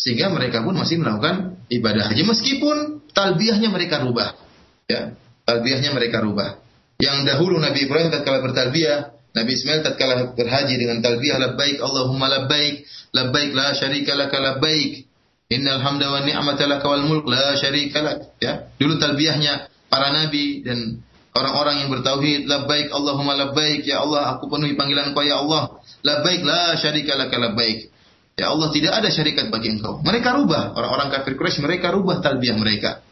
Sehingga 0.00 0.32
mereka 0.32 0.64
pun 0.64 0.80
masih 0.80 0.96
melakukan 0.96 1.60
ibadah 1.68 2.08
haji 2.08 2.24
meskipun 2.24 3.04
talbiyahnya 3.12 3.68
mereka 3.68 4.00
rubah. 4.00 4.45
Ya, 4.86 5.18
talbiyahnya 5.46 5.90
mereka 5.90 6.22
rubah. 6.22 6.62
Yang 7.02 7.28
dahulu 7.28 7.58
Nabi 7.58 7.90
Ibrahim 7.90 8.08
tatkala 8.08 8.40
bertalbiyah, 8.40 9.12
Nabi 9.36 9.50
Ismail 9.52 9.84
tatkala 9.84 10.32
berhaji 10.32 10.74
dengan 10.80 11.02
talbiyah 11.04 11.36
labbaik 11.42 11.82
Allahumma 11.82 12.30
labbaik, 12.30 12.86
labbaik 13.12 13.50
la 13.52 13.74
syarika 13.74 14.14
laka 14.16 14.38
labbaik. 14.38 15.04
Innal 15.46 15.78
hamda 15.78 16.10
wa 16.10 16.22
ni'mata 16.24 16.66
laka 16.66 16.86
wal 16.86 17.04
mulk 17.06 17.26
la 17.28 17.54
syarika 17.58 18.02
lak. 18.02 18.38
Ya, 18.42 18.70
dulu 18.80 18.98
talbiyahnya 18.98 19.68
para 19.90 20.10
nabi 20.10 20.66
dan 20.66 21.02
orang-orang 21.36 21.84
yang 21.84 21.88
bertauhid 21.92 22.40
labbaik 22.48 22.88
Allahumma 22.90 23.36
labbaik 23.36 23.84
ya 23.84 24.02
Allah 24.02 24.36
aku 24.36 24.48
penuhi 24.50 24.74
panggilan 24.74 25.12
Engkau 25.12 25.22
ya 25.22 25.40
Allah 25.44 25.78
labbaik 26.02 26.42
la 26.42 26.74
syarika 26.80 27.14
laka 27.14 27.36
labbaik 27.36 27.92
ya 28.36 28.50
Allah 28.50 28.68
tidak 28.72 28.92
ada 28.98 29.08
syarikat 29.12 29.52
bagi 29.52 29.76
Engkau 29.76 30.00
mereka 30.00 30.34
rubah 30.34 30.74
orang-orang 30.74 31.12
kafir 31.12 31.36
Quraisy 31.38 31.60
mereka 31.62 31.92
rubah 31.92 32.24
talbiyah 32.24 32.56
mereka 32.56 33.04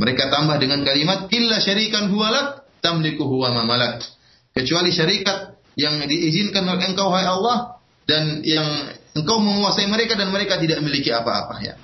mereka 0.00 0.32
tambah 0.32 0.56
dengan 0.56 0.80
kalimat 0.82 1.28
illa 1.28 1.60
syarikan 1.60 2.08
huwalak 2.08 2.64
tamliku 2.80 3.28
huwa 3.28 3.52
mamalak 3.52 4.00
kecuali 4.56 4.88
syarikat 4.90 5.60
yang 5.76 6.00
diizinkan 6.00 6.64
oleh 6.64 6.88
Engkau 6.88 7.12
hai 7.12 7.28
Allah 7.28 7.78
dan 8.08 8.40
yang 8.42 8.66
Engkau 9.12 9.38
menguasai 9.38 9.86
mereka 9.86 10.16
dan 10.16 10.32
mereka 10.32 10.56
tidak 10.56 10.80
memiliki 10.80 11.12
apa-apa 11.12 11.60
ya 11.60 11.76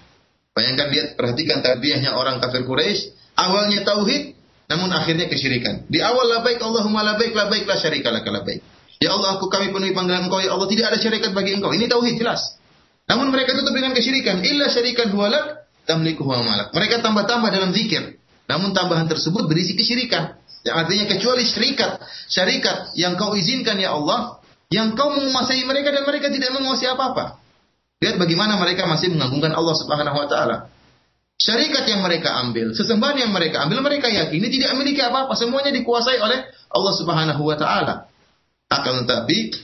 bayangkan 0.57 0.89
lihat 0.89 1.09
perhatikan 1.21 1.61
talbiyahnya 1.61 2.17
orang 2.17 2.41
kafir 2.41 2.65
Quraisy 2.65 3.13
awalnya 3.37 3.85
tauhid 3.85 4.37
namun 4.67 4.91
akhirnya 4.91 5.31
kesyirikan. 5.31 5.87
Di 5.87 6.03
awal 6.03 6.27
labaik 6.39 6.59
Allahumma 6.59 7.07
labaik 7.07 7.33
labaik 7.35 7.65
la 7.71 7.79
syarika 7.79 8.11
laka 8.11 8.31
labaik. 8.35 8.61
Ya 8.99 9.15
Allah 9.15 9.39
aku 9.39 9.47
kami 9.47 9.71
penuhi 9.71 9.95
panggilan 9.95 10.27
Engkau 10.27 10.43
ya 10.43 10.57
Allah 10.57 10.67
tidak 10.67 10.95
ada 10.95 10.99
syarikat 10.99 11.31
bagi 11.31 11.55
Engkau. 11.55 11.71
Ini 11.71 11.87
tauhid 11.87 12.19
jelas. 12.19 12.59
Namun 13.07 13.31
mereka 13.31 13.55
tutup 13.55 13.71
dengan 13.71 13.95
kesyirikan. 13.95 14.43
Illa 14.43 14.67
syarikan 14.67 15.15
huwalak 15.15 15.66
malak. 15.87 16.75
Mereka 16.75 17.01
tambah-tambah 17.01 17.51
dalam 17.55 17.71
zikir. 17.71 18.19
Namun 18.47 18.75
tambahan 18.75 19.07
tersebut 19.11 19.47
berisi 19.51 19.75
kesyirikan. 19.75 20.39
Yang 20.67 20.77
artinya 20.83 21.05
kecuali 21.15 21.43
syarikat, 21.47 22.03
syarikat 22.27 22.77
yang 22.99 23.15
kau 23.15 23.39
izinkan 23.39 23.79
ya 23.79 23.95
Allah, 23.95 24.43
yang 24.67 24.99
kau 24.99 25.15
menguasai 25.15 25.63
mereka 25.63 25.95
dan 25.95 26.03
mereka 26.03 26.27
tidak 26.27 26.51
menguasai 26.59 26.91
apa-apa. 26.91 27.39
Lihat 28.03 28.19
bagaimana 28.19 28.59
mereka 28.59 28.85
masih 28.85 29.15
mengagungkan 29.15 29.55
Allah 29.55 29.75
Subhanahu 29.79 30.17
wa 30.19 30.27
taala. 30.27 30.57
Syarikat 31.37 31.87
yang 31.87 32.01
mereka 32.03 32.35
ambil, 32.43 32.73
sesembahan 32.75 33.29
yang 33.29 33.31
mereka 33.31 33.63
ambil, 33.63 33.85
mereka 33.85 34.09
yakini 34.11 34.49
tidak 34.51 34.75
memiliki 34.75 35.05
apa-apa. 35.05 35.37
Semuanya 35.39 35.71
dikuasai 35.71 36.19
oleh 36.19 36.51
Allah 36.51 36.93
Subhanahu 36.99 37.43
wa 37.47 37.57
taala. 37.57 38.11
Akan 38.67 39.07
tetapi 39.07 39.55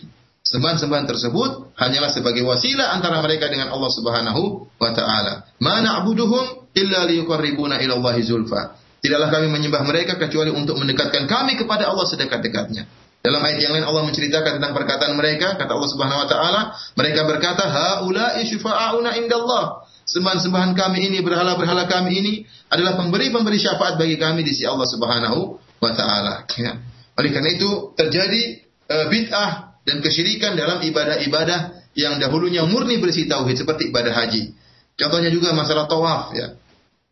sembahan-sembahan 0.52 1.06
tersebut 1.08 1.50
hanyalah 1.80 2.12
sebagai 2.12 2.44
wasilah 2.44 2.92
antara 2.92 3.24
mereka 3.24 3.48
dengan 3.48 3.72
Allah 3.72 3.88
Subhanahu 3.88 4.68
wa 4.76 4.90
taala. 4.92 5.48
Ma 5.64 5.80
na'buduhum 5.80 6.68
illa 6.76 7.08
liyuqarribuna 7.08 7.80
ila 7.80 7.92
Allah 7.96 8.16
zulfa. 8.20 8.76
Tidaklah 9.00 9.32
kami 9.32 9.48
menyembah 9.48 9.82
mereka 9.88 10.20
kecuali 10.20 10.52
untuk 10.52 10.76
mendekatkan 10.76 11.24
kami 11.24 11.56
kepada 11.56 11.88
Allah 11.88 12.04
sedekat-dekatnya. 12.04 12.84
Dalam 13.22 13.40
ayat 13.42 13.58
yang 13.64 13.72
lain 13.72 13.86
Allah 13.86 14.02
menceritakan 14.04 14.60
tentang 14.60 14.74
perkataan 14.76 15.14
mereka, 15.16 15.56
kata 15.56 15.72
Allah 15.72 15.90
Subhanahu 15.90 16.22
wa 16.22 16.28
taala, 16.28 16.60
mereka 17.00 17.24
berkata, 17.24 17.64
"Haula'i 17.66 18.46
syufa'auna 18.46 19.16
indallah." 19.18 19.88
sembahan-sembahan 20.02 20.74
kami 20.74 21.08
ini, 21.08 21.18
berhala-berhala 21.22 21.86
kami 21.86 22.10
ini 22.18 22.32
adalah 22.68 22.98
pemberi-pemberi 22.98 23.56
syafaat 23.56 23.96
bagi 23.96 24.18
kami 24.18 24.42
di 24.42 24.50
sisi 24.52 24.66
Allah 24.68 24.84
Subhanahu 24.84 25.56
wa 25.78 25.92
taala. 25.94 26.44
Ya. 26.58 26.76
Oleh 27.16 27.30
karena 27.30 27.54
itu 27.54 27.94
terjadi 27.96 28.66
uh, 28.90 29.06
bid'ah 29.08 29.71
dan 29.82 29.98
kesyirikan 29.98 30.54
dalam 30.54 30.82
ibadah-ibadah 30.82 31.90
yang 31.98 32.16
dahulunya 32.22 32.64
murni 32.64 33.02
berisi 33.02 33.28
tauhid 33.28 33.58
seperti 33.58 33.92
ibadah 33.92 34.14
haji. 34.14 34.54
Contohnya 34.96 35.28
juga 35.32 35.52
masalah 35.52 35.90
tawaf 35.90 36.32
ya. 36.36 36.56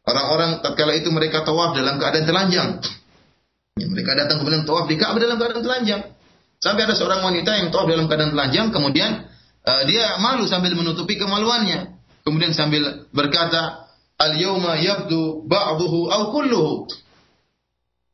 Orang-orang 0.07 0.65
tatkala 0.65 0.97
itu 0.97 1.13
mereka 1.13 1.45
tawaf 1.45 1.77
dalam 1.77 2.01
keadaan 2.01 2.25
telanjang. 2.25 2.71
Ya, 3.77 3.87
mereka 3.89 4.17
datang 4.17 4.41
kemudian 4.41 4.65
tawaf 4.65 4.89
di 4.89 4.97
Ka'bah 4.97 5.21
dalam 5.21 5.37
keadaan 5.37 5.65
telanjang. 5.65 6.03
Sampai 6.61 6.85
ada 6.85 6.95
seorang 6.97 7.25
wanita 7.25 7.51
yang 7.57 7.69
tawaf 7.73 7.89
dalam 7.89 8.07
keadaan 8.09 8.33
telanjang 8.33 8.69
kemudian 8.73 9.29
uh, 9.65 9.83
dia 9.85 10.17
malu 10.21 10.49
sambil 10.49 10.73
menutupi 10.77 11.21
kemaluannya. 11.21 12.01
Kemudian 12.25 12.53
sambil 12.53 13.09
berkata, 13.17 13.91
Al-yawma 14.21 14.77
yabdu 14.77 15.49
ba'duhu 15.49 16.13
au 16.13 16.23
kulluhu. 16.37 16.85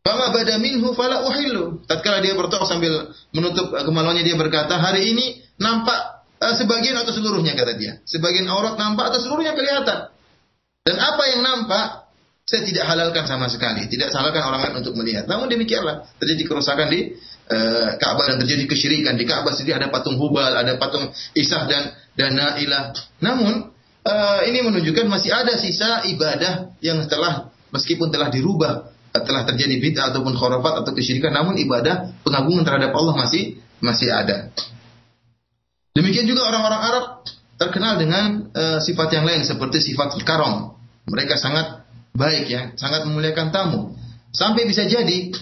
Fama 0.06 0.30
bada 0.30 0.54
minhu 0.62 0.94
fala 0.94 1.26
uhillu. 1.26 1.82
Tatkala 1.90 2.22
dia 2.22 2.38
bertawaf 2.38 2.70
sambil 2.70 3.10
menutup 3.34 3.74
kemaluannya 3.74 4.22
dia 4.22 4.38
berkata, 4.38 4.78
hari 4.78 5.10
ini 5.10 5.42
nampak 5.58 6.22
uh, 6.38 6.54
sebagian 6.54 6.94
atau 6.94 7.10
seluruhnya 7.10 7.58
kata 7.58 7.74
dia. 7.74 7.98
Sebagian 8.06 8.46
aurat 8.46 8.78
nampak 8.78 9.10
atau 9.10 9.18
seluruhnya 9.18 9.58
kelihatan. 9.58 10.14
Dan 10.86 10.96
apa 11.02 11.22
yang 11.34 11.42
nampak 11.42 12.06
saya 12.46 12.62
tidak 12.62 12.86
halalkan 12.86 13.26
sama 13.26 13.50
sekali, 13.50 13.90
tidak 13.90 14.14
salahkan 14.14 14.46
orang 14.46 14.70
lain 14.70 14.74
untuk 14.78 14.94
melihat. 14.94 15.26
Namun 15.26 15.50
demikianlah 15.50 16.06
terjadi 16.22 16.46
kerusakan 16.46 16.86
di 16.86 17.18
uh, 17.50 17.98
Ka'bah 17.98 18.30
dan 18.30 18.38
terjadi 18.38 18.70
kesyirikan 18.70 19.18
di 19.18 19.26
Ka'bah 19.26 19.58
sendiri 19.58 19.82
ada 19.82 19.90
patung 19.90 20.14
Hubal, 20.14 20.54
ada 20.54 20.78
patung 20.78 21.10
Isah 21.34 21.66
dan 21.66 21.90
dan 22.14 22.38
Nailah. 22.38 22.94
Namun 23.18 23.74
uh, 24.06 24.40
ini 24.46 24.62
menunjukkan 24.62 25.10
masih 25.10 25.34
ada 25.34 25.58
sisa 25.58 26.06
ibadah 26.06 26.78
yang 26.78 27.02
telah 27.10 27.50
meskipun 27.74 28.14
telah 28.14 28.30
dirubah 28.30 28.94
telah 29.24 29.46
terjadi 29.48 29.78
bid'ah 29.80 30.04
ataupun 30.12 30.34
khurafat 30.34 30.84
atau 30.84 30.92
kesyirikan 30.92 31.32
namun 31.32 31.56
ibadah 31.56 32.12
pengagungan 32.26 32.66
terhadap 32.66 32.92
Allah 32.92 33.14
masih 33.16 33.56
masih 33.80 34.10
ada. 34.12 34.50
Demikian 35.96 36.28
juga 36.28 36.44
orang-orang 36.44 36.80
Arab 36.82 37.04
terkenal 37.56 37.96
dengan 37.96 38.52
uh, 38.52 38.78
sifat 38.82 39.16
yang 39.16 39.24
lain 39.24 39.46
seperti 39.46 39.80
sifat 39.80 40.18
karom. 40.26 40.76
Mereka 41.08 41.40
sangat 41.40 41.86
baik 42.12 42.50
ya, 42.50 42.76
sangat 42.76 43.08
memuliakan 43.08 43.48
tamu. 43.54 43.96
Sampai 44.34 44.68
bisa 44.68 44.84
jadi 44.84 45.32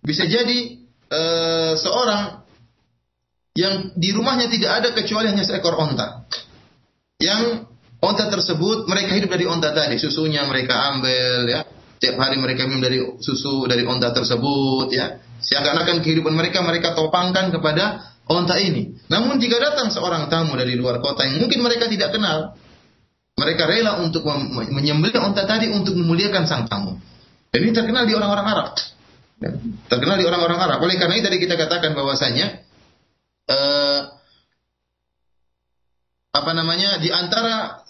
bisa 0.00 0.24
jadi 0.24 0.78
uh, 1.12 1.74
seorang 1.76 2.40
yang 3.58 3.92
di 3.98 4.14
rumahnya 4.14 4.48
tidak 4.48 4.70
ada 4.80 4.88
kecuali 4.94 5.28
hanya 5.28 5.44
seekor 5.44 5.76
onta. 5.76 6.24
Yang 7.18 7.68
Onta 7.98 8.30
tersebut 8.30 8.86
mereka 8.86 9.10
hidup 9.18 9.34
dari 9.34 9.42
onta 9.50 9.74
tadi, 9.74 9.98
susunya 9.98 10.46
mereka 10.46 10.94
ambil 10.94 11.50
ya. 11.50 11.66
Setiap 11.98 12.14
hari 12.14 12.38
mereka 12.38 12.70
minum 12.70 12.78
dari 12.78 13.02
susu 13.18 13.66
dari 13.66 13.82
onta 13.82 14.14
tersebut 14.14 14.86
ya. 14.94 15.18
Seakan-akan 15.42 15.98
kehidupan 15.98 16.30
mereka 16.30 16.62
mereka 16.62 16.94
topangkan 16.94 17.50
kepada 17.50 18.14
onta 18.30 18.54
ini. 18.62 19.02
Namun 19.10 19.42
jika 19.42 19.58
datang 19.58 19.90
seorang 19.90 20.30
tamu 20.30 20.54
dari 20.54 20.78
luar 20.78 21.02
kota 21.02 21.26
yang 21.26 21.42
mungkin 21.42 21.58
mereka 21.58 21.90
tidak 21.90 22.14
kenal, 22.14 22.54
mereka 23.34 23.66
rela 23.66 23.98
untuk 23.98 24.22
menyembelih 24.70 25.18
onta 25.18 25.42
tadi 25.42 25.74
untuk 25.74 25.98
memuliakan 25.98 26.46
sang 26.46 26.70
tamu. 26.70 27.02
Dan 27.50 27.66
ini 27.66 27.74
terkenal 27.74 28.06
di 28.06 28.14
orang-orang 28.14 28.46
Arab. 28.46 28.68
Ya, 29.42 29.50
terkenal 29.90 30.22
di 30.22 30.26
orang-orang 30.30 30.58
Arab. 30.62 30.78
Oleh 30.86 30.94
karena 31.02 31.18
itu 31.18 31.26
tadi 31.26 31.38
kita 31.42 31.58
katakan 31.58 31.98
bahwasanya 31.98 32.62
uh, 33.50 34.00
apa 36.30 36.50
namanya 36.54 37.02
di 37.02 37.10
antara 37.10 37.82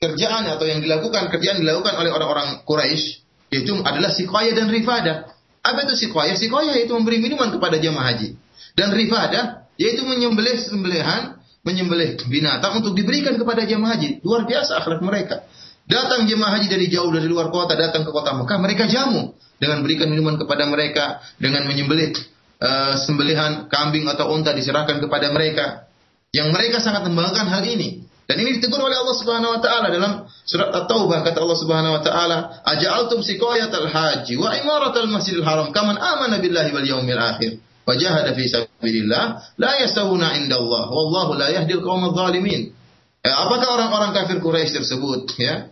kerjaan 0.00 0.48
atau 0.48 0.64
yang 0.64 0.80
dilakukan 0.80 1.28
kerjaan 1.28 1.60
dilakukan 1.60 2.00
oleh 2.00 2.08
orang-orang 2.08 2.64
Quraisy 2.64 3.22
yaitu 3.52 3.76
adalah 3.84 4.08
sikoya 4.08 4.56
dan 4.56 4.72
rifada. 4.72 5.28
Apa 5.60 5.84
itu 5.84 6.08
sikoya? 6.08 6.32
Sikoya 6.34 6.72
yaitu 6.80 6.96
memberi 6.96 7.20
minuman 7.20 7.52
kepada 7.52 7.76
jamaah 7.76 8.16
haji. 8.16 8.34
Dan 8.72 8.96
rifada 8.96 9.68
yaitu 9.76 10.02
menyembelih 10.08 10.56
sembelihan, 10.56 11.36
menyembelih 11.60 12.16
binatang 12.32 12.80
untuk 12.80 12.96
diberikan 12.96 13.36
kepada 13.36 13.68
jamaah 13.68 14.00
haji. 14.00 14.24
Luar 14.24 14.48
biasa 14.48 14.80
akhlak 14.80 15.04
mereka. 15.04 15.44
Datang 15.84 16.24
jemaah 16.24 16.56
haji 16.56 16.72
dari 16.72 16.88
jauh 16.88 17.12
dari 17.12 17.28
luar 17.28 17.52
kota 17.52 17.76
datang 17.76 18.08
ke 18.08 18.10
kota 18.14 18.32
Mekah, 18.32 18.58
mereka 18.62 18.88
jamu 18.88 19.36
dengan 19.60 19.82
berikan 19.84 20.08
minuman 20.08 20.40
kepada 20.40 20.64
mereka, 20.66 21.20
dengan 21.36 21.68
menyembelih 21.68 22.14
uh, 22.62 22.94
sembelihan 23.02 23.66
kambing 23.68 24.08
atau 24.08 24.32
unta 24.32 24.56
diserahkan 24.56 25.02
kepada 25.02 25.28
mereka. 25.34 25.86
Yang 26.32 26.48
mereka 26.56 26.80
sangat 26.80 27.04
membanggakan 27.04 27.52
hal 27.52 27.62
ini. 27.68 28.08
Dan 28.32 28.48
ini 28.48 28.56
ditegur 28.56 28.80
oleh 28.80 28.96
Allah 28.96 29.12
Subhanahu 29.12 29.52
wa 29.52 29.60
taala 29.60 29.92
dalam 29.92 30.24
surat 30.48 30.72
At-Taubah 30.72 31.20
kata 31.20 31.44
Allah 31.44 31.58
Subhanahu 31.60 32.00
wa 32.00 32.00
taala, 32.00 32.64
"Aja'altum 32.64 33.20
siqayatal 33.20 33.92
haji 33.92 34.40
wa 34.40 34.56
imaratal 34.56 35.04
masjidil 35.12 35.44
haram 35.44 35.68
kaman 35.68 36.00
amana 36.00 36.40
billahi 36.40 36.72
wal 36.72 36.80
yaumil 36.88 37.20
akhir 37.20 37.60
wa 37.84 37.92
jahada 37.92 38.32
fi 38.32 38.48
sabilillah 38.48 39.52
la 39.60 39.72
yasawuna 39.84 40.40
indallah 40.40 40.88
wallahu 40.88 41.36
la 41.36 41.52
yahdil 41.52 41.84
qaumadh 41.84 42.16
dhalimin." 42.16 42.72
Ya, 43.20 43.36
apakah 43.36 43.68
orang-orang 43.68 44.16
kafir 44.16 44.40
Quraisy 44.40 44.80
tersebut 44.80 45.36
ya 45.36 45.68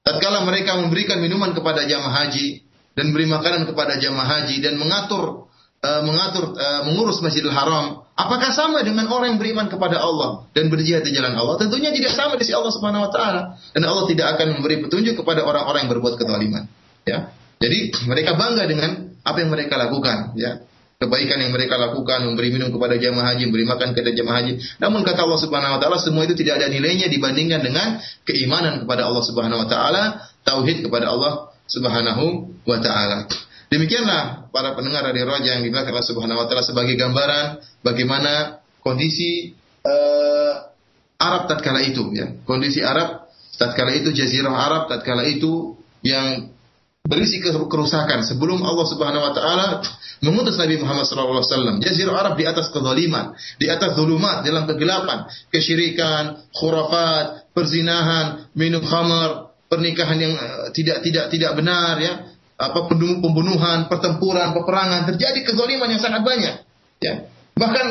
tatkala 0.00 0.48
mereka 0.48 0.80
memberikan 0.80 1.20
minuman 1.20 1.52
kepada 1.52 1.84
jamaah 1.84 2.24
haji 2.24 2.64
dan 2.96 3.12
beri 3.12 3.28
makanan 3.28 3.68
kepada 3.68 4.00
jamaah 4.00 4.40
haji 4.40 4.64
dan 4.64 4.80
mengatur 4.80 5.52
uh, 5.84 6.00
mengatur 6.00 6.56
uh, 6.56 6.80
mengurus 6.88 7.20
Masjidil 7.20 7.52
Haram, 7.52 8.08
apakah 8.20 8.52
sama 8.52 8.84
dengan 8.84 9.08
orang 9.08 9.36
yang 9.36 9.40
beriman 9.40 9.66
kepada 9.72 9.96
Allah 9.96 10.44
dan 10.52 10.68
berjihad 10.68 11.00
di 11.00 11.16
jalan 11.16 11.32
Allah? 11.32 11.56
Tentunya 11.56 11.88
tidak 11.88 12.12
sama 12.12 12.36
di 12.36 12.44
sisi 12.44 12.52
Allah 12.52 12.72
Subhanahu 12.72 13.08
wa 13.08 13.10
taala 13.10 13.56
dan 13.72 13.82
Allah 13.88 14.04
tidak 14.04 14.36
akan 14.36 14.60
memberi 14.60 14.84
petunjuk 14.84 15.16
kepada 15.24 15.40
orang-orang 15.48 15.88
yang 15.88 15.92
berbuat 15.96 16.20
kezaliman. 16.20 16.68
Ya. 17.08 17.32
Jadi 17.60 17.92
mereka 18.08 18.36
bangga 18.36 18.64
dengan 18.68 19.16
apa 19.20 19.36
yang 19.40 19.52
mereka 19.52 19.76
lakukan, 19.76 20.32
ya 20.36 20.64
kebaikan 21.00 21.40
yang 21.40 21.52
mereka 21.56 21.80
lakukan, 21.80 22.28
memberi 22.28 22.52
minum 22.52 22.68
kepada 22.68 23.00
jamaah 23.00 23.32
haji, 23.32 23.48
memberi 23.48 23.64
makan 23.64 23.96
kepada 23.96 24.12
jamaah 24.12 24.36
haji. 24.44 24.52
Namun 24.84 25.00
kata 25.00 25.24
Allah 25.24 25.40
Subhanahu 25.40 25.72
wa 25.76 25.80
taala 25.80 25.96
semua 25.96 26.28
itu 26.28 26.36
tidak 26.36 26.60
ada 26.60 26.68
nilainya 26.68 27.08
dibandingkan 27.08 27.64
dengan 27.64 28.04
keimanan 28.28 28.84
kepada 28.84 29.08
Allah 29.08 29.24
Subhanahu 29.24 29.64
wa 29.64 29.68
taala, 29.68 30.28
tauhid 30.44 30.84
kepada 30.84 31.08
Allah 31.08 31.56
Subhanahu 31.72 32.52
wa 32.68 32.78
taala. 32.84 33.32
Demikianlah 33.70 34.50
para 34.50 34.74
pendengar 34.74 35.06
dari 35.06 35.22
Raja 35.22 35.54
yang 35.54 35.62
dimuliakan 35.62 35.94
Allah 35.94 36.10
Subhanahu 36.10 36.42
wa 36.42 36.46
taala 36.50 36.66
sebagai 36.66 36.98
gambaran 36.98 37.62
bagaimana 37.86 38.58
kondisi 38.82 39.54
uh, 39.86 40.54
Arab 41.22 41.46
tatkala 41.46 41.78
itu 41.86 42.10
ya. 42.10 42.34
Kondisi 42.42 42.82
Arab 42.82 43.30
tatkala 43.54 43.94
itu 43.94 44.10
jazirah 44.10 44.50
Arab 44.50 44.90
tatkala 44.90 45.22
itu 45.22 45.78
yang 46.02 46.50
berisi 47.06 47.38
kerusakan 47.42 48.26
sebelum 48.26 48.58
Allah 48.58 48.86
Subhanahu 48.90 49.22
wa 49.22 49.32
taala 49.38 49.66
mengutus 50.18 50.58
Nabi 50.58 50.82
Muhammad 50.82 51.06
wasallam. 51.06 51.78
Jazirah 51.78 52.26
Arab 52.26 52.34
di 52.42 52.50
atas 52.50 52.74
kezaliman, 52.74 53.38
di 53.54 53.70
atas 53.70 53.94
zulumat, 53.94 54.42
dalam 54.42 54.66
kegelapan, 54.66 55.30
kesyirikan, 55.54 56.42
khurafat, 56.58 57.54
perzinahan, 57.54 58.50
minum 58.58 58.82
khamar, 58.82 59.54
pernikahan 59.70 60.18
yang 60.18 60.34
uh, 60.34 60.74
tidak 60.74 61.06
tidak 61.06 61.30
tidak 61.30 61.54
benar 61.54 62.02
ya, 62.02 62.26
apa 62.60 62.92
pembunuhan, 62.92 63.88
pertempuran, 63.88 64.52
peperangan, 64.52 65.08
terjadi 65.08 65.40
kezaliman 65.48 65.88
yang 65.88 66.02
sangat 66.04 66.20
banyak. 66.20 66.54
Ya. 67.00 67.32
Bahkan 67.56 67.86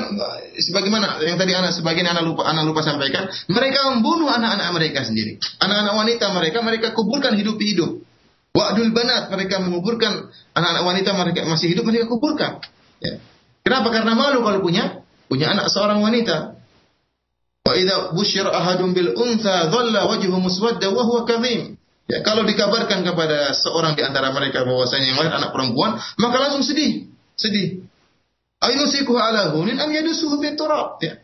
sebagaimana 0.62 1.22
yang 1.26 1.38
tadi 1.38 1.54
anak 1.58 1.74
sebagian 1.78 2.06
anak 2.10 2.26
lupa 2.26 2.46
anak 2.46 2.70
lupa 2.70 2.86
sampaikan, 2.86 3.30
mereka 3.50 3.90
membunuh 3.94 4.30
anak-anak 4.30 4.70
mereka 4.74 5.06
sendiri. 5.06 5.42
Anak-anak 5.62 5.94
wanita 5.98 6.26
mereka 6.34 6.58
mereka 6.62 6.88
kuburkan 6.94 7.34
hidup-hidup. 7.34 8.02
Wa'dul 8.50 8.94
banat, 8.94 9.30
mereka 9.30 9.62
menguburkan 9.62 10.30
anak-anak 10.58 10.84
wanita 10.86 11.10
mereka 11.18 11.40
masih 11.50 11.70
hidup 11.70 11.86
mereka 11.86 12.06
kuburkan. 12.10 12.62
Ya. 13.02 13.22
Kenapa? 13.66 13.90
Karena 13.94 14.14
malu 14.18 14.42
kalau 14.42 14.62
punya 14.62 15.02
punya 15.30 15.54
anak 15.54 15.70
seorang 15.70 16.02
wanita. 16.02 16.58
Wa 17.66 17.74
idza 17.78 18.14
busyira 18.18 18.50
ahadun 18.50 18.98
bil 18.98 19.14
untha 19.14 19.70
dhalla 19.70 20.10
wajhu 20.10 20.34
muswadda 20.34 20.90
wa 20.90 21.06
huwa 21.06 21.26
kadhim. 21.30 21.79
Ya, 22.10 22.26
kalau 22.26 22.42
dikabarkan 22.42 23.06
kepada 23.06 23.54
seorang 23.54 23.94
di 23.94 24.02
antara 24.02 24.34
mereka 24.34 24.66
bahwasanya 24.66 25.14
yang 25.14 25.20
lain 25.22 25.30
anak 25.30 25.54
perempuan, 25.54 26.02
maka 26.18 26.36
langsung 26.42 26.66
sedih, 26.66 27.06
sedih. 27.38 27.86
Ayusiku 28.58 29.14
ala 29.14 29.54
hunin 29.54 29.78
am 29.78 29.94
yadusuhu. 29.94 30.42
Ya. 31.06 31.22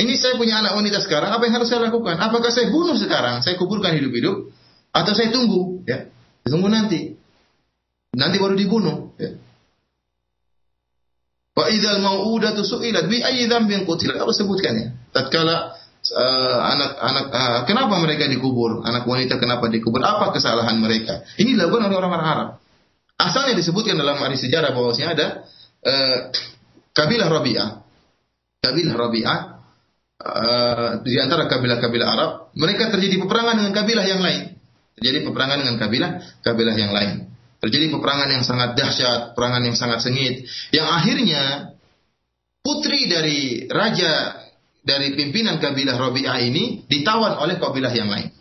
Ini 0.00 0.14
saya 0.16 0.38
punya 0.38 0.62
anak 0.62 0.78
wanita 0.78 1.02
sekarang, 1.02 1.34
apa 1.34 1.42
yang 1.44 1.60
harus 1.60 1.68
saya 1.68 1.82
lakukan? 1.82 2.14
Apakah 2.16 2.48
saya 2.54 2.70
bunuh 2.70 2.94
sekarang? 2.94 3.42
Saya 3.42 3.58
kuburkan 3.58 3.92
hidup-hidup 3.98 4.54
atau 4.94 5.12
saya 5.12 5.34
tunggu, 5.34 5.82
ya? 5.84 6.06
Tunggu 6.46 6.70
nanti. 6.70 7.18
Nanti 8.14 8.36
baru 8.38 8.54
dibunuh. 8.54 9.12
Ya. 9.18 9.34
Wa 11.58 11.68
idzal 11.68 12.00
mau'udatu 12.00 12.62
su'ilat 12.62 13.10
bi 13.10 13.20
ayyi 13.20 13.50
dzambin 13.50 13.82
qutilat. 13.84 14.16
Allah 14.16 14.32
sebutkan 14.32 14.72
ya. 14.78 14.88
Tatkala 15.10 15.74
anak-anak 16.10 17.24
uh, 17.30 17.38
uh, 17.38 17.60
kenapa 17.66 17.94
mereka 18.02 18.26
dikubur? 18.26 18.82
Anak 18.82 19.06
wanita 19.06 19.38
kenapa 19.38 19.70
dikubur? 19.70 20.02
Apa 20.02 20.34
kesalahan 20.34 20.78
mereka? 20.82 21.22
Ini 21.38 21.54
dilakukan 21.54 21.86
oleh 21.86 21.96
orang-orang 21.96 22.26
Arab. 22.26 22.48
Asalnya 23.20 23.54
disebutkan 23.54 24.00
dalam 24.00 24.18
hari 24.18 24.40
sejarah 24.40 24.72
bahwasanya 24.74 25.08
ada 25.14 25.26
uh, 25.86 26.18
kabilah 26.96 27.28
Rabi'ah. 27.30 27.70
Kabilah 28.60 28.94
Rabi'ah 28.96 29.38
uh, 30.20 30.90
di 31.04 31.16
antara 31.20 31.46
kabilah-kabilah 31.46 32.08
Arab, 32.08 32.30
mereka 32.56 32.90
terjadi 32.90 33.20
peperangan 33.22 33.54
dengan 33.62 33.72
kabilah 33.76 34.06
yang 34.08 34.20
lain. 34.24 34.42
Terjadi 35.00 35.18
peperangan 35.24 35.58
dengan 35.62 35.76
kabilah 35.78 36.10
kabilah 36.42 36.76
yang 36.76 36.92
lain. 36.92 37.30
Terjadi 37.60 37.92
peperangan 37.92 38.28
yang 38.32 38.44
sangat 38.44 38.72
dahsyat, 38.72 39.36
peperangan 39.36 39.62
yang 39.68 39.76
sangat 39.76 40.00
sengit, 40.00 40.48
yang 40.72 40.88
akhirnya 40.88 41.76
putri 42.64 43.08
dari 43.08 43.68
raja 43.68 44.40
dari 44.80 45.12
pimpinan 45.12 45.60
kabilah 45.60 45.96
Rabi'ah 45.96 46.40
ini 46.40 46.84
ditawan 46.88 47.36
oleh 47.40 47.60
kabilah 47.60 47.92
yang 47.92 48.08
lain. 48.08 48.32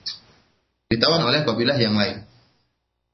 Ditawan 0.90 1.22
oleh 1.22 1.44
kabilah 1.46 1.78
yang 1.78 1.94
lain. 1.94 2.26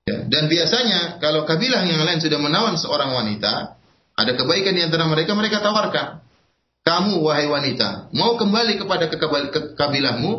Ya, 0.05 0.21
dan 0.29 0.45
biasanya 0.45 1.17
kalau 1.17 1.49
kabilah 1.49 1.81
yang 1.81 2.05
lain 2.05 2.21
sudah 2.21 2.37
menawan 2.37 2.77
seorang 2.77 3.11
wanita, 3.17 3.75
ada 4.15 4.31
kebaikan 4.37 4.77
di 4.77 4.85
antara 4.85 5.09
mereka, 5.09 5.33
mereka 5.33 5.59
tawarkan. 5.59 6.21
Kamu 6.85 7.25
wahai 7.25 7.49
wanita, 7.49 8.13
mau 8.13 8.37
kembali 8.37 8.77
kepada 8.77 9.09
kabilahmu 9.73 10.33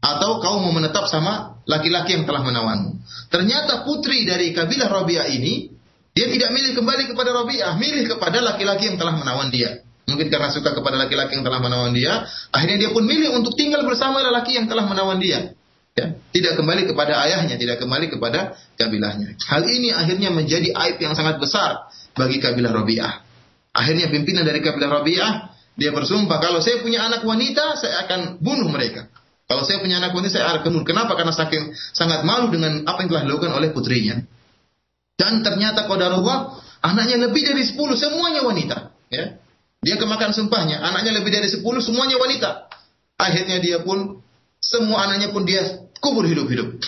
atau 0.00 0.30
kau 0.44 0.60
mau 0.60 0.72
menetap 0.76 1.08
sama 1.08 1.56
laki-laki 1.64 2.20
yang 2.20 2.28
telah 2.28 2.44
menawanmu. 2.44 3.00
Ternyata 3.32 3.88
putri 3.88 4.28
dari 4.28 4.52
kabilah 4.52 4.92
Rabi'ah 4.92 5.32
ini 5.32 5.72
dia 6.12 6.26
tidak 6.28 6.52
milih 6.52 6.76
kembali 6.76 7.04
kepada 7.08 7.30
Rabi'ah, 7.32 7.80
milih 7.80 8.04
kepada 8.12 8.44
laki-laki 8.44 8.92
yang 8.92 8.98
telah 9.00 9.16
menawan 9.16 9.48
dia. 9.48 9.80
Mungkin 10.10 10.26
karena 10.26 10.50
suka 10.50 10.74
kepada 10.74 10.98
laki-laki 10.98 11.38
yang 11.38 11.46
telah 11.46 11.62
menawan 11.62 11.94
dia, 11.94 12.26
akhirnya 12.50 12.82
dia 12.82 12.90
pun 12.90 13.06
milih 13.06 13.38
untuk 13.38 13.54
tinggal 13.54 13.86
bersama 13.86 14.18
laki 14.20 14.58
yang 14.58 14.66
telah 14.66 14.84
menawan 14.90 15.22
dia. 15.22 15.54
Ya, 15.94 16.14
tidak 16.30 16.54
kembali 16.58 16.86
kepada 16.86 17.18
ayahnya, 17.26 17.58
tidak 17.58 17.82
kembali 17.82 18.10
kepada 18.10 18.54
kabilahnya. 18.78 19.34
Hal 19.46 19.66
ini 19.66 19.90
akhirnya 19.90 20.30
menjadi 20.30 20.70
aib 20.70 21.02
yang 21.02 21.18
sangat 21.18 21.42
besar 21.42 21.90
bagi 22.14 22.38
kabilah 22.38 22.70
Rabi'ah. 22.70 23.14
Akhirnya 23.74 24.10
pimpinan 24.10 24.46
dari 24.46 24.62
kabilah 24.62 25.02
Rabi'ah 25.02 25.32
dia 25.80 25.90
bersumpah 25.96 26.38
kalau 26.42 26.60
saya 26.60 26.82
punya 26.84 27.06
anak 27.06 27.24
wanita, 27.26 27.78
saya 27.78 28.06
akan 28.06 28.42
bunuh 28.42 28.68
mereka. 28.68 29.08
Kalau 29.50 29.66
saya 29.66 29.82
punya 29.82 29.98
anak 29.98 30.14
wanita, 30.14 30.38
saya 30.38 30.62
akan 30.62 30.70
bunuh. 30.78 30.86
Kenapa? 30.86 31.18
Karena 31.18 31.34
saking 31.34 31.74
sangat 31.90 32.22
malu 32.22 32.54
dengan 32.54 32.86
apa 32.86 33.02
yang 33.02 33.10
telah 33.10 33.22
dilakukan 33.26 33.50
oleh 33.50 33.74
putrinya. 33.74 34.22
Dan 35.18 35.42
ternyata 35.42 35.90
qadarullah, 35.90 36.54
anaknya 36.86 37.26
lebih 37.26 37.42
dari 37.50 37.66
10, 37.66 37.74
semuanya 37.98 38.46
wanita. 38.46 38.94
Ya. 39.10 39.42
Dia 39.80 39.96
kemakan 39.96 40.36
sumpahnya, 40.36 40.80
anaknya 40.84 41.16
lebih 41.16 41.32
dari 41.32 41.48
10, 41.48 41.64
semuanya 41.80 42.20
wanita. 42.20 42.68
Akhirnya 43.16 43.60
dia 43.64 43.80
pun, 43.80 44.20
semua 44.60 45.08
anaknya 45.08 45.32
pun 45.32 45.48
dia 45.48 45.88
kubur 46.00 46.28
hidup-hidup. 46.28 46.80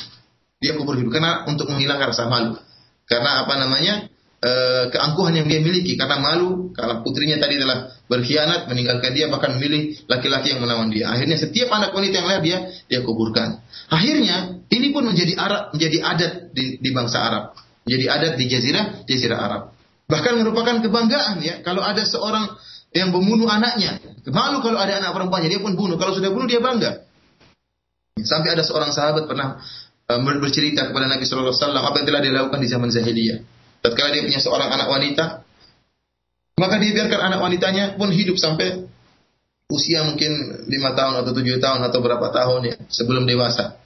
Dia 0.60 0.76
kubur 0.76 1.00
hidup, 1.00 1.12
karena 1.12 1.48
untuk 1.48 1.72
menghilangkan 1.72 2.12
rasa 2.12 2.28
malu. 2.28 2.60
Karena 3.08 3.44
apa 3.44 3.54
namanya, 3.56 4.12
Eh, 4.42 4.84
keangkuhan 4.90 5.38
yang 5.38 5.46
dia 5.46 5.62
miliki 5.62 5.94
karena 5.94 6.18
malu 6.18 6.74
karena 6.74 6.98
putrinya 7.06 7.38
tadi 7.38 7.62
telah 7.62 7.94
berkhianat 8.10 8.66
meninggalkan 8.66 9.14
dia 9.14 9.30
bahkan 9.30 9.54
memilih 9.54 9.94
laki-laki 10.10 10.50
yang 10.50 10.58
menawan 10.58 10.90
dia. 10.90 11.14
Akhirnya 11.14 11.38
setiap 11.38 11.70
anak 11.70 11.94
wanita 11.94 12.18
yang 12.18 12.26
lain 12.26 12.42
dia 12.42 12.58
dia 12.90 13.00
kuburkan. 13.06 13.62
Akhirnya 13.86 14.58
ini 14.66 14.90
pun 14.90 15.06
menjadi 15.06 15.38
Arab 15.38 15.70
menjadi 15.70 15.98
adat 16.02 16.32
di, 16.58 16.74
di 16.74 16.90
bangsa 16.90 17.22
Arab, 17.22 17.54
menjadi 17.86 18.06
adat 18.18 18.32
di 18.34 18.44
jazirah 18.50 18.86
jazirah 19.06 19.38
Arab. 19.38 19.62
Bahkan 20.10 20.32
merupakan 20.42 20.74
kebanggaan 20.90 21.38
ya 21.38 21.62
kalau 21.62 21.86
ada 21.86 22.02
seorang 22.02 22.50
yang 22.92 23.08
membunuh 23.12 23.48
anaknya. 23.48 24.00
Malu 24.28 24.60
kalau 24.60 24.78
ada 24.78 25.00
anak 25.00 25.16
perempuannya 25.16 25.48
dia 25.48 25.60
pun 25.60 25.72
bunuh. 25.74 25.96
Kalau 25.96 26.12
sudah 26.12 26.30
bunuh 26.30 26.46
dia 26.48 26.60
bangga. 26.60 27.04
Sampai 28.22 28.52
ada 28.52 28.62
seorang 28.62 28.92
sahabat 28.92 29.24
pernah 29.24 29.58
uh, 30.06 30.20
bercerita 30.38 30.92
kepada 30.92 31.08
Nabi 31.08 31.24
Shallallahu 31.24 31.56
Alaihi 31.56 31.80
apa 31.80 31.96
yang 31.98 32.06
telah 32.06 32.22
dilakukan 32.22 32.60
di 32.60 32.68
zaman 32.68 32.88
jahiliyah. 32.92 33.38
Tatkala 33.82 34.14
dia 34.14 34.22
punya 34.22 34.38
seorang 34.38 34.68
anak 34.70 34.88
wanita, 34.92 35.24
maka 36.60 36.74
dia 36.78 36.90
biarkan 36.94 37.20
anak 37.32 37.40
wanitanya 37.42 37.84
pun 37.98 38.14
hidup 38.14 38.38
sampai 38.38 38.86
usia 39.72 40.06
mungkin 40.06 40.62
lima 40.68 40.92
tahun 40.92 41.24
atau 41.24 41.32
tujuh 41.34 41.58
tahun 41.58 41.80
atau 41.88 41.98
berapa 41.98 42.28
tahun 42.30 42.60
ya 42.68 42.74
sebelum 42.92 43.26
dewasa. 43.26 43.80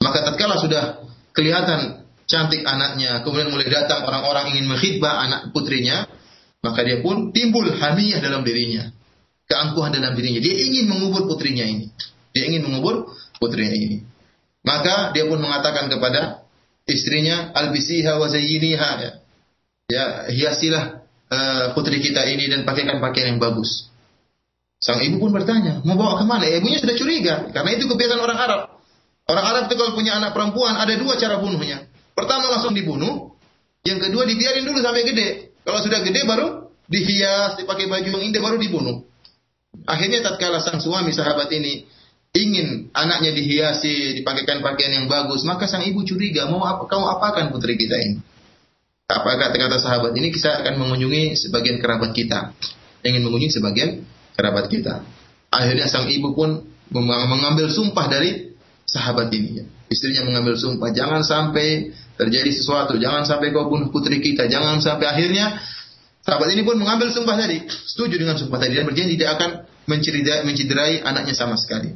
Maka 0.00 0.24
tatkala 0.24 0.56
sudah 0.56 1.04
kelihatan 1.36 2.06
cantik 2.24 2.64
anaknya, 2.64 3.20
kemudian 3.26 3.52
mulai 3.52 3.68
datang 3.68 4.06
orang-orang 4.08 4.56
ingin 4.56 4.70
menghidbah 4.70 5.14
anak 5.28 5.40
putrinya, 5.52 6.08
maka 6.62 6.80
dia 6.86 7.02
pun 7.02 7.34
timbul 7.34 7.66
hamiyah 7.66 8.22
dalam 8.22 8.46
dirinya, 8.46 8.88
keangkuhan 9.50 9.90
dalam 9.90 10.14
dirinya. 10.14 10.38
Dia 10.38 10.54
ingin 10.54 10.86
mengubur 10.86 11.26
putrinya 11.26 11.66
ini. 11.66 11.90
Dia 12.32 12.48
ingin 12.48 12.62
mengubur 12.64 13.10
putrinya 13.42 13.74
ini. 13.74 14.06
Maka 14.62 15.10
dia 15.10 15.26
pun 15.26 15.42
mengatakan 15.42 15.90
kepada 15.90 16.46
istrinya, 16.86 17.50
albisiha 17.50 18.14
wa 18.14 18.30
zayyiniha 18.30 18.90
ya 19.02 19.12
ya 19.90 20.04
hiasilah 20.30 21.02
uh, 21.28 21.64
putri 21.76 21.98
kita 21.98 22.24
ini 22.30 22.48
dan 22.48 22.62
pakaikan 22.62 23.02
pakaian 23.02 23.36
yang 23.36 23.40
bagus. 23.42 23.90
Sang 24.82 24.98
ibu 24.98 25.22
pun 25.22 25.30
bertanya, 25.30 25.78
mau 25.86 25.94
bawa 25.94 26.18
ke 26.18 26.24
mana? 26.26 26.42
Ya, 26.42 26.58
ibunya 26.58 26.82
sudah 26.82 26.98
curiga, 26.98 27.54
karena 27.54 27.70
itu 27.78 27.86
kebiasaan 27.86 28.18
orang 28.18 28.38
Arab. 28.38 28.60
Orang 29.30 29.44
Arab 29.46 29.62
itu 29.70 29.78
kalau 29.78 29.94
punya 29.94 30.18
anak 30.18 30.34
perempuan, 30.34 30.74
ada 30.74 30.90
dua 30.98 31.14
cara 31.14 31.38
bunuhnya. 31.38 31.86
Pertama 32.18 32.50
langsung 32.50 32.74
dibunuh, 32.74 33.38
yang 33.86 34.02
kedua 34.02 34.26
dibiarin 34.26 34.66
dulu 34.66 34.82
sampai 34.82 35.06
gede. 35.06 35.51
Kalau 35.62 35.78
sudah 35.82 36.02
gede 36.02 36.26
baru 36.26 36.70
dihias, 36.90 37.58
dipakai 37.58 37.86
baju 37.86 38.08
yang 38.18 38.24
indah, 38.28 38.42
baru 38.42 38.56
dibunuh. 38.58 39.06
Akhirnya 39.88 40.20
tatkala 40.20 40.60
sang 40.60 40.82
suami 40.82 41.14
sahabat 41.14 41.48
ini 41.54 41.88
ingin 42.32 42.92
anaknya 42.96 43.32
dihiasi, 43.32 44.20
dipakaikan 44.20 44.64
pakaian 44.64 45.04
yang 45.04 45.06
bagus, 45.08 45.44
maka 45.44 45.68
sang 45.68 45.84
ibu 45.84 46.04
curiga, 46.04 46.48
mau 46.48 46.64
apa 46.64 46.84
kamu 46.88 47.06
apakan 47.18 47.44
putri 47.52 47.76
kita 47.76 47.96
ini? 47.96 48.16
Apa 49.08 49.36
kata-kata 49.36 49.76
sahabat 49.76 50.16
ini 50.16 50.32
kita 50.32 50.64
akan 50.64 50.80
mengunjungi 50.80 51.36
sebagian 51.36 51.76
kerabat 51.76 52.16
kita, 52.16 52.56
ingin 53.04 53.20
mengunjungi 53.20 53.52
sebagian 53.60 53.90
kerabat 54.32 54.72
kita. 54.72 55.04
Akhirnya 55.52 55.84
sang 55.88 56.08
ibu 56.08 56.32
pun 56.32 56.64
mengambil 56.92 57.68
sumpah 57.68 58.08
dari 58.08 58.56
sahabat 58.88 59.28
ini. 59.32 59.68
Istrinya 59.92 60.24
mengambil 60.24 60.56
sumpah, 60.56 60.88
jangan 60.96 61.20
sampai 61.20 61.92
terjadi 62.16 62.50
sesuatu, 62.52 62.96
jangan 63.00 63.24
sampai 63.24 63.50
kau 63.50 63.68
bunuh 63.68 63.88
putri 63.88 64.20
kita, 64.20 64.46
jangan 64.46 64.78
sampai 64.78 65.08
akhirnya 65.08 65.60
sahabat 66.22 66.52
ini 66.54 66.62
pun 66.62 66.78
mengambil 66.78 67.10
sumpah 67.10 67.34
tadi, 67.34 67.64
setuju 67.68 68.20
dengan 68.20 68.36
sumpah 68.38 68.58
tadi 68.60 68.78
dan 68.78 68.84
berjanji 68.86 69.16
tidak 69.18 69.30
akan 69.40 69.50
mencederai, 69.90 70.42
mencederai 70.46 70.94
anaknya 71.02 71.34
sama 71.34 71.58
sekali. 71.58 71.92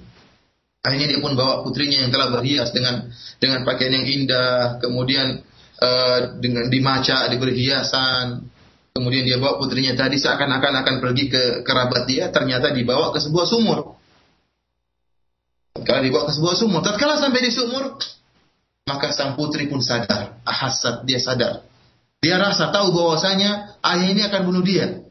Akhirnya 0.87 1.11
dia 1.11 1.19
pun 1.19 1.35
bawa 1.35 1.67
putrinya 1.67 2.07
yang 2.07 2.15
telah 2.15 2.31
berhias 2.31 2.71
dengan 2.71 3.11
dengan 3.43 3.67
pakaian 3.67 3.91
yang 3.91 4.07
indah, 4.07 4.79
kemudian 4.79 5.43
uh, 5.83 6.39
dengan 6.39 6.71
dimaca, 6.71 7.27
diberi 7.27 7.59
hiasan. 7.59 8.47
Kemudian 8.95 9.29
dia 9.29 9.37
bawa 9.37 9.61
putrinya 9.61 9.93
tadi 9.93 10.17
seakan-akan 10.17 10.73
akan 10.81 10.95
pergi 11.05 11.29
ke 11.29 11.43
kerabat 11.67 12.09
dia, 12.09 12.33
ternyata 12.33 12.73
dibawa 12.73 13.13
ke 13.13 13.21
sebuah 13.21 13.45
sumur. 13.45 13.99
Kalau 15.77 16.01
dibawa 16.01 16.25
ke 16.31 16.33
sebuah 16.33 16.55
sumur, 16.57 16.81
tatkala 16.81 17.21
sampai 17.21 17.45
di 17.45 17.53
sumur, 17.53 18.01
maka 18.87 19.11
sang 19.11 19.35
putri 19.35 19.67
pun 19.67 19.83
sadar, 19.83 20.39
ahasat 20.47 21.03
dia 21.03 21.19
sadar. 21.19 21.67
Dia 22.23 22.39
rasa 22.39 22.71
tahu 22.71 22.95
bahwasanya 22.95 23.83
ayah 23.83 24.07
ini 24.07 24.23
akan 24.23 24.41
bunuh 24.47 24.63
dia. 24.63 25.03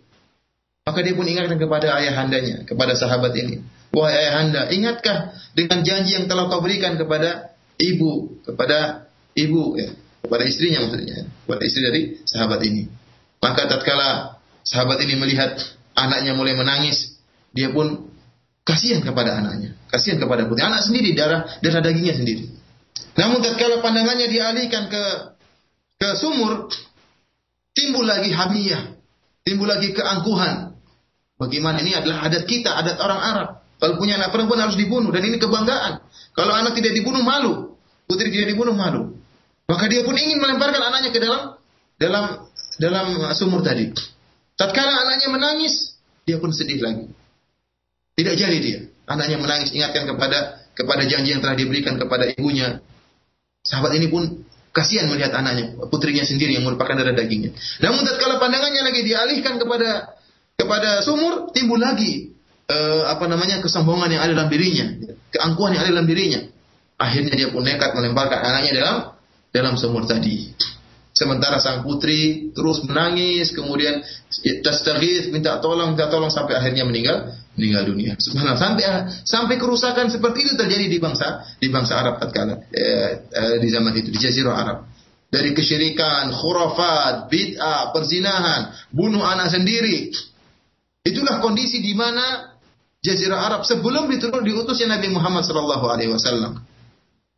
Maka 0.87 1.03
dia 1.03 1.11
pun 1.11 1.27
ingatkan 1.27 1.59
kepada 1.59 1.99
ayahandanya, 1.99 2.63
kepada 2.63 2.95
sahabat 2.95 3.35
ini. 3.35 3.59
Wahai 3.91 4.15
ayahanda, 4.15 4.71
ingatkah 4.71 5.35
dengan 5.51 5.83
janji 5.83 6.15
yang 6.15 6.27
telah 6.31 6.47
kau 6.47 6.63
berikan 6.63 6.95
kepada 6.95 7.55
ibu, 7.75 8.39
kepada 8.47 9.11
ibu, 9.35 9.75
ya, 9.75 9.91
kepada 10.23 10.43
istrinya 10.47 10.83
maksudnya, 10.83 11.27
kepada 11.27 11.61
istri 11.63 11.81
dari 11.83 12.01
sahabat 12.23 12.59
ini. 12.63 12.87
Maka 13.43 13.67
tatkala 13.67 14.39
sahabat 14.63 15.03
ini 15.03 15.19
melihat 15.19 15.59
anaknya 15.95 16.31
mulai 16.35 16.55
menangis, 16.55 17.19
dia 17.51 17.71
pun 17.71 18.11
kasihan 18.63 19.03
kepada 19.03 19.35
anaknya, 19.35 19.75
kasihan 19.91 20.19
kepada 20.19 20.47
putri. 20.47 20.63
Anak 20.63 20.83
sendiri 20.83 21.11
darah 21.15 21.47
darah 21.59 21.81
dagingnya 21.83 22.15
sendiri. 22.19 22.54
Namun 23.15 23.39
tatkala 23.39 23.79
pandangannya 23.79 24.27
dialihkan 24.27 24.91
ke 24.91 25.03
ke 25.95 26.09
sumur, 26.19 26.67
timbul 27.71 28.03
lagi 28.03 28.31
hamiyah, 28.31 28.99
timbul 29.47 29.67
lagi 29.67 29.95
keangkuhan. 29.95 30.75
Bagaimana 31.35 31.83
ini 31.83 31.95
adalah 31.95 32.27
adat 32.27 32.47
kita, 32.47 32.75
adat 32.75 32.99
orang 32.99 33.19
Arab. 33.19 33.49
Kalau 33.75 33.99
punya 33.99 34.15
anak 34.15 34.31
perempuan 34.31 34.63
harus 34.63 34.79
dibunuh 34.79 35.11
dan 35.11 35.23
ini 35.23 35.35
kebanggaan. 35.35 35.99
Kalau 36.31 36.53
anak 36.55 36.79
tidak 36.79 36.95
dibunuh 36.95 37.23
malu, 37.23 37.75
putri 38.07 38.31
tidak 38.31 38.55
dibunuh 38.55 38.71
malu. 38.71 39.19
Maka 39.67 39.91
dia 39.91 40.07
pun 40.07 40.15
ingin 40.15 40.39
melemparkan 40.39 40.79
anaknya 40.79 41.11
ke 41.11 41.19
dalam 41.19 41.59
dalam 41.99 42.23
dalam 42.79 43.05
sumur 43.35 43.63
tadi. 43.63 43.91
Tatkala 44.55 44.91
anaknya 45.07 45.27
menangis, 45.31 45.99
dia 46.23 46.39
pun 46.39 46.55
sedih 46.55 46.79
lagi. 46.79 47.11
Tidak 48.15 48.35
jadi 48.35 48.57
dia. 48.63 48.79
Anaknya 49.11 49.37
menangis 49.39 49.75
ingatkan 49.75 50.07
kepada 50.07 50.63
kepada 50.71 51.03
janji 51.03 51.35
yang 51.35 51.43
telah 51.43 51.55
diberikan 51.59 51.99
kepada 51.99 52.31
ibunya. 52.31 52.79
Sahabat 53.65 53.97
ini 53.97 54.07
pun 54.07 54.45
kasihan 54.69 55.09
melihat 55.09 55.33
anaknya, 55.33 55.73
putrinya 55.89 56.21
sendiri 56.21 56.53
yang 56.53 56.63
merupakan 56.63 56.93
darah 56.93 57.17
dagingnya. 57.17 57.57
Namun 57.81 58.05
tatkala 58.05 58.37
pandangannya 58.37 58.85
lagi 58.85 59.01
dialihkan 59.01 59.57
kepada 59.57 60.13
kepada 60.53 61.01
sumur, 61.01 61.49
timbul 61.51 61.81
lagi 61.81 62.35
uh, 62.69 63.09
apa 63.09 63.25
namanya 63.25 63.59
kesombongan 63.65 64.13
yang 64.13 64.21
ada 64.21 64.31
dalam 64.37 64.49
dirinya, 64.53 64.85
keangkuhan 65.33 65.73
yang 65.73 65.81
ada 65.81 65.91
dalam 65.97 66.07
dirinya. 66.07 66.39
Akhirnya 66.95 67.33
dia 67.35 67.47
pun 67.51 67.65
nekat 67.65 67.91
melemparkan 67.91 68.39
anaknya 68.39 68.71
dalam 68.79 68.97
dalam 69.51 69.73
sumur 69.75 70.05
tadi. 70.07 70.53
Sementara 71.15 71.63
sang 71.63 71.79
putri 71.87 72.51
terus 72.51 72.83
menangis, 72.83 73.55
kemudian 73.55 74.03
tastaghith, 74.59 75.31
minta 75.31 75.63
tolong, 75.63 75.95
minta 75.95 76.11
tolong 76.11 76.27
sampai 76.27 76.59
akhirnya 76.59 76.83
meninggal 76.83 77.31
meninggal 77.55 77.87
dunia. 77.87 78.13
Subhanallah 78.19 78.59
sampai 78.59 78.83
sampai 79.23 79.55
kerusakan 79.55 80.11
seperti 80.11 80.47
itu 80.47 80.53
terjadi 80.59 80.85
di 80.91 80.99
bangsa 80.99 81.43
di 81.59 81.67
bangsa 81.71 81.99
Arab 81.99 82.19
tatkala 82.19 82.67
eh, 82.71 83.25
eh, 83.31 83.55
di 83.59 83.67
zaman 83.71 83.95
itu 83.95 84.11
di 84.11 84.19
Jazirah 84.19 84.55
Arab. 84.55 84.77
Dari 85.25 85.51
kesyirikan, 85.51 86.31
khurafat, 86.31 87.27
bid'ah, 87.27 87.91
perzinahan, 87.91 88.71
bunuh 88.93 89.25
anak 89.25 89.51
sendiri. 89.51 90.13
Itulah 91.03 91.43
kondisi 91.43 91.83
di 91.83 91.91
mana 91.91 92.55
Jazirah 93.03 93.39
Arab 93.51 93.61
sebelum 93.67 94.07
diturun 94.07 94.45
diutusnya 94.45 94.95
Nabi 94.95 95.11
Muhammad 95.11 95.43
sallallahu 95.43 95.85
alaihi 95.91 96.13
wasallam. 96.13 96.63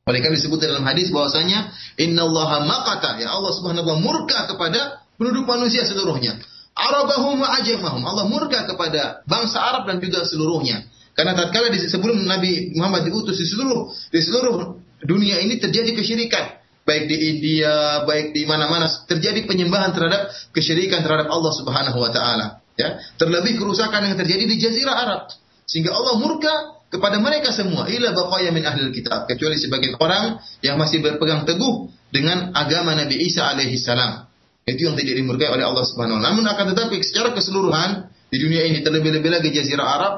Oleh 0.07 0.19
karena 0.23 0.39
disebut 0.39 0.63
dalam 0.63 0.87
hadis 0.87 1.11
bahwasanya 1.11 1.75
innallaha 1.99 2.63
maqata 2.63 3.19
ya 3.19 3.27
Allah 3.35 3.51
Subhanahu 3.51 3.91
wa 3.91 3.97
murka 3.99 4.47
kepada 4.47 5.03
penduduk 5.19 5.43
manusia 5.43 5.83
seluruhnya. 5.83 6.39
Arabahum 6.77 7.41
wa 7.41 7.49
ajamahum. 7.57 8.05
Allah 8.05 8.29
murka 8.29 8.69
kepada 8.69 9.25
bangsa 9.25 9.57
Arab 9.57 9.89
dan 9.89 9.97
juga 9.97 10.21
seluruhnya. 10.29 10.85
Karena 11.17 11.33
tatkala 11.33 11.73
di 11.73 11.81
sebelum 11.81 12.21
Nabi 12.29 12.77
Muhammad 12.77 13.09
diutus 13.09 13.41
di 13.41 13.49
seluruh 13.49 13.89
di 14.13 14.21
seluruh 14.21 14.77
dunia 15.01 15.41
ini 15.41 15.57
terjadi 15.57 15.97
kesyirikan. 15.97 16.61
Baik 16.85 17.09
di 17.09 17.17
India, 17.35 18.05
baik 18.07 18.31
di 18.31 18.47
mana-mana 18.47 18.87
terjadi 19.09 19.43
penyembahan 19.43 19.91
terhadap 19.91 20.31
kesyirikan 20.55 21.03
terhadap 21.03 21.27
Allah 21.27 21.51
Subhanahu 21.57 21.97
wa 21.99 22.13
taala. 22.13 22.61
Ya, 22.77 23.01
terlebih 23.17 23.57
kerusakan 23.57 24.05
yang 24.05 24.15
terjadi 24.15 24.45
di 24.45 24.55
jazirah 24.61 24.95
Arab. 24.95 25.21
Sehingga 25.65 25.91
Allah 25.91 26.21
murka 26.21 26.77
kepada 26.87 27.19
mereka 27.19 27.51
semua 27.51 27.89
ila 27.91 28.13
baqaya 28.15 28.53
min 28.55 28.63
ahli 28.63 28.87
kitab 28.95 29.27
kecuali 29.27 29.59
sebagian 29.59 29.99
orang 29.99 30.39
yang 30.63 30.79
masih 30.79 31.03
berpegang 31.03 31.43
teguh 31.43 31.91
dengan 32.13 32.55
agama 32.55 32.95
Nabi 32.95 33.19
Isa 33.25 33.49
alaihi 33.51 33.75
salam. 33.75 34.26
Itu 34.67 34.91
yang 34.91 34.99
tidak 34.99 35.15
dimurkai 35.15 35.47
oleh 35.47 35.63
Allah 35.63 35.87
Subhanahu. 35.87 36.19
Namun 36.19 36.43
akan 36.43 36.75
tetapi 36.75 36.99
secara 36.99 37.31
keseluruhan 37.31 38.11
di 38.27 38.37
dunia 38.43 38.67
ini 38.67 38.83
terlebih-lebih 38.83 39.31
lagi 39.31 39.49
jazirah 39.55 39.87
Arab 39.87 40.13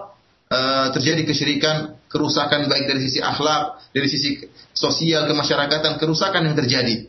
uh, 0.50 0.88
terjadi 0.89 1.22
kesyirikan, 1.22 2.02
kerusakan 2.10 2.66
baik 2.66 2.89
dari 2.89 3.06
sisi 3.06 3.22
akhlak, 3.22 3.93
dari 3.93 4.10
sisi 4.10 4.41
sosial 4.74 5.30
kemasyarakatan, 5.30 6.02
kerusakan 6.02 6.50
yang 6.50 6.58
terjadi. 6.58 7.06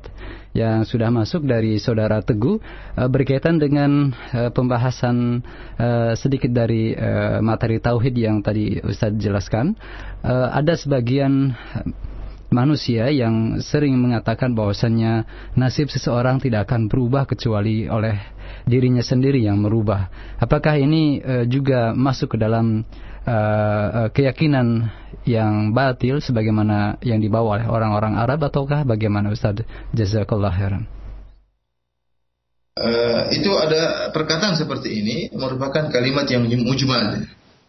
yang 0.56 0.88
sudah 0.88 1.12
masuk 1.12 1.44
dari 1.44 1.76
saudara 1.76 2.24
Teguh 2.24 2.56
uh, 2.96 3.12
berkaitan 3.12 3.60
dengan 3.60 4.16
uh, 4.32 4.48
pembahasan 4.56 5.44
uh, 5.76 6.16
sedikit 6.16 6.56
dari 6.56 6.96
uh, 6.96 7.44
materi 7.44 7.84
tauhid 7.84 8.16
yang 8.16 8.40
tadi 8.40 8.80
Ustadz 8.80 9.20
jelaskan. 9.20 9.76
Uh, 10.24 10.56
ada 10.56 10.72
sebagian 10.80 11.52
manusia 12.48 13.12
yang 13.12 13.60
sering 13.60 14.00
mengatakan 14.00 14.56
bahwasannya 14.56 15.28
nasib 15.60 15.92
seseorang 15.92 16.40
tidak 16.40 16.72
akan 16.72 16.88
berubah 16.88 17.28
kecuali 17.28 17.92
oleh 17.92 18.16
dirinya 18.64 19.04
sendiri 19.04 19.44
yang 19.44 19.60
merubah. 19.60 20.08
Apakah 20.40 20.80
ini 20.80 21.20
uh, 21.20 21.44
juga 21.44 21.92
masuk 21.92 22.36
ke 22.36 22.38
dalam 22.40 22.88
uh, 23.24 24.10
keyakinan 24.12 24.92
yang 25.24 25.72
batil 25.72 26.20
sebagaimana 26.20 27.00
yang 27.04 27.24
dibawa 27.24 27.60
oleh 27.60 27.68
orang-orang 27.68 28.20
Arab 28.20 28.44
ataukah 28.48 28.84
bagaimana 28.84 29.32
Ustaz? 29.32 29.64
Jazakallah 29.96 30.52
khairan. 30.52 30.84
Uh, 32.74 33.30
itu 33.30 33.54
ada 33.54 34.10
perkataan 34.10 34.58
seperti 34.58 34.90
ini 34.98 35.18
merupakan 35.38 35.94
kalimat 35.94 36.26
yang 36.26 36.42
mujmal 36.66 37.22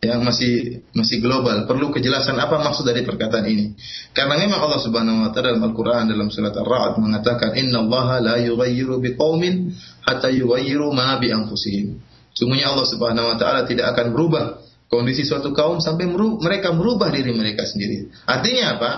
yang 0.05 0.21
masih 0.21 0.85
masih 0.93 1.21
global 1.25 1.65
perlu 1.65 1.93
kejelasan 1.93 2.37
apa 2.37 2.61
maksud 2.61 2.85
dari 2.85 3.05
perkataan 3.05 3.45
ini 3.49 3.77
karena 4.13 4.37
memang 4.37 4.65
Allah 4.65 4.81
Subhanahu 4.81 5.29
wa 5.29 5.31
taala 5.33 5.57
dalam 5.57 5.65
Al-Qur'an 5.65 6.05
dalam 6.09 6.29
surat 6.29 6.53
Ar-Ra'd 6.53 7.01
mengatakan 7.01 7.57
innallaha 7.57 8.21
la 8.21 8.37
yughayyiru 8.41 9.01
biqaumin 9.01 9.73
hatta 10.05 10.29
yughayyiru 10.29 10.93
ma 10.93 11.17
bi 11.17 11.33
anfusihim 11.33 12.01
sungguhnya 12.37 12.73
Allah 12.73 12.87
Subhanahu 12.89 13.33
wa 13.33 13.37
taala 13.41 13.65
tidak 13.65 13.97
akan 13.97 14.13
berubah 14.13 14.64
kondisi 14.95 15.27
suatu 15.27 15.51
kaum 15.51 15.83
sampai 15.83 16.07
mereka 16.39 16.71
merubah 16.71 17.11
diri 17.11 17.35
mereka 17.35 17.67
sendiri 17.67 18.15
artinya 18.31 18.65
apa 18.79 18.91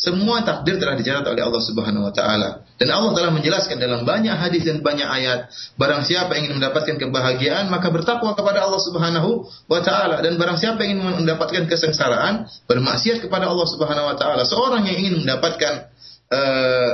semua 0.00 0.40
takdir 0.40 0.80
telah 0.80 0.96
dicatat 0.96 1.28
oleh 1.28 1.44
Allah 1.44 1.60
Subhanahu 1.60 2.08
wa 2.08 2.14
taala. 2.16 2.64
Dan 2.80 2.88
Allah 2.88 3.12
telah 3.12 3.36
menjelaskan 3.36 3.76
dalam 3.76 4.08
banyak 4.08 4.32
hadis 4.32 4.64
dan 4.64 4.80
banyak 4.80 5.04
ayat, 5.04 5.52
barang 5.76 6.08
siapa 6.08 6.40
ingin 6.40 6.56
mendapatkan 6.56 6.96
kebahagiaan 6.96 7.68
maka 7.68 7.92
bertakwa 7.92 8.32
kepada 8.32 8.64
Allah 8.64 8.80
Subhanahu 8.80 9.44
wa 9.68 9.80
taala 9.84 10.24
dan 10.24 10.40
barang 10.40 10.56
siapa 10.56 10.80
ingin 10.88 11.04
mendapatkan 11.04 11.68
kesengsaraan 11.68 12.48
bermaksiat 12.64 13.20
kepada 13.20 13.52
Allah 13.52 13.68
Subhanahu 13.68 14.08
wa 14.08 14.16
taala. 14.16 14.48
Seorang 14.48 14.88
yang 14.88 14.96
ingin 15.04 15.20
mendapatkan 15.20 15.92
uh, 16.32 16.92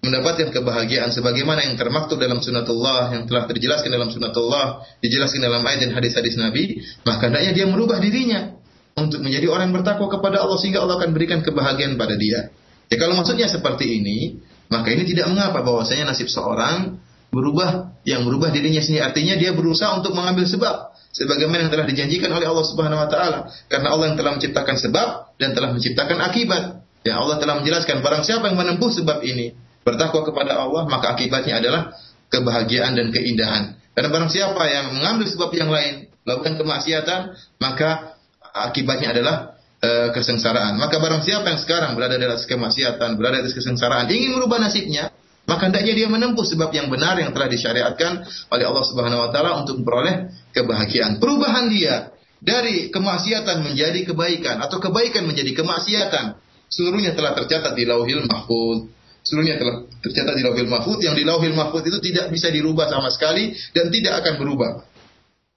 mendapatkan 0.00 0.48
kebahagiaan 0.48 1.12
sebagaimana 1.12 1.68
yang 1.68 1.76
termaktub 1.76 2.16
dalam 2.16 2.40
sunnatullah 2.40 3.12
yang 3.12 3.28
telah 3.28 3.44
terjelaskan 3.44 3.92
dalam 3.92 4.08
sunnatullah 4.08 4.80
dijelaskan 5.04 5.44
dalam 5.44 5.60
ayat 5.60 5.84
dan 5.84 5.92
hadis-hadis 5.92 6.40
Nabi 6.40 6.80
maka 7.04 7.28
hendaknya 7.28 7.52
dia 7.52 7.66
merubah 7.68 8.00
dirinya 8.00 8.56
untuk 8.96 9.20
menjadi 9.20 9.46
orang 9.52 9.70
yang 9.70 9.76
bertakwa 9.80 10.08
kepada 10.08 10.40
Allah 10.40 10.58
sehingga 10.60 10.82
Allah 10.82 11.00
akan 11.00 11.10
berikan 11.12 11.40
kebahagiaan 11.44 11.94
pada 12.00 12.16
dia. 12.16 12.52
Ya 12.90 12.96
kalau 12.98 13.14
maksudnya 13.14 13.46
seperti 13.46 14.02
ini, 14.02 14.42
maka 14.66 14.90
ini 14.90 15.06
tidak 15.06 15.30
mengapa 15.30 15.62
bahwasanya 15.62 16.10
nasib 16.10 16.26
seorang 16.26 16.98
berubah 17.30 17.94
yang 18.02 18.26
berubah 18.26 18.50
dirinya 18.50 18.82
sendiri 18.82 19.06
artinya 19.06 19.38
dia 19.38 19.54
berusaha 19.54 19.94
untuk 19.94 20.18
mengambil 20.18 20.50
sebab 20.50 20.90
sebagaimana 21.14 21.62
yang 21.66 21.70
telah 21.70 21.86
dijanjikan 21.86 22.26
oleh 22.34 22.50
Allah 22.50 22.66
Subhanahu 22.66 22.98
wa 22.98 23.06
taala 23.06 23.38
karena 23.70 23.88
Allah 23.94 24.06
yang 24.10 24.18
telah 24.18 24.32
menciptakan 24.34 24.76
sebab 24.76 25.08
dan 25.38 25.54
telah 25.54 25.70
menciptakan 25.70 26.18
akibat. 26.18 26.62
Ya 27.06 27.16
Allah 27.16 27.40
telah 27.40 27.62
menjelaskan 27.62 28.02
barang 28.04 28.26
siapa 28.26 28.50
yang 28.50 28.58
menempuh 28.58 28.90
sebab 28.92 29.24
ini 29.24 29.56
bertakwa 29.82 30.22
kepada 30.26 30.60
Allah 30.60 30.86
maka 30.86 31.16
akibatnya 31.16 31.60
adalah 31.60 31.82
kebahagiaan 32.30 32.94
dan 32.94 33.10
keindahan. 33.10 33.80
Karena 33.92 34.08
barang 34.08 34.30
siapa 34.30 34.62
yang 34.70 34.86
mengambil 34.96 35.26
sebab 35.26 35.50
yang 35.52 35.68
lain 35.68 36.08
melakukan 36.24 36.54
kemaksiatan 36.60 37.20
maka 37.58 38.16
akibatnya 38.54 39.12
adalah 39.12 39.58
e, 39.82 40.14
kesengsaraan. 40.14 40.78
Maka 40.78 41.00
barang 41.00 41.22
siapa 41.26 41.46
yang 41.50 41.60
sekarang 41.60 41.98
berada 41.98 42.16
di 42.16 42.24
atas 42.24 42.46
kemaksiatan, 42.46 43.18
berada 43.18 43.42
di 43.42 43.50
kesengsaraan, 43.50 44.06
ingin 44.12 44.36
merubah 44.36 44.62
nasibnya, 44.62 45.10
maka 45.48 45.66
hendaknya 45.66 45.94
dia 45.96 46.08
menempuh 46.08 46.46
sebab 46.46 46.70
yang 46.70 46.86
benar 46.86 47.18
yang 47.18 47.34
telah 47.34 47.50
disyariatkan 47.50 48.22
oleh 48.54 48.64
Allah 48.70 48.84
Subhanahu 48.86 49.20
wa 49.26 49.30
taala 49.34 49.58
untuk 49.58 49.82
memperoleh 49.82 50.30
kebahagiaan. 50.54 51.18
Perubahan 51.18 51.66
dia 51.72 52.14
dari 52.38 52.88
kemaksiatan 52.88 53.66
menjadi 53.66 54.06
kebaikan 54.06 54.62
atau 54.62 54.78
kebaikan 54.78 55.26
menjadi 55.26 55.52
kemaksiatan, 55.58 56.38
seluruhnya 56.70 57.18
telah 57.18 57.34
tercatat 57.34 57.74
di 57.74 57.84
Lauhil 57.84 58.24
Mahfuz. 58.30 58.99
Seluruhnya 59.30 59.62
telah 59.62 59.86
tercatat 60.02 60.34
di 60.34 60.42
Lauhil 60.42 60.66
Mahfuz 60.66 60.98
yang 61.06 61.14
di 61.14 61.22
Lauhil 61.22 61.54
Mahfuz 61.54 61.86
itu 61.86 62.02
tidak 62.02 62.34
bisa 62.34 62.50
dirubah 62.50 62.90
sama 62.90 63.14
sekali 63.14 63.54
dan 63.70 63.86
tidak 63.94 64.26
akan 64.26 64.42
berubah 64.42 64.90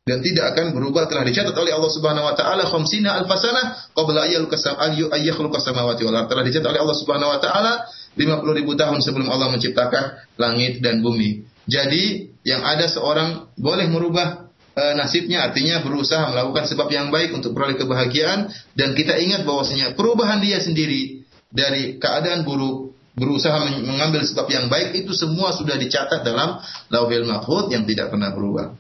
dan 0.04 0.20
tidak 0.20 0.52
akan 0.52 0.76
berubah 0.76 1.08
telah 1.08 1.24
dicatat 1.24 1.56
oleh 1.56 1.72
Allah 1.72 1.88
Subhanahu 1.88 2.28
wa 2.28 2.36
taala 2.36 2.68
khamsina 2.68 3.24
alfasana 3.24 3.88
qabla 3.96 4.28
ayyukhluqa 4.28 5.60
samawati 5.64 6.04
wal 6.04 6.28
telah 6.28 6.44
dicatat 6.44 6.70
oleh 6.70 6.82
Allah 6.84 6.98
Subhanahu 7.00 7.32
wa 7.32 7.40
taala 7.40 7.88
50 8.20 8.60
ribu 8.60 8.76
tahun 8.76 9.00
sebelum 9.00 9.32
Allah 9.32 9.50
menciptakan 9.50 10.38
langit 10.38 10.84
dan 10.86 11.02
bumi. 11.02 11.48
Jadi 11.66 12.36
yang 12.44 12.62
ada 12.62 12.86
seorang 12.92 13.56
boleh 13.56 13.88
merubah 13.88 14.52
e, 14.76 14.84
nasibnya 15.00 15.48
artinya 15.48 15.82
berusaha 15.82 16.36
melakukan 16.36 16.68
sebab 16.68 16.92
yang 16.92 17.08
baik 17.10 17.32
untuk 17.32 17.56
peroleh 17.56 17.80
kebahagiaan 17.80 18.52
dan 18.76 18.94
kita 18.94 19.18
ingat 19.18 19.48
bahwasanya 19.48 19.96
perubahan 19.96 20.44
dia 20.44 20.60
sendiri 20.60 21.24
dari 21.48 21.98
keadaan 21.98 22.44
buruk 22.44 22.93
berusaha 23.14 23.70
mengambil 23.82 24.26
sebab 24.26 24.50
yang 24.50 24.70
baik 24.70 24.96
itu 24.98 25.14
semua 25.14 25.54
sudah 25.54 25.78
dicatat 25.78 26.26
dalam 26.26 26.58
Lauhil 26.90 27.30
Mahfuz 27.30 27.70
yang 27.70 27.86
tidak 27.86 28.10
pernah 28.10 28.34
berubah. 28.34 28.74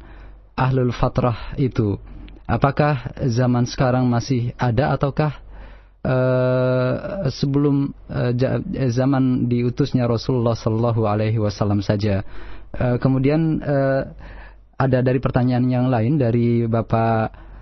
ahlul 0.54 0.94
fatrah 0.94 1.58
itu? 1.58 1.98
Apakah 2.46 3.10
zaman 3.26 3.66
sekarang 3.66 4.06
masih 4.06 4.54
ada 4.54 4.94
ataukah 4.94 5.42
uh, 6.06 7.26
sebelum 7.30 7.94
uh, 8.10 8.32
zaman 8.90 9.46
diutusnya 9.46 10.06
Rasulullah 10.06 10.58
Shallallahu 10.58 11.02
Alaihi 11.06 11.38
Wasallam 11.38 11.82
saja. 11.82 12.26
Uh, 12.72 12.96
kemudian 12.98 13.62
uh, 13.62 14.10
ada 14.78 14.98
dari 15.04 15.22
pertanyaan 15.22 15.66
yang 15.70 15.86
lain 15.86 16.18
dari 16.18 16.66
Bapak 16.66 17.52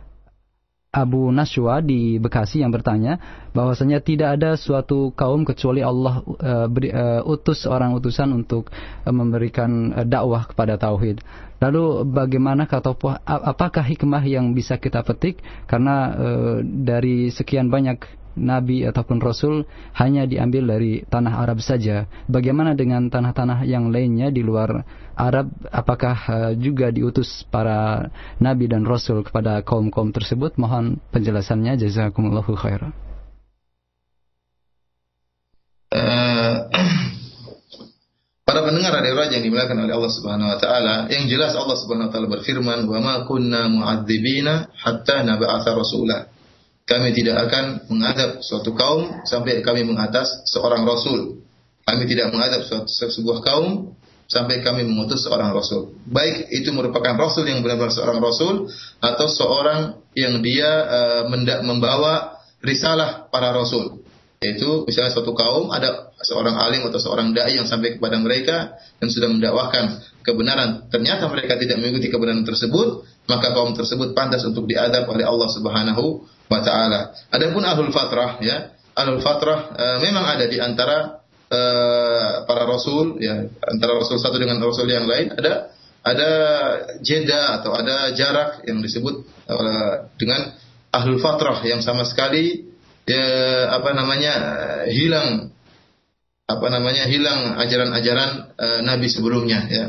Abu 0.91 1.31
Naswa 1.31 1.79
di 1.79 2.19
Bekasi 2.19 2.67
yang 2.67 2.75
bertanya 2.75 3.47
bahwasanya 3.55 4.03
tidak 4.03 4.35
ada 4.35 4.59
suatu 4.59 5.15
kaum 5.15 5.47
kecuali 5.47 5.87
Allah 5.87 6.19
uh, 6.27 6.67
beri, 6.67 6.91
uh, 6.91 7.23
utus 7.23 7.63
orang 7.63 7.95
utusan 7.95 8.35
untuk 8.35 8.75
uh, 9.07 9.15
memberikan 9.15 9.95
uh, 9.95 10.03
dakwah 10.03 10.51
kepada 10.51 10.75
tauhid. 10.75 11.23
Lalu 11.63 12.11
bagaimana 12.11 12.67
atau 12.67 12.97
apakah 13.23 13.87
hikmah 13.87 14.25
yang 14.27 14.51
bisa 14.51 14.83
kita 14.83 15.07
petik 15.07 15.39
karena 15.71 16.11
uh, 16.11 16.57
dari 16.65 17.31
sekian 17.31 17.71
banyak 17.71 18.20
nabi 18.41 18.89
ataupun 18.89 19.21
rasul 19.21 19.69
hanya 20.01 20.25
diambil 20.25 20.77
dari 20.77 21.05
tanah 21.05 21.45
Arab 21.45 21.61
saja. 21.61 22.09
Bagaimana 22.27 22.73
dengan 22.73 23.13
tanah-tanah 23.13 23.69
yang 23.69 23.93
lainnya 23.93 24.33
di 24.33 24.41
luar 24.41 24.83
Arab? 25.15 25.53
Apakah 25.69 26.17
uh, 26.27 26.53
juga 26.57 26.89
diutus 26.89 27.45
para 27.53 28.09
nabi 28.41 28.67
dan 28.67 28.89
rasul 28.89 29.21
kepada 29.21 29.61
kaum-kaum 29.61 30.11
tersebut? 30.11 30.57
Mohon 30.57 30.99
penjelasannya. 31.13 31.77
Jazakumullahu 31.77 32.57
khairan. 32.57 32.97
Uh, 35.91 36.71
para 38.47 38.63
pendengar 38.63 38.95
radio 38.95 39.19
raja 39.19 39.37
yang 39.37 39.47
dimuliakan 39.47 39.87
oleh 39.87 39.95
Allah 39.95 40.13
Subhanahu 40.15 40.49
wa 40.55 40.59
taala, 40.59 40.95
yang 41.11 41.27
jelas 41.27 41.53
Allah 41.59 41.77
Subhanahu 41.77 42.09
wa 42.09 42.13
taala 42.15 42.29
berfirman, 42.31 42.87
"Wa 42.87 42.99
ma 43.03 43.15
kunna 43.27 43.67
mu'adzibina 43.67 44.71
hatta 44.75 45.27
nab'atha 45.27 45.71
rasula." 45.75 46.40
Kami 46.91 47.15
tidak 47.15 47.47
akan 47.47 47.87
menghadap 47.87 48.43
suatu 48.43 48.75
kaum 48.75 49.23
sampai 49.23 49.63
kami 49.63 49.87
mengatas 49.87 50.43
seorang 50.51 50.83
rasul. 50.83 51.39
Kami 51.87 52.03
tidak 52.11 52.35
menghadap 52.35 52.67
suatu, 52.67 52.91
sebuah 52.91 53.47
kaum 53.47 53.95
sampai 54.27 54.59
kami 54.67 54.83
mengutus 54.83 55.23
seorang 55.23 55.55
rasul. 55.55 55.95
Baik 56.11 56.51
itu 56.51 56.75
merupakan 56.75 57.15
rasul 57.15 57.47
yang 57.47 57.63
benar-benar 57.63 57.95
seorang 57.95 58.19
rasul 58.19 58.67
atau 58.99 59.27
seorang 59.31 60.03
yang 60.19 60.43
dia 60.43 60.67
uh, 60.67 61.23
membawa 61.63 62.43
risalah 62.59 63.31
para 63.31 63.55
rasul. 63.55 64.03
Yaitu 64.43 64.89
misalnya 64.89 65.15
suatu 65.15 65.31
kaum 65.37 65.71
ada 65.71 66.11
seorang 66.27 66.57
alim 66.59 66.89
atau 66.89 66.99
seorang 66.99 67.31
dai 67.37 67.61
yang 67.61 67.69
sampai 67.69 68.01
kepada 68.01 68.17
mereka 68.19 68.73
dan 68.99 69.09
sudah 69.13 69.29
mendakwahkan 69.31 70.01
kebenaran. 70.27 70.91
Ternyata 70.91 71.29
mereka 71.29 71.55
tidak 71.61 71.77
mengikuti 71.79 72.09
kebenaran 72.09 72.43
tersebut, 72.43 73.05
maka 73.31 73.55
kaum 73.55 73.71
tersebut 73.79 74.11
pantas 74.11 74.43
untuk 74.43 74.67
diadab 74.67 75.07
oleh 75.07 75.23
Allah 75.23 75.49
Subhanahu 75.55 76.27
wa 76.51 76.61
taala. 76.67 77.15
Adapun 77.31 77.63
ahlul 77.63 77.95
fatrah 77.95 78.43
ya, 78.43 78.75
ahlul 78.99 79.23
fatrah 79.23 79.71
e, 79.79 79.85
memang 80.03 80.27
ada 80.27 80.51
di 80.51 80.59
antara 80.59 81.23
e, 81.47 81.61
para 82.43 82.67
rasul 82.67 83.23
ya, 83.23 83.47
antara 83.63 83.95
rasul 83.95 84.19
satu 84.19 84.35
dengan 84.35 84.59
rasul 84.59 84.91
yang 84.91 85.07
lain 85.07 85.31
ada 85.39 85.71
ada 86.03 86.31
jeda 86.99 87.63
atau 87.63 87.71
ada 87.77 88.11
jarak 88.19 88.67
yang 88.67 88.83
disebut 88.83 89.23
e, 89.47 89.57
dengan 90.19 90.59
ahlul 90.91 91.23
fatrah 91.23 91.63
yang 91.63 91.79
sama 91.87 92.03
sekali 92.03 92.67
ya, 93.07 93.23
apa 93.71 93.95
namanya 93.95 94.35
hilang 94.91 95.55
apa 96.51 96.67
namanya 96.67 97.07
hilang 97.07 97.55
ajaran-ajaran 97.63 98.59
e, 98.59 98.67
nabi 98.83 99.07
sebelumnya 99.07 99.71
ya. 99.71 99.87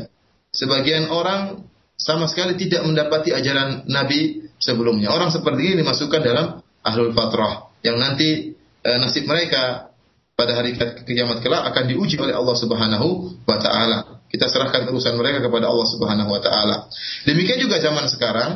Sebagian 0.52 1.10
orang 1.10 1.71
sama 2.02 2.26
sekali 2.26 2.58
tidak 2.58 2.82
mendapati 2.82 3.30
ajaran 3.30 3.86
nabi 3.86 4.50
sebelumnya. 4.58 5.14
Orang 5.14 5.30
seperti 5.30 5.70
ini 5.70 5.74
dimasukkan 5.86 6.20
dalam 6.20 6.46
ahlul 6.82 7.14
fatrah 7.14 7.70
yang 7.86 7.98
nanti 8.02 8.58
e, 8.82 8.90
nasib 8.98 9.30
mereka 9.30 9.94
pada 10.34 10.58
hari 10.58 10.74
kiamat 11.06 11.38
kelak 11.38 11.62
akan 11.70 11.84
diuji 11.86 12.18
oleh 12.18 12.34
Allah 12.34 12.56
Subhanahu 12.58 13.38
wa 13.46 13.58
taala. 13.62 13.98
Kita 14.26 14.50
serahkan 14.50 14.88
urusan 14.90 15.14
mereka 15.14 15.44
kepada 15.44 15.70
Allah 15.70 15.86
Subhanahu 15.86 16.30
wa 16.34 16.40
taala. 16.42 16.90
Demikian 17.22 17.62
juga 17.62 17.78
zaman 17.78 18.10
sekarang 18.10 18.50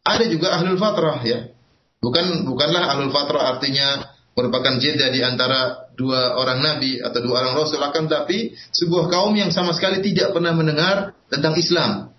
ada 0.00 0.24
juga 0.24 0.56
ahlul 0.56 0.80
fatrah 0.80 1.20
ya. 1.20 1.52
Bukan 2.00 2.48
bukanlah 2.48 2.96
ahlul 2.96 3.12
fatrah 3.12 3.56
artinya 3.56 4.08
merupakan 4.32 4.80
jeda 4.80 5.12
di 5.12 5.20
antara 5.20 5.92
dua 5.92 6.38
orang 6.40 6.64
nabi 6.64 6.96
atau 6.96 7.20
dua 7.20 7.44
orang 7.44 7.60
rasul 7.60 7.76
akan 7.76 8.08
tapi 8.08 8.56
sebuah 8.72 9.12
kaum 9.12 9.36
yang 9.36 9.52
sama 9.52 9.76
sekali 9.76 10.00
tidak 10.00 10.32
pernah 10.32 10.56
mendengar 10.56 11.12
tentang 11.28 11.60
Islam. 11.60 12.16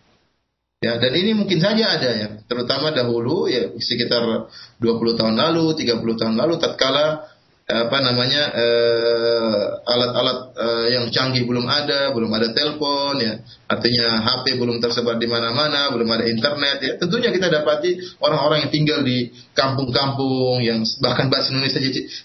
Ya, 0.82 0.98
dan 0.98 1.14
ini 1.14 1.38
mungkin 1.38 1.62
saja 1.62 1.94
ada 1.94 2.10
ya, 2.10 2.28
terutama 2.50 2.90
dahulu 2.90 3.46
ya 3.46 3.70
sekitar 3.78 4.50
20 4.82 5.14
tahun 5.14 5.38
lalu, 5.38 5.78
30 5.78 6.02
tahun 6.18 6.34
lalu 6.42 6.58
tatkala 6.58 7.30
apa 7.70 7.98
namanya 8.02 8.50
eh, 8.50 9.64
alat-alat 9.86 10.38
uh, 10.58 10.88
yang 10.90 11.06
canggih 11.14 11.46
belum 11.46 11.70
ada, 11.70 12.10
belum 12.12 12.34
ada 12.34 12.50
telepon 12.50 13.22
ya. 13.22 13.46
Artinya 13.70 14.26
HP 14.26 14.58
belum 14.58 14.82
tersebar 14.82 15.22
di 15.22 15.30
mana-mana, 15.30 15.94
belum 15.94 16.10
ada 16.10 16.26
internet 16.26 16.78
ya. 16.82 16.98
Tentunya 16.98 17.30
kita 17.30 17.54
dapati 17.54 18.02
orang-orang 18.18 18.66
yang 18.66 18.72
tinggal 18.74 19.00
di 19.06 19.30
kampung-kampung 19.54 20.66
yang 20.66 20.82
bahkan 20.98 21.30
bahasa 21.30 21.54
Indonesia 21.54 21.78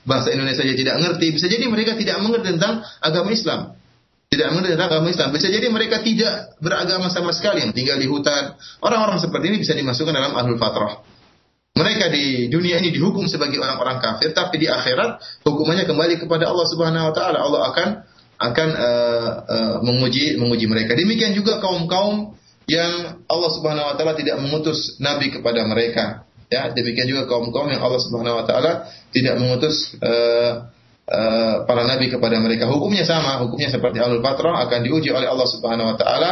bahasa 0.09 0.32
Indonesia 0.32 0.64
saja 0.64 0.72
tidak 0.72 0.96
ngerti, 1.04 1.26
bisa 1.36 1.46
jadi 1.46 1.68
mereka 1.68 1.92
tidak 1.94 2.24
mengerti 2.24 2.57
tentang 2.57 2.80
agama 3.04 3.30
Islam. 3.36 3.76
Tidak 4.27 4.47
tentang 4.51 4.91
agama 4.91 5.07
Islam. 5.07 5.31
Bisa 5.31 5.47
jadi 5.47 5.70
mereka 5.70 6.03
tidak 6.03 6.59
beragama 6.59 7.07
sama 7.14 7.31
sekali 7.31 7.62
yang 7.62 7.70
tinggal 7.70 7.95
di 7.95 8.11
hutan. 8.11 8.59
Orang-orang 8.83 9.22
seperti 9.22 9.55
ini 9.55 9.62
bisa 9.62 9.72
dimasukkan 9.79 10.11
dalam 10.11 10.35
ahlul 10.35 10.59
fatrah. 10.59 10.99
Mereka 11.77 12.09
di 12.11 12.49
dunia 12.49 12.81
ini 12.81 12.91
dihukum 12.91 13.29
sebagai 13.29 13.61
orang-orang 13.61 14.01
kafir, 14.01 14.33
tapi 14.33 14.64
di 14.64 14.66
akhirat 14.66 15.45
hukumannya 15.45 15.85
kembali 15.85 16.18
kepada 16.18 16.49
Allah 16.51 16.66
Subhanahu 16.72 17.05
wa 17.07 17.14
taala. 17.14 17.39
Allah 17.39 17.61
akan 17.70 17.89
akan 18.37 18.68
uh, 18.74 19.31
uh, 19.45 19.77
menguji 19.85 20.41
menguji 20.41 20.66
mereka. 20.66 20.97
Demikian 20.97 21.37
juga 21.37 21.61
kaum-kaum 21.62 22.35
yang 22.66 23.22
Allah 23.31 23.51
Subhanahu 23.55 23.93
wa 23.93 23.95
taala 23.95 24.18
tidak 24.18 24.43
mengutus 24.43 24.99
nabi 24.99 25.31
kepada 25.31 25.62
mereka. 25.68 26.27
Ya, 26.51 26.70
demikian 26.72 27.07
juga 27.07 27.31
kaum-kaum 27.31 27.70
yang 27.70 27.85
Allah 27.85 28.01
Subhanahu 28.03 28.43
wa 28.43 28.45
taala 28.49 28.91
tidak 29.14 29.37
mengutus 29.39 29.95
uh, 30.01 30.72
uh, 31.07 31.64
para 31.64 31.82
nabi 31.86 32.11
kepada 32.11 32.36
mereka. 32.42 32.66
Hukumnya 32.66 33.07
sama, 33.07 33.38
hukumnya 33.42 33.70
seperti 33.70 34.02
Alul 34.02 34.22
Fatrah 34.22 34.66
akan 34.66 34.80
diuji 34.82 35.11
oleh 35.14 35.26
Allah 35.30 35.48
Subhanahu 35.48 35.94
wa 35.94 35.96
taala 35.96 36.30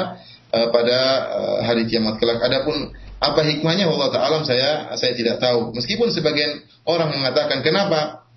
uh, 0.51 0.69
pada 0.75 0.99
uh, 1.31 1.59
hari 1.67 1.87
kiamat 1.87 2.19
kelak. 2.19 2.43
Adapun 2.43 2.91
apa 3.25 3.41
hikmahnya 3.41 3.89
Allah 3.89 4.11
Ta'ala 4.13 4.37
saya 4.45 4.93
saya 5.01 5.17
tidak 5.17 5.41
tahu. 5.41 5.73
Meskipun 5.73 6.13
sebagian 6.13 6.61
orang 6.85 7.09
mengatakan 7.09 7.65
kenapa 7.65 8.29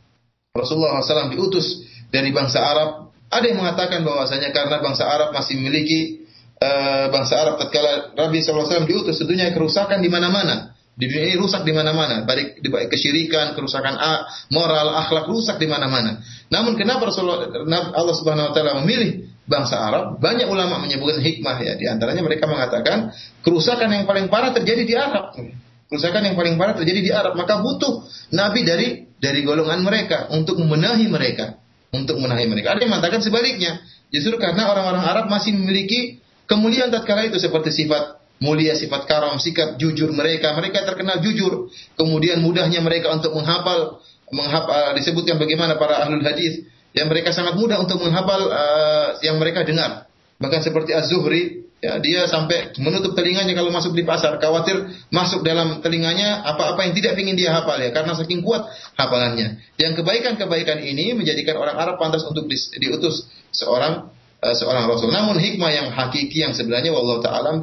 Rasulullah 0.56 1.04
SAW 1.04 1.34
diutus 1.34 1.84
dari 2.08 2.32
bangsa 2.32 2.64
Arab. 2.64 3.12
Ada 3.28 3.52
yang 3.52 3.60
mengatakan 3.60 4.08
bahwasanya 4.08 4.56
karena 4.56 4.80
bangsa 4.80 5.04
Arab 5.04 5.36
masih 5.36 5.60
memiliki 5.60 6.24
uh, 6.64 7.12
bangsa 7.12 7.36
Arab 7.36 7.60
tatkala 7.60 8.16
Nabi 8.16 8.40
SAW 8.40 8.88
diutus 8.88 9.20
tentunya 9.20 9.52
kerusakan 9.52 10.00
di 10.00 10.08
mana-mana. 10.08 10.77
Di 10.98 11.06
dunia 11.06 11.30
ini 11.30 11.38
rusak 11.38 11.62
di 11.62 11.78
mana-mana, 11.78 12.26
baik 12.26 12.66
baik 12.66 12.90
kesyirikan, 12.90 13.54
kerusakan 13.54 14.02
moral, 14.50 14.98
akhlak 14.98 15.30
rusak 15.30 15.62
di 15.62 15.70
mana-mana. 15.70 16.26
Namun 16.50 16.74
kenapa 16.74 17.06
Rasulullah 17.14 17.54
Allah 17.94 18.16
Subhanahu 18.18 18.50
wa 18.50 18.54
taala 18.58 18.82
memilih 18.82 19.30
bangsa 19.46 19.78
Arab? 19.78 20.18
Banyak 20.18 20.50
ulama 20.50 20.82
menyebutkan 20.82 21.22
hikmah 21.22 21.62
ya, 21.62 21.78
di 21.78 21.86
antaranya 21.86 22.26
mereka 22.26 22.50
mengatakan 22.50 23.14
kerusakan 23.46 23.94
yang 23.94 24.10
paling 24.10 24.26
parah 24.26 24.58
terjadi 24.58 24.84
di 24.90 24.96
Arab. 24.98 25.38
Kerusakan 25.86 26.34
yang 26.34 26.36
paling 26.36 26.58
parah 26.58 26.74
terjadi 26.74 27.00
di 27.06 27.12
Arab, 27.14 27.38
maka 27.38 27.62
butuh 27.62 28.02
nabi 28.34 28.66
dari 28.66 29.06
dari 29.22 29.46
golongan 29.46 29.86
mereka 29.86 30.34
untuk 30.34 30.58
membenahi 30.58 31.06
mereka, 31.14 31.62
untuk 31.94 32.18
membenahi 32.18 32.50
mereka. 32.50 32.74
Ada 32.74 32.90
yang 32.90 32.98
mengatakan 32.98 33.22
sebaliknya, 33.22 33.86
justru 34.10 34.34
karena 34.42 34.66
orang-orang 34.66 35.06
Arab 35.06 35.26
masih 35.30 35.54
memiliki 35.54 36.26
kemuliaan 36.50 36.90
tatkala 36.90 37.30
itu 37.30 37.38
seperti 37.38 37.70
sifat 37.70 38.17
mulia 38.40 38.78
sifat 38.78 39.10
karam, 39.10 39.38
sikap 39.42 39.78
jujur 39.82 40.14
mereka. 40.14 40.54
Mereka 40.54 40.86
terkenal 40.86 41.22
jujur. 41.22 41.70
Kemudian 41.98 42.42
mudahnya 42.42 42.82
mereka 42.82 43.14
untuk 43.14 43.34
menghafal, 43.34 44.02
menghafal 44.30 44.94
disebutkan 44.98 45.42
bagaimana 45.42 45.76
para 45.78 46.06
ahlul 46.06 46.22
hadis 46.22 46.66
yang 46.98 47.10
mereka 47.12 47.30
sangat 47.30 47.58
mudah 47.58 47.78
untuk 47.78 48.02
menghafal 48.02 48.42
uh, 48.50 49.08
yang 49.22 49.38
mereka 49.38 49.62
dengar. 49.62 50.10
Bahkan 50.38 50.62
seperti 50.62 50.94
Az-Zuhri, 50.94 51.66
ya, 51.82 51.98
dia 51.98 52.26
sampai 52.30 52.78
menutup 52.78 53.18
telinganya 53.18 53.54
kalau 53.58 53.74
masuk 53.74 53.94
di 53.94 54.06
pasar, 54.06 54.38
khawatir 54.38 54.86
masuk 55.10 55.42
dalam 55.42 55.82
telinganya 55.82 56.46
apa-apa 56.46 56.86
yang 56.86 56.94
tidak 56.94 57.18
ingin 57.18 57.38
dia 57.38 57.54
hafal 57.54 57.78
ya, 57.78 57.90
karena 57.90 58.14
saking 58.14 58.46
kuat 58.46 58.66
hafalannya. 58.98 59.62
Yang 59.82 60.02
kebaikan-kebaikan 60.02 60.82
ini 60.82 61.18
menjadikan 61.18 61.58
orang 61.58 61.78
Arab 61.78 61.98
pantas 61.98 62.22
untuk 62.26 62.46
di, 62.46 62.58
diutus 62.82 63.26
seorang 63.54 64.14
uh, 64.42 64.56
seorang 64.58 64.86
rasul. 64.90 65.10
Namun 65.10 65.38
hikmah 65.42 65.72
yang 65.74 65.88
hakiki 65.90 66.46
yang 66.46 66.54
sebenarnya 66.54 66.94
wallahu 66.94 67.22
taala 67.22 67.58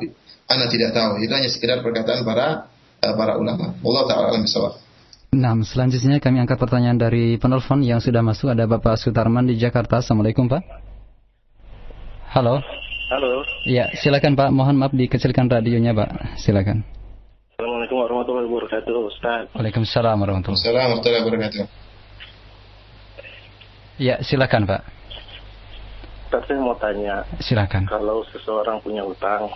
anda 0.48 0.66
tidak 0.68 0.92
tahu. 0.92 1.20
Itu 1.24 1.32
hanya 1.32 1.50
sekedar 1.50 1.80
perkataan 1.80 2.24
para 2.24 2.68
uh, 3.00 3.14
para 3.16 3.40
ulama. 3.40 3.72
Allah 3.80 4.02
taala 4.08 4.26
alam 4.32 4.44
bisawab. 4.44 4.80
Nah, 5.34 5.58
selanjutnya 5.66 6.22
kami 6.22 6.38
angkat 6.46 6.62
pertanyaan 6.62 6.94
dari 6.94 7.34
penelpon 7.42 7.82
yang 7.82 7.98
sudah 7.98 8.22
masuk 8.22 8.54
ada 8.54 8.70
Bapak 8.70 8.94
Sutarman 9.02 9.50
di 9.50 9.58
Jakarta. 9.58 9.98
Assalamualaikum 9.98 10.46
Pak. 10.46 10.62
Halo. 12.30 12.62
Halo. 13.10 13.42
Ya, 13.66 13.90
silakan 13.98 14.38
Pak. 14.38 14.54
Mohon 14.54 14.78
maaf 14.78 14.92
dikecilkan 14.94 15.50
radionya 15.50 15.90
Pak. 15.90 16.38
Silakan. 16.38 16.86
Assalamualaikum 17.54 17.98
warahmatullahi 17.98 18.46
wabarakatuh, 18.46 18.94
Ustaz. 19.10 19.44
Waalaikumsalam 19.58 20.16
warahmatullahi 20.22 21.22
wabarakatuh. 21.26 21.64
Ya, 23.98 24.22
silakan 24.22 24.70
Pak. 24.70 24.82
Ustaz, 26.30 26.42
saya 26.46 26.58
mau 26.62 26.78
tanya. 26.78 27.26
Silakan. 27.42 27.90
Kalau 27.90 28.22
seseorang 28.30 28.82
punya 28.82 29.02
utang, 29.02 29.50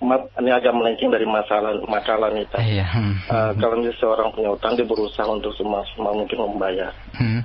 ini 0.00 0.50
agak 0.50 0.72
melenceng 0.72 1.12
dari 1.12 1.28
masalah 1.28 1.76
masalah 1.84 2.32
nih 2.32 2.48
Iya. 2.56 2.86
Hmm. 2.88 3.14
Uh, 3.28 3.52
kalau 3.60 3.76
misalnya 3.76 3.94
seorang 4.00 4.28
punya 4.32 4.50
utang 4.56 4.72
dia 4.72 4.88
berusaha 4.88 5.28
untuk 5.28 5.52
semaksimal 5.60 6.16
mungkin 6.16 6.38
membayar. 6.40 6.90
Hmm. 7.12 7.44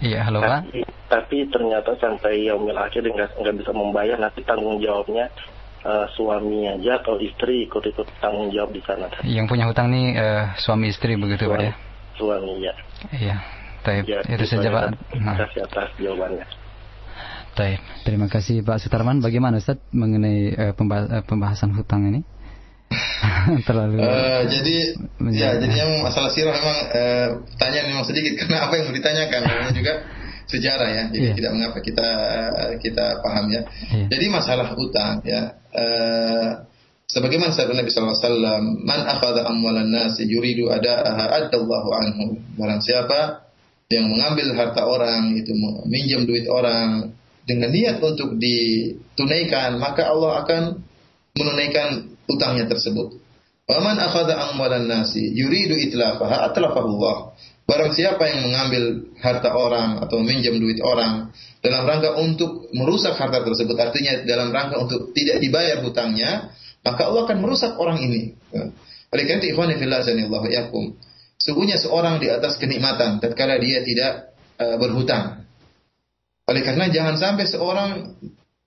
Iya, 0.00 0.26
halo 0.26 0.40
tapi, 0.42 0.50
Pak. 0.50 0.62
Tapi 1.10 1.36
ternyata 1.52 1.90
sampai 2.00 2.46
yaumil 2.48 2.78
akhir 2.78 3.04
dia 3.04 3.12
nggak 3.12 3.56
bisa 3.60 3.72
membayar, 3.74 4.16
nanti 4.16 4.40
tanggung 4.42 4.80
jawabnya 4.80 5.28
uh, 5.84 6.06
suami 6.16 6.66
aja 6.66 6.98
atau 6.98 7.20
istri 7.20 7.68
ikut-ikut 7.68 8.08
tanggung 8.18 8.48
jawab 8.50 8.72
di 8.72 8.82
sana. 8.82 9.06
Yang 9.22 9.46
punya 9.46 9.64
hutang 9.68 9.92
nih 9.92 10.16
uh, 10.16 10.44
suami 10.56 10.90
istri 10.90 11.14
begitu 11.14 11.46
suami, 11.46 11.54
Pak 11.54 11.60
ya? 11.62 11.72
Suami 12.16 12.52
ya. 12.64 12.74
Iya. 13.12 13.36
Taib. 13.80 14.04
Ya, 14.04 14.20
itu 14.28 14.44
saja 14.44 14.68
Pak. 14.68 14.84
Nah. 15.16 15.36
Kasih 15.40 15.64
atas 15.64 15.88
jawabannya. 15.96 16.44
Taib. 17.54 17.80
Terima 18.06 18.30
kasih 18.30 18.62
Pak 18.62 18.78
Sutarman. 18.78 19.18
Bagaimana 19.18 19.58
Ustaz 19.58 19.82
mengenai 19.90 20.54
uh, 20.54 20.72
pembahasan 21.26 21.74
hutang 21.74 22.06
ini? 22.06 22.20
Terlalu. 23.68 24.02
Uh, 24.02 24.42
jadi 24.50 24.76
ya, 25.30 25.54
jadi 25.58 25.74
yang 25.86 26.02
masalah 26.02 26.30
sirah 26.34 26.54
memang 26.54 26.78
uh, 26.90 27.28
pertanyaan 27.54 27.86
memang 27.94 28.06
sedikit 28.06 28.34
karena 28.42 28.66
apa 28.66 28.72
yang 28.78 28.84
mau 28.90 28.94
ditanyakan 28.94 29.40
namanya 29.46 29.72
juga 29.74 29.92
sejarah 30.50 30.88
ya. 30.90 31.04
Jadi 31.14 31.26
yeah. 31.30 31.36
tidak 31.38 31.52
mengapa 31.54 31.78
kita 31.78 32.08
kita 32.82 33.06
paham 33.22 33.46
ya. 33.50 33.62
Yeah. 33.94 34.08
Jadi 34.10 34.24
masalah 34.30 34.66
hutang 34.74 35.22
ya. 35.22 35.42
Uh, 35.70 36.66
sebagaimana 37.06 37.54
sabda 37.54 37.78
Nabi 37.78 37.90
sallallahu 37.90 38.18
alaihi 38.18 38.26
wasallam, 38.26 38.62
"Man 38.82 39.00
akhadha 39.06 39.42
amwalan 39.46 39.90
nas 39.90 40.18
yuridu 40.18 40.70
ada'aha 40.70 41.46
adallahu 41.46 41.88
anhu." 41.94 42.24
Barang 42.58 42.82
siapa 42.82 43.46
yang 43.90 44.06
mengambil 44.06 44.54
harta 44.54 44.86
orang 44.86 45.34
itu 45.34 45.50
minjam 45.90 46.22
duit 46.26 46.46
orang 46.46 47.10
dengan 47.50 47.74
niat 47.74 47.98
untuk 47.98 48.38
ditunaikan, 48.38 49.82
maka 49.82 50.06
Allah 50.06 50.46
akan 50.46 50.62
menunaikan 51.34 52.14
utangnya 52.30 52.70
tersebut. 52.70 53.18
Waman 53.66 53.98
akhadha 53.98 54.50
amwalan 54.50 54.86
nasi 54.86 55.34
yuridu 55.34 55.74
itlafaha 55.74 56.46
atlafahullah. 56.46 57.34
Barang 57.66 57.94
siapa 57.94 58.26
yang 58.26 58.46
mengambil 58.46 59.14
harta 59.22 59.54
orang 59.54 60.02
atau 60.02 60.18
meminjam 60.22 60.58
duit 60.58 60.82
orang 60.82 61.30
dalam 61.62 61.86
rangka 61.86 62.18
untuk 62.18 62.70
merusak 62.74 63.14
harta 63.14 63.46
tersebut, 63.46 63.78
artinya 63.78 64.26
dalam 64.26 64.50
rangka 64.50 64.78
untuk 64.78 65.14
tidak 65.14 65.38
dibayar 65.38 65.78
hutangnya, 65.82 66.50
maka 66.82 67.06
Allah 67.06 67.30
akan 67.30 67.38
merusak 67.38 67.78
orang 67.78 68.02
ini. 68.02 68.34
Oleh 69.10 69.22
karena 69.26 69.42
itu, 69.42 69.54
ikhwan 69.54 69.70
fillah 69.74 70.02
yakum. 70.50 70.98
Sungguhnya 71.38 71.78
seorang 71.78 72.18
di 72.18 72.26
atas 72.26 72.58
kenikmatan 72.58 73.22
tatkala 73.22 73.58
dia 73.62 73.80
tidak 73.86 74.34
uh, 74.58 74.76
berhutang. 74.76 75.46
Oleh 76.50 76.66
karena 76.66 76.90
jangan 76.90 77.14
sampai 77.14 77.46
seorang 77.46 78.18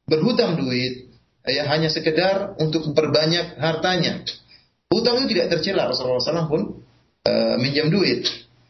berhutang 0.07 0.55
duit 0.55 1.11
ya 1.43 1.67
hanya 1.67 1.91
sekedar 1.91 2.55
untuk 2.55 2.88
memperbanyak 2.88 3.59
hartanya. 3.59 4.23
Hutang 4.88 5.19
itu 5.23 5.36
tidak 5.36 5.59
tercela 5.59 5.91
Rasulullah 5.91 6.23
SAW 6.23 6.47
pun 6.47 6.61
uh, 7.27 7.55
minjam 7.59 7.91
duit. 7.91 8.23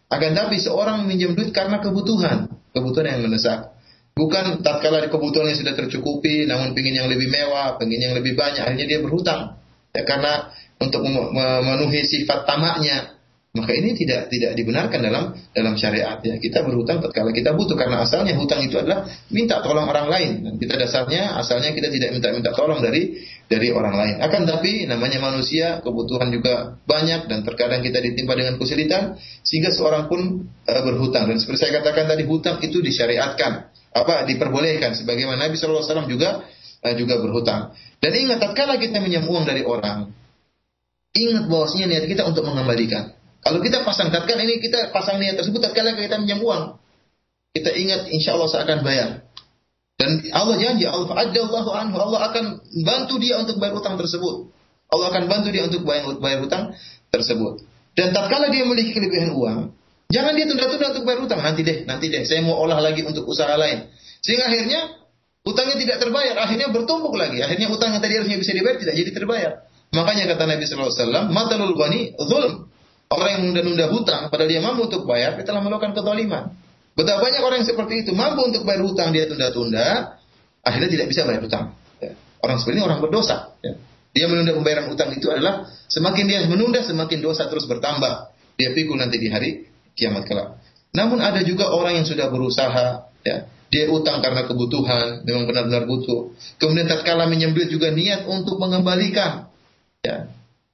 Akan 0.10 0.34
tapi 0.34 0.58
seorang 0.58 1.06
minjam 1.06 1.38
duit 1.38 1.54
karena 1.54 1.78
kebutuhan, 1.78 2.50
kebutuhan 2.74 3.06
yang 3.18 3.22
mendesak. 3.30 3.74
Bukan 4.14 4.62
tatkala 4.62 5.10
kebutuhannya 5.10 5.58
sudah 5.58 5.74
tercukupi, 5.74 6.46
namun 6.46 6.78
ingin 6.78 7.02
yang 7.02 7.10
lebih 7.10 7.34
mewah, 7.34 7.82
ingin 7.82 8.10
yang 8.10 8.14
lebih 8.14 8.38
banyak, 8.38 8.62
akhirnya 8.62 8.86
dia 8.86 9.00
berhutang. 9.02 9.58
Ya 9.90 10.06
karena 10.06 10.54
untuk 10.78 11.02
memenuhi 11.06 12.06
sifat 12.06 12.46
tamaknya. 12.46 13.18
Maka 13.54 13.70
ini 13.70 13.94
tidak 13.94 14.34
tidak 14.34 14.58
dibenarkan 14.58 14.98
dalam 14.98 15.38
dalam 15.54 15.78
syariat 15.78 16.18
ya. 16.26 16.42
Kita 16.42 16.66
berhutang 16.66 17.06
tatkala 17.06 17.30
kita 17.30 17.54
butuh 17.54 17.78
karena 17.78 18.02
asalnya 18.02 18.34
hutang 18.34 18.66
itu 18.66 18.82
adalah 18.82 19.06
minta 19.30 19.62
tolong 19.62 19.86
orang 19.86 20.10
lain. 20.10 20.32
Dan 20.42 20.54
kita 20.58 20.74
dasarnya 20.74 21.38
asalnya 21.38 21.70
kita 21.70 21.94
tidak 21.94 22.18
minta-minta 22.18 22.50
tolong 22.50 22.82
dari 22.82 23.14
dari 23.46 23.70
orang 23.70 23.94
lain. 23.94 24.16
Akan 24.26 24.50
tapi 24.50 24.90
namanya 24.90 25.22
manusia 25.22 25.86
kebutuhan 25.86 26.34
juga 26.34 26.82
banyak 26.90 27.30
dan 27.30 27.46
terkadang 27.46 27.86
kita 27.86 28.02
ditimpa 28.02 28.34
dengan 28.34 28.58
kesulitan 28.58 29.22
sehingga 29.46 29.70
seorang 29.70 30.10
pun 30.10 30.50
uh, 30.50 30.82
berhutang 30.82 31.30
dan 31.30 31.38
seperti 31.38 31.70
saya 31.70 31.78
katakan 31.78 32.10
tadi 32.10 32.26
hutang 32.26 32.58
itu 32.66 32.82
disyariatkan 32.82 33.70
apa 33.94 34.26
diperbolehkan 34.34 34.98
sebagaimana 34.98 35.46
Nabi 35.46 35.62
SAW 35.62 36.10
juga 36.10 36.42
uh, 36.82 36.96
juga 36.98 37.22
berhutang. 37.22 37.78
Dan 38.02 38.18
ingat 38.18 38.42
tatkala 38.42 38.82
kita 38.82 38.98
minjam 38.98 39.30
dari 39.46 39.62
orang 39.62 40.10
ingat 41.14 41.46
bahwasanya 41.46 41.86
niat 41.94 42.06
kita 42.10 42.26
untuk 42.26 42.50
mengembalikan. 42.50 43.14
Kalau 43.44 43.60
kita 43.60 43.84
pasang 43.84 44.08
tatkala 44.08 44.48
ini 44.48 44.64
kita 44.64 44.90
pasang 44.96 45.20
niat 45.20 45.36
tersebut 45.36 45.60
tatkala 45.60 45.94
kita 46.00 46.16
minjam 46.20 46.40
uang. 46.40 46.80
Kita 47.54 47.70
ingat 47.76 48.10
insya 48.10 48.34
Allah 48.34 48.48
saya 48.50 48.64
akan 48.66 48.80
bayar. 48.82 49.10
Dan 50.00 50.26
Allah 50.34 50.58
janji 50.58 50.90
Allah 50.90 51.06
Allah 51.12 52.22
akan 52.32 52.46
bantu 52.82 53.22
dia 53.22 53.38
untuk 53.38 53.62
bayar 53.62 53.78
utang 53.78 54.00
tersebut. 54.00 54.50
Allah 54.90 55.08
akan 55.10 55.24
bantu 55.26 55.50
dia 55.50 55.64
untuk 55.66 55.86
bayar, 55.86 56.18
bayar 56.18 56.40
utang 56.46 56.74
tersebut. 57.14 57.66
Dan 57.94 58.10
tatkala 58.14 58.50
dia 58.50 58.66
memiliki 58.66 58.94
kelebihan 58.98 59.38
uang, 59.38 59.70
jangan 60.10 60.34
dia 60.34 60.46
tunda-tunda 60.50 60.98
untuk 60.98 61.04
bayar 61.06 61.20
utang. 61.26 61.42
Nanti 61.46 61.62
deh, 61.62 61.86
nanti 61.86 62.10
deh, 62.10 62.26
saya 62.26 62.42
mau 62.42 62.58
olah 62.58 62.82
lagi 62.82 63.06
untuk 63.06 63.26
usaha 63.30 63.54
lain. 63.54 63.90
Sehingga 64.26 64.50
akhirnya 64.50 64.98
utangnya 65.46 65.78
tidak 65.78 65.98
terbayar, 66.02 66.36
akhirnya 66.42 66.74
bertumpuk 66.74 67.14
lagi. 67.14 67.42
Akhirnya 67.46 67.70
utang 67.70 67.94
yang 67.94 68.02
tadi 68.02 68.18
harusnya 68.18 68.38
bisa 68.42 68.52
dibayar 68.54 68.78
tidak 68.82 68.96
jadi 68.98 69.12
terbayar. 69.14 69.52
Makanya 69.94 70.24
kata 70.34 70.44
Nabi 70.50 70.64
Wasallam, 70.66 71.24
matalul 71.30 71.78
ghani 71.78 72.18
zulm. 72.18 72.73
Orang 73.14 73.30
yang 73.30 73.42
menunda-nunda 73.46 73.86
hutang, 73.94 74.34
padahal 74.34 74.50
dia 74.50 74.62
mampu 74.66 74.90
untuk 74.90 75.06
bayar, 75.06 75.38
dia 75.38 75.46
telah 75.46 75.62
melakukan 75.62 75.94
kezaliman. 75.94 76.58
Betapa 76.98 77.22
banyak 77.22 77.42
orang 77.46 77.58
yang 77.62 77.70
seperti 77.70 77.94
itu, 78.02 78.12
mampu 78.18 78.42
untuk 78.42 78.66
bayar 78.66 78.82
hutang, 78.82 79.14
dia 79.14 79.30
tunda-tunda, 79.30 80.18
akhirnya 80.66 80.90
tidak 80.90 81.08
bisa 81.14 81.22
bayar 81.30 81.46
hutang. 81.46 81.78
Ya. 82.02 82.18
Orang 82.42 82.58
seperti 82.58 82.82
ini 82.82 82.84
orang 82.90 83.00
berdosa. 83.06 83.54
Ya. 83.62 83.78
Dia 84.14 84.26
menunda 84.30 84.58
pembayaran 84.58 84.90
hutang 84.90 85.14
itu 85.14 85.30
adalah 85.30 85.70
semakin 85.90 86.26
dia 86.26 86.46
menunda, 86.50 86.82
semakin 86.82 87.22
dosa 87.22 87.46
terus 87.50 87.70
bertambah. 87.70 88.34
Dia 88.58 88.74
pikul 88.74 88.98
nanti 88.98 89.18
di 89.22 89.30
hari 89.30 89.70
kiamat 89.94 90.26
kelak. 90.26 90.58
Namun 90.94 91.22
ada 91.22 91.42
juga 91.42 91.70
orang 91.74 92.02
yang 92.02 92.06
sudah 92.06 92.30
berusaha, 92.30 93.10
ya, 93.26 93.38
dia 93.74 93.90
utang 93.90 94.22
karena 94.22 94.46
kebutuhan, 94.46 95.26
memang 95.26 95.50
benar-benar 95.50 95.90
butuh. 95.90 96.34
Kemudian 96.62 96.86
tatkala 96.86 97.26
menyembelih 97.26 97.70
juga 97.74 97.90
niat 97.90 98.30
untuk 98.30 98.62
mengembalikan. 98.62 99.50
Ya, 100.06 100.30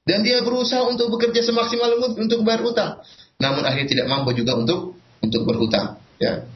dan 0.09 0.25
dia 0.25 0.41
berusaha 0.41 0.81
untuk 0.89 1.13
bekerja 1.13 1.45
semaksimal 1.45 2.01
mungkin 2.01 2.25
untuk 2.25 2.41
bayar 2.41 2.65
utang. 2.65 3.05
Namun 3.37 3.61
akhirnya 3.61 3.87
tidak 3.93 4.07
mampu 4.09 4.33
juga 4.33 4.57
untuk 4.57 4.97
untuk 5.21 5.45
berhutang. 5.45 6.01
Ya. 6.17 6.49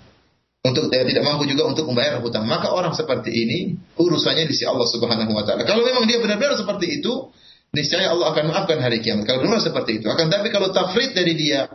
Untuk 0.63 0.87
ya, 0.89 1.03
tidak 1.03 1.27
mampu 1.27 1.43
juga 1.45 1.67
untuk 1.67 1.85
membayar 1.91 2.23
hutang. 2.23 2.47
Maka 2.47 2.71
orang 2.71 2.95
seperti 2.95 3.35
ini 3.35 3.75
urusannya 3.99 4.47
di 4.47 4.55
sisi 4.55 4.63
Allah 4.63 4.87
Subhanahu 4.87 5.35
wa 5.35 5.43
taala. 5.43 5.67
Kalau 5.67 5.83
memang 5.83 6.07
dia 6.07 6.23
benar-benar 6.23 6.55
seperti 6.55 7.03
itu, 7.03 7.29
niscaya 7.75 8.15
Allah 8.15 8.31
akan 8.31 8.43
maafkan 8.47 8.79
hari 8.79 9.03
kiamat. 9.03 9.27
Kalau 9.27 9.43
benar 9.43 9.59
seperti 9.59 9.99
itu. 9.99 10.07
Akan 10.07 10.31
tapi 10.31 10.47
kalau 10.55 10.71
tafrid 10.71 11.11
dari 11.11 11.35
dia, 11.35 11.67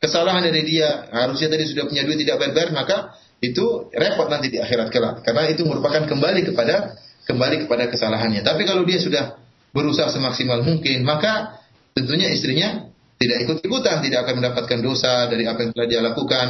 kesalahan 0.00 0.40
dari 0.40 0.64
dia, 0.64 1.12
harusnya 1.12 1.52
tadi 1.52 1.68
sudah 1.68 1.84
punya 1.84 2.02
duit 2.08 2.16
tidak 2.24 2.40
bayar, 2.40 2.72
maka 2.72 3.12
itu 3.44 3.92
repot 3.92 4.28
nanti 4.32 4.52
di 4.52 4.58
akhirat 4.60 4.88
kelak. 4.88 5.20
Karena 5.20 5.48
itu 5.52 5.64
merupakan 5.68 6.00
kembali 6.08 6.40
kepada 6.48 6.96
kembali 7.28 7.68
kepada 7.68 7.92
kesalahannya. 7.92 8.40
Tapi 8.40 8.64
kalau 8.64 8.88
dia 8.88 9.04
sudah 9.04 9.39
berusaha 9.70 10.10
semaksimal 10.10 10.62
mungkin, 10.66 11.06
maka 11.06 11.62
tentunya 11.94 12.30
istrinya 12.30 12.90
tidak 13.20 13.44
ikut-ikutan, 13.44 14.00
tidak 14.00 14.24
akan 14.24 14.34
mendapatkan 14.40 14.78
dosa 14.80 15.28
dari 15.28 15.44
apa 15.44 15.60
yang 15.66 15.70
telah 15.76 15.88
dia 15.88 16.00
lakukan. 16.00 16.46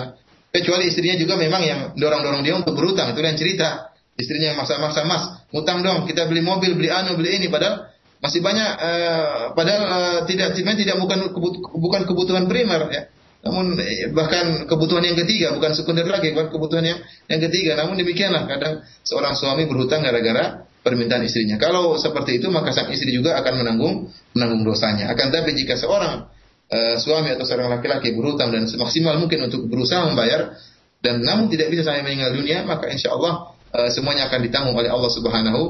Kecuali 0.50 0.90
istrinya 0.90 1.18
juga 1.18 1.34
memang 1.38 1.62
yang 1.62 1.80
dorong-dorong 1.94 2.42
dia 2.42 2.54
untuk 2.58 2.74
berutang, 2.74 3.10
itu 3.14 3.18
yang 3.22 3.38
cerita. 3.38 3.90
Istrinya 4.18 4.54
yang 4.54 4.58
maksa-maksa, 4.58 5.06
mas, 5.06 5.22
utang 5.54 5.80
dong, 5.80 6.04
kita 6.04 6.26
beli 6.26 6.42
mobil, 6.42 6.76
beli 6.76 6.90
anu, 6.90 7.16
beli 7.16 7.40
ini, 7.40 7.46
padahal 7.48 7.88
masih 8.20 8.44
banyak, 8.44 8.70
uh, 8.76 9.56
padahal 9.56 9.82
uh, 9.82 10.18
tidak, 10.28 10.52
tidak 10.54 10.96
bukan 11.00 11.32
bukan 11.78 12.02
kebutuhan 12.04 12.44
primer 12.46 12.86
ya. 12.92 13.02
Namun 13.40 13.72
eh, 13.80 14.12
bahkan 14.12 14.68
kebutuhan 14.68 15.00
yang 15.00 15.16
ketiga 15.16 15.56
bukan 15.56 15.72
sekunder 15.72 16.04
lagi, 16.04 16.36
bukan 16.36 16.52
kebutuhan 16.52 16.84
yang 16.84 16.98
yang 17.24 17.40
ketiga. 17.40 17.72
Namun 17.80 17.96
demikianlah 17.96 18.44
kadang 18.44 18.84
seorang 19.00 19.32
suami 19.32 19.64
berhutang 19.64 20.04
gara-gara 20.04 20.68
permintaan 20.80 21.24
istrinya. 21.24 21.60
Kalau 21.60 21.96
seperti 22.00 22.40
itu 22.40 22.48
maka 22.48 22.72
sang 22.72 22.88
istri 22.88 23.12
juga 23.12 23.36
akan 23.40 23.64
menanggung 23.64 23.94
menanggung 24.32 24.64
dosanya. 24.64 25.12
Akan 25.12 25.28
tapi 25.28 25.52
jika 25.52 25.76
seorang 25.76 26.28
uh, 26.72 26.96
suami 26.96 27.32
atau 27.36 27.44
seorang 27.44 27.68
laki-laki 27.68 28.16
berhutang 28.16 28.54
dan 28.54 28.64
semaksimal 28.64 29.20
mungkin 29.20 29.50
untuk 29.50 29.68
berusaha 29.68 30.08
membayar 30.08 30.56
dan 31.00 31.24
namun 31.24 31.48
tidak 31.48 31.72
bisa 31.72 31.88
sampai 31.88 32.04
meninggal 32.04 32.36
dunia, 32.36 32.64
maka 32.64 32.88
insya 32.92 33.12
Allah 33.16 33.56
uh, 33.72 33.88
semuanya 33.92 34.28
akan 34.28 34.40
ditanggung 34.44 34.76
oleh 34.76 34.92
Allah 34.92 35.10
Subhanahu 35.12 35.60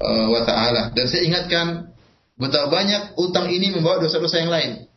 uh, 0.00 0.26
wa 0.32 0.42
taala. 0.44 0.92
Dan 0.96 1.08
saya 1.08 1.24
ingatkan 1.28 1.92
betapa 2.36 2.72
banyak 2.72 3.16
utang 3.20 3.52
ini 3.52 3.72
membawa 3.72 4.00
dosa-dosa 4.00 4.40
yang 4.40 4.52
lain. 4.52 4.88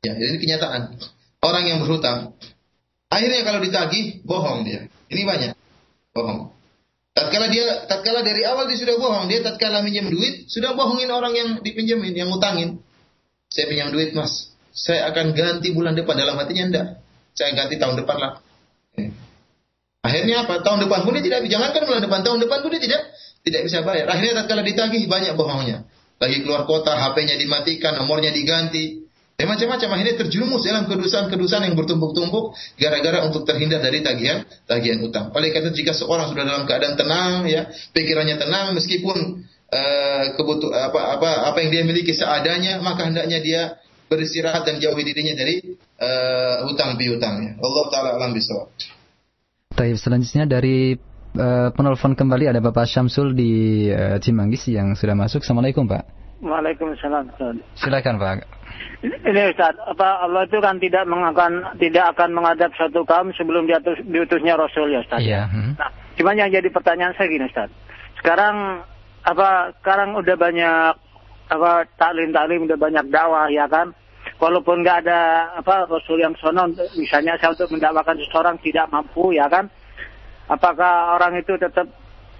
Ya, 0.00 0.16
ini 0.16 0.40
kenyataan. 0.40 0.96
Orang 1.40 1.64
yang 1.68 1.80
berhutang 1.84 2.36
akhirnya 3.12 3.44
kalau 3.44 3.60
ditagih 3.60 4.24
bohong 4.24 4.64
dia. 4.64 4.88
Ini 5.12 5.22
banyak. 5.24 5.52
Bohong. 6.16 6.59
Tatkala 7.10 7.50
dia, 7.50 7.90
tatkala 7.90 8.22
dari 8.22 8.46
awal 8.46 8.70
dia 8.70 8.78
sudah 8.78 8.94
bohong, 8.94 9.26
dia 9.26 9.42
tatkala 9.42 9.82
minjem 9.82 10.06
duit, 10.06 10.46
sudah 10.46 10.78
bohongin 10.78 11.10
orang 11.10 11.34
yang 11.34 11.48
dipinjemin, 11.58 12.14
yang 12.14 12.30
ngutangin. 12.30 12.78
Saya 13.50 13.66
pinjam 13.66 13.90
duit 13.90 14.14
mas, 14.14 14.54
saya 14.70 15.10
akan 15.10 15.34
ganti 15.34 15.74
bulan 15.74 15.98
depan. 15.98 16.14
Dalam 16.14 16.38
hatinya 16.38 16.70
enggak. 16.70 16.86
Saya 17.34 17.50
ganti 17.58 17.82
tahun 17.82 17.98
depan 17.98 18.16
lah. 18.18 18.32
Eh. 18.94 19.10
Akhirnya 20.06 20.46
apa? 20.46 20.62
Tahun 20.62 20.86
depan 20.86 21.02
pun 21.02 21.18
dia 21.18 21.24
tidak, 21.26 21.50
jangankan 21.50 21.82
bulan 21.82 22.02
depan, 22.02 22.20
tahun 22.22 22.38
depan 22.46 22.58
pun 22.62 22.70
dia 22.72 22.82
tidak 22.82 23.02
tidak 23.42 23.60
bisa 23.66 23.78
bayar. 23.82 24.06
Akhirnya 24.06 24.44
tatkala 24.44 24.62
ditagih 24.62 25.10
banyak 25.10 25.34
bohongnya. 25.34 25.90
Lagi 26.20 26.44
keluar 26.44 26.68
kota, 26.68 26.94
HP-nya 26.94 27.40
dimatikan, 27.40 27.96
nomornya 27.96 28.30
diganti. 28.30 28.99
Dan 29.40 29.48
macam-macam 29.48 29.88
akhirnya 29.96 30.20
terjerumus 30.20 30.68
dalam 30.68 30.84
kedusan-kedusan 30.84 31.64
yang 31.64 31.72
bertumpuk-tumpuk 31.72 32.52
gara-gara 32.76 33.24
untuk 33.24 33.48
terhindar 33.48 33.80
dari 33.80 34.04
tagihan 34.04 34.44
tagihan 34.68 35.00
utang. 35.00 35.32
Oleh 35.32 35.48
karena 35.48 35.72
jika 35.72 35.96
seorang 35.96 36.28
sudah 36.28 36.44
dalam 36.44 36.68
keadaan 36.68 37.00
tenang 37.00 37.48
ya, 37.48 37.72
pikirannya 37.96 38.36
tenang 38.36 38.76
meskipun 38.76 39.40
uh, 39.72 40.24
kebutuh 40.36 40.76
apa 40.76 41.16
apa 41.16 41.30
apa 41.48 41.56
yang 41.64 41.72
dia 41.72 41.82
miliki 41.88 42.12
seadanya, 42.12 42.84
maka 42.84 43.08
hendaknya 43.08 43.40
dia 43.40 43.80
beristirahat 44.12 44.68
dan 44.68 44.76
jauhi 44.76 45.08
dirinya 45.08 45.32
dari 45.32 45.72
uh, 46.04 46.68
hutang 46.68 47.00
piutangnya. 47.00 47.56
Allah 47.64 47.84
taala 47.88 48.10
alam 48.20 48.36
bisawab. 48.36 48.68
Baik, 49.72 49.96
selanjutnya 49.96 50.44
dari 50.44 51.00
uh, 51.40 51.72
penelpon 51.72 52.12
kembali 52.12 52.52
ada 52.52 52.60
Bapak 52.60 52.84
Syamsul 52.84 53.32
di 53.32 53.88
uh, 53.88 54.20
Cimanggis 54.20 54.68
yang 54.68 54.92
sudah 54.92 55.16
masuk. 55.16 55.40
Assalamualaikum 55.40 55.88
Pak. 55.88 56.04
Waalaikumsalam. 56.44 57.32
Silakan 57.80 58.20
Pak. 58.20 58.59
Ini 59.00 59.56
Ustaz, 59.56 59.80
apa 59.80 60.28
Allah 60.28 60.44
itu 60.44 60.60
kan 60.60 60.76
tidak 60.76 61.08
mengakan 61.08 61.64
tidak 61.80 62.12
akan 62.16 62.36
menghadap 62.36 62.68
satu 62.76 63.00
kaum 63.08 63.32
sebelum 63.32 63.64
diatus, 63.64 63.96
diutusnya 64.04 64.60
Rasul 64.60 64.92
ya 64.92 65.00
Ustaz. 65.00 65.24
Iya. 65.24 65.48
Hmm. 65.48 65.72
Nah, 65.80 65.88
cuman 66.20 66.36
yang 66.36 66.52
jadi 66.52 66.68
pertanyaan 66.68 67.16
saya 67.16 67.32
gini 67.32 67.48
Ustaz. 67.48 67.72
Sekarang 68.20 68.84
apa 69.24 69.72
sekarang 69.80 70.16
udah 70.20 70.36
banyak 70.36 70.92
apa 71.50 71.70
taklim-taklim 71.96 72.68
udah 72.68 72.78
banyak 72.78 73.04
dakwah 73.08 73.48
ya 73.48 73.64
kan. 73.68 73.96
Walaupun 74.36 74.84
nggak 74.84 75.04
ada 75.08 75.20
apa 75.56 75.88
Rasul 75.88 76.20
yang 76.20 76.36
sono 76.36 76.68
misalnya 76.96 77.40
saya 77.40 77.56
untuk 77.56 77.72
mendakwakan 77.72 78.16
seseorang 78.20 78.56
tidak 78.60 78.88
mampu 78.92 79.32
ya 79.32 79.48
kan. 79.48 79.68
Apakah 80.48 81.16
orang 81.16 81.40
itu 81.40 81.56
tetap 81.56 81.88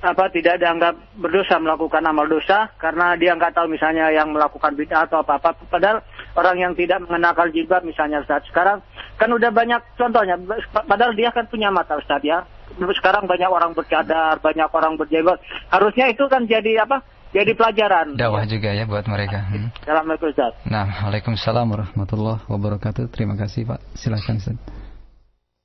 apa 0.01 0.33
tidak 0.33 0.57
dianggap 0.57 0.97
berdosa 1.21 1.61
melakukan 1.61 2.01
amal 2.09 2.25
dosa 2.25 2.73
karena 2.81 3.13
dia 3.21 3.37
nggak 3.37 3.53
tahu 3.53 3.69
misalnya 3.69 4.09
yang 4.09 4.33
melakukan 4.33 4.73
bid'ah 4.73 5.05
atau 5.05 5.21
apa 5.21 5.37
apa 5.37 5.53
padahal 5.69 6.01
orang 6.41 6.57
yang 6.57 6.73
tidak 6.73 7.05
mengenakal 7.05 7.45
jilbab 7.53 7.85
misalnya 7.85 8.25
Ustaz 8.25 8.49
sekarang 8.49 8.81
kan 9.21 9.29
udah 9.29 9.53
banyak 9.53 9.81
contohnya. 10.01 10.41
Padahal 10.73 11.13
dia 11.13 11.29
kan 11.29 11.45
punya 11.53 11.69
mata 11.69 12.01
Ustaz 12.01 12.25
ya. 12.25 12.49
Sekarang 12.97 13.29
banyak 13.29 13.51
orang 13.51 13.77
bercadar 13.77 14.41
banyak 14.41 14.69
orang 14.73 14.97
berjenggot 14.97 15.37
harusnya 15.69 16.09
itu 16.09 16.25
kan 16.33 16.49
jadi 16.49 16.89
apa? 16.89 17.05
Jadi 17.31 17.55
pelajaran. 17.55 18.19
Dakwah 18.19 18.43
juga 18.49 18.75
ya 18.75 18.89
buat 18.89 19.07
mereka. 19.07 19.47
Hmm. 19.53 19.71
Assalamualaikum 19.85 20.33
Ustaz. 20.33 20.57
Nah 20.67 21.07
Waalaikumsalam 21.07 21.67
warahmatullahi 21.69 22.43
wabarakatuh. 22.49 23.13
Terima 23.13 23.37
kasih 23.37 23.69
Pak. 23.69 23.85
Silakan 23.95 24.41
Ustaz. 24.41 24.57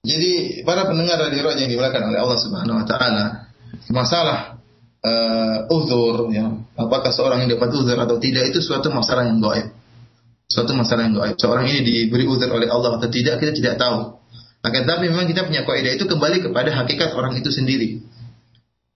Jadi 0.05 0.61
para 0.61 0.85
pendengar 0.85 1.17
radio 1.17 1.49
yang 1.55 1.71
dimuliakan 1.71 2.13
oleh 2.13 2.19
Allah 2.21 2.37
Subhanahu 2.37 2.77
wa 2.77 2.85
taala 2.85 3.25
masalah 3.91 4.59
uh, 5.05 5.75
uzur 5.75 6.29
ya. 6.33 6.49
Apakah 6.75 7.13
seorang 7.13 7.45
yang 7.45 7.55
dapat 7.55 7.69
uzur 7.75 7.97
atau 7.97 8.17
tidak 8.17 8.49
itu 8.49 8.59
suatu 8.59 8.89
masalah 8.89 9.29
yang 9.29 9.39
gaib. 9.39 9.71
Suatu 10.49 10.73
masalah 10.73 11.09
yang 11.09 11.15
gaib. 11.17 11.35
Seorang 11.37 11.65
ini 11.69 11.81
diberi 11.85 12.25
uzur 12.25 12.49
oleh 12.49 12.67
Allah 12.69 12.97
atau 12.97 13.09
tidak 13.09 13.39
kita 13.39 13.51
tidak 13.53 13.75
tahu. 13.77 14.17
Akan 14.65 14.81
tapi 14.89 15.13
memang 15.13 15.29
kita 15.29 15.45
punya 15.45 15.61
kaidah 15.61 15.93
itu 15.93 16.09
kembali 16.09 16.49
kepada 16.49 16.73
hakikat 16.73 17.13
orang 17.13 17.37
itu 17.37 17.53
sendiri. 17.53 18.01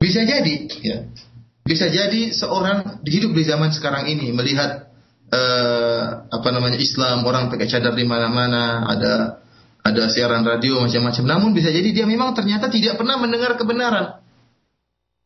Bisa 0.01 0.25
jadi 0.25 0.55
ya. 0.81 0.97
Bisa 1.61 1.85
jadi 1.85 2.33
seorang 2.33 3.05
hidup 3.05 3.29
di 3.37 3.43
zaman 3.45 3.69
sekarang 3.69 4.09
ini 4.09 4.33
melihat 4.33 4.89
uh, 5.29 6.25
apa 6.25 6.49
namanya 6.49 6.81
Islam, 6.81 7.21
orang 7.21 7.53
pakai 7.53 7.69
cadar 7.69 7.93
di 7.93 8.09
mana-mana, 8.09 8.89
ada 8.89 9.45
ada 9.85 10.03
siaran 10.09 10.41
radio 10.41 10.81
macam-macam. 10.81 11.23
Namun 11.25 11.49
bisa 11.53 11.69
jadi 11.69 11.85
dia 11.93 12.05
memang 12.09 12.33
ternyata 12.33 12.73
tidak 12.73 12.97
pernah 12.97 13.21
mendengar 13.21 13.53
kebenaran. 13.53 14.21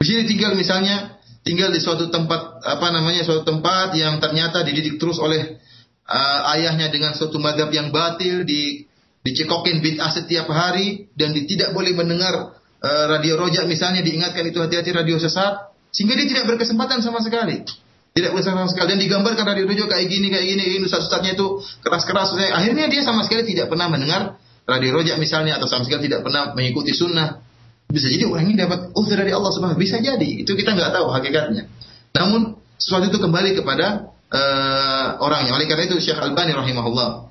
Di 0.03 0.11
sini 0.11 0.27
tinggal 0.27 0.59
misalnya 0.59 1.15
tinggal 1.47 1.71
di 1.71 1.79
suatu 1.79 2.11
tempat 2.11 2.59
apa 2.59 2.91
namanya 2.91 3.23
suatu 3.23 3.47
tempat 3.47 3.95
yang 3.95 4.19
ternyata 4.19 4.59
dididik 4.67 4.99
terus 4.99 5.15
oleh 5.15 5.63
uh, 6.11 6.51
ayahnya 6.59 6.91
dengan 6.91 7.15
suatu 7.15 7.39
madhab 7.39 7.71
yang 7.71 7.87
batil 7.87 8.43
di 8.43 8.83
dicekokin 9.23 9.79
bid'ah 9.79 10.11
setiap 10.11 10.51
hari 10.51 11.07
dan 11.15 11.31
tidak 11.31 11.71
boleh 11.71 11.95
mendengar 11.95 12.59
uh, 12.83 13.05
radio 13.15 13.39
rojak 13.39 13.63
misalnya 13.63 14.03
diingatkan 14.03 14.43
itu 14.43 14.59
hati-hati 14.59 14.91
radio 14.91 15.15
sesat 15.15 15.71
sehingga 15.95 16.19
dia 16.19 16.27
tidak 16.27 16.51
berkesempatan 16.51 16.99
sama 16.99 17.23
sekali. 17.23 17.63
Tidak 18.11 18.35
berkesempatan 18.35 18.67
sama 18.67 18.71
sekali. 18.75 18.87
Dan 18.91 18.99
digambarkan 18.99 19.45
radio 19.55 19.63
rojak 19.71 19.87
kayak 19.87 20.11
gini 20.11 20.27
kayak 20.27 20.51
gini 20.51 20.63
ini 20.67 20.83
ustaz-ustaznya 20.83 21.39
itu 21.39 21.63
keras-keras. 21.79 22.35
Akhirnya 22.51 22.91
dia 22.91 23.07
sama 23.07 23.23
sekali 23.23 23.47
tidak 23.47 23.71
pernah 23.71 23.87
mendengar 23.87 24.35
radio 24.67 24.99
rojak 24.99 25.15
misalnya 25.15 25.55
atau 25.55 25.71
sama 25.71 25.87
sekali 25.87 26.11
tidak 26.11 26.27
pernah 26.27 26.51
mengikuti 26.51 26.91
sunnah 26.91 27.52
bisa 27.93 28.09
jadi 28.09 28.25
orang 28.25 28.49
ini 28.49 28.57
dapat 28.57 28.89
uzur 28.97 29.13
dari 29.13 29.29
Allah 29.29 29.53
Subhanahu 29.53 29.77
bisa 29.77 30.01
jadi. 30.01 30.41
Itu 30.41 30.57
kita 30.57 30.73
nggak 30.73 30.97
tahu 30.97 31.13
hakikatnya. 31.13 31.69
Namun 32.17 32.57
sesuatu 32.81 33.13
itu 33.13 33.21
kembali 33.21 33.53
kepada 33.61 34.09
uh, 34.33 35.07
orangnya. 35.21 35.53
Oleh 35.53 35.69
karena 35.69 35.85
itu 35.85 36.01
Syekh 36.01 36.17
Albani 36.17 36.57
rahimahullah 36.57 37.29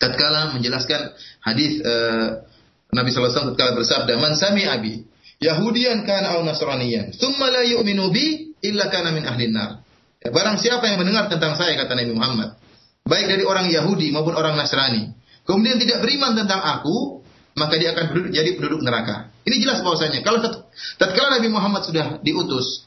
tatkala 0.00 0.56
menjelaskan 0.56 1.12
hadis 1.44 1.84
uh, 1.84 2.40
Nabi 2.88 3.12
wasallam 3.12 3.52
tatkala 3.52 3.76
bersabda 3.76 4.16
man 4.16 4.32
sami 4.34 4.64
abi 4.64 5.04
Yahudian 5.38 6.08
kana 6.08 6.40
au 6.40 6.42
Nasraniyan 6.42 7.14
thumma 7.14 7.52
la 7.52 7.62
yu'minu 7.62 8.10
bi 8.10 8.56
illa 8.64 8.90
kana 8.90 9.14
min 9.14 9.22
ahli 9.22 9.46
nar 9.46 9.82
ya, 10.18 10.34
barang 10.34 10.58
siapa 10.58 10.90
yang 10.90 10.98
mendengar 10.98 11.30
tentang 11.30 11.54
saya 11.54 11.78
kata 11.78 11.94
Nabi 11.94 12.12
Muhammad 12.14 12.58
baik 13.06 13.26
dari 13.30 13.44
orang 13.46 13.70
Yahudi 13.70 14.10
maupun 14.10 14.34
orang 14.34 14.58
Nasrani 14.58 15.14
kemudian 15.46 15.78
tidak 15.78 16.02
beriman 16.02 16.34
tentang 16.34 16.58
aku 16.58 17.22
maka 17.56 17.74
dia 17.76 17.92
akan 17.92 18.32
jadi 18.32 18.56
penduduk 18.56 18.80
neraka. 18.80 19.31
Ini 19.42 19.56
jelas 19.58 19.82
bahwasanya 19.82 20.22
kalau 20.22 20.38
tatkala 20.98 21.38
Nabi 21.38 21.48
Muhammad 21.50 21.82
sudah 21.82 22.22
diutus, 22.22 22.86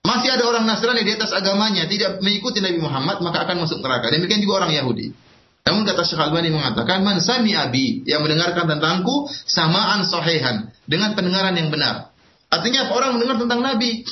masih 0.00 0.32
ada 0.32 0.48
orang 0.48 0.64
Nasrani 0.64 1.04
di 1.04 1.12
atas 1.12 1.30
agamanya 1.36 1.84
tidak 1.84 2.24
mengikuti 2.24 2.64
Nabi 2.64 2.80
Muhammad, 2.80 3.20
maka 3.20 3.44
akan 3.44 3.68
masuk 3.68 3.84
neraka. 3.84 4.08
Demikian 4.08 4.40
juga 4.40 4.64
orang 4.64 4.72
Yahudi. 4.72 5.12
Namun 5.60 5.84
kata 5.84 6.08
Syekh 6.08 6.20
Albani 6.24 6.48
mengatakan, 6.48 7.04
"Man 7.04 7.20
sami 7.20 7.52
abi 7.52 8.02
yang 8.08 8.24
mendengarkan 8.24 8.64
tentangku 8.64 9.28
samaan 9.44 10.08
sahihan 10.08 10.72
dengan 10.88 11.12
pendengaran 11.12 11.52
yang 11.52 11.68
benar." 11.68 12.16
Artinya? 12.48 12.90
Orang 12.90 13.20
mendengar 13.20 13.38
tentang 13.38 13.60
Nabi, 13.60 14.02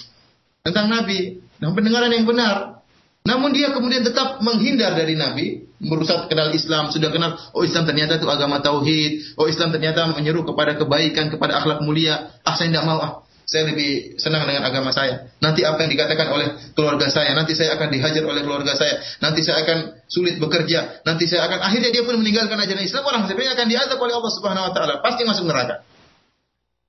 tentang 0.62 0.86
Nabi, 0.93 1.40
dengan 1.59 1.73
pendengaran 1.74 2.12
yang 2.15 2.24
benar. 2.28 2.85
Namun 3.27 3.51
dia 3.56 3.74
kemudian 3.74 4.05
tetap 4.06 4.44
menghindar 4.44 4.94
dari 4.94 5.19
Nabi, 5.19 5.68
berusaha 5.78 6.26
kenal 6.26 6.50
Islam, 6.50 6.90
sudah 6.90 7.10
kenal, 7.14 7.38
oh 7.55 7.62
Islam 7.62 7.86
ternyata 7.86 8.18
itu 8.18 8.26
agama 8.26 8.59
tauhid, 8.59 9.38
oh 9.38 9.46
Islam 9.46 9.70
ternyata 9.70 10.10
menyeru 10.10 10.42
kepada 10.42 10.74
kebaikan, 10.74 11.30
kepada 11.30 11.62
akhlak 11.62 11.86
mulia. 11.86 12.34
Ah 12.42 12.59
saya 12.59 12.74
tidak 12.74 12.84
mau, 12.84 12.98
ah 12.98 13.12
saya 13.48 13.64
lebih 13.72 14.20
senang 14.20 14.44
dengan 14.44 14.60
agama 14.68 14.92
saya. 14.92 15.32
Nanti 15.40 15.64
apa 15.64 15.80
yang 15.80 15.90
dikatakan 15.96 16.28
oleh 16.28 16.52
keluarga 16.76 17.09
saya, 17.09 17.32
nanti 17.32 17.56
saya 17.56 17.80
akan 17.80 17.88
dihajar 17.88 18.20
oleh 18.20 18.44
keluarga 18.44 18.76
saya, 18.76 19.00
nanti 19.24 19.40
saya 19.40 19.64
akan 19.64 20.05
sulit 20.05 20.36
bekerja, 20.36 21.00
nanti 21.09 21.24
saya 21.24 21.48
akan 21.48 21.64
akhirnya 21.64 21.88
dia 21.88 22.05
pun 22.05 22.20
meninggalkan 22.20 22.60
ajaran 22.60 22.84
Islam, 22.84 23.09
orang 23.09 23.24
sebenarnya 23.24 23.56
akan 23.56 23.66
diazab 23.72 23.98
oleh 24.05 24.14
Allah 24.20 24.32
Subhanahu 24.36 24.64
wa 24.68 24.72
taala, 24.76 24.94
pasti 25.00 25.24
masuk 25.24 25.48
neraka. 25.48 25.80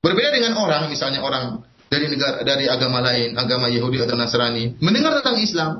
Berbeda 0.04 0.36
dengan 0.36 0.60
orang, 0.60 0.92
misalnya 0.92 1.24
orang 1.24 1.64
dari 1.88 2.12
negara 2.12 2.44
dari 2.44 2.68
agama 2.68 3.00
lain, 3.08 3.40
agama 3.40 3.72
Yahudi 3.72 4.04
atau 4.04 4.20
Nasrani, 4.20 4.76
mendengar 4.84 5.16
tentang 5.24 5.40
Islam, 5.40 5.72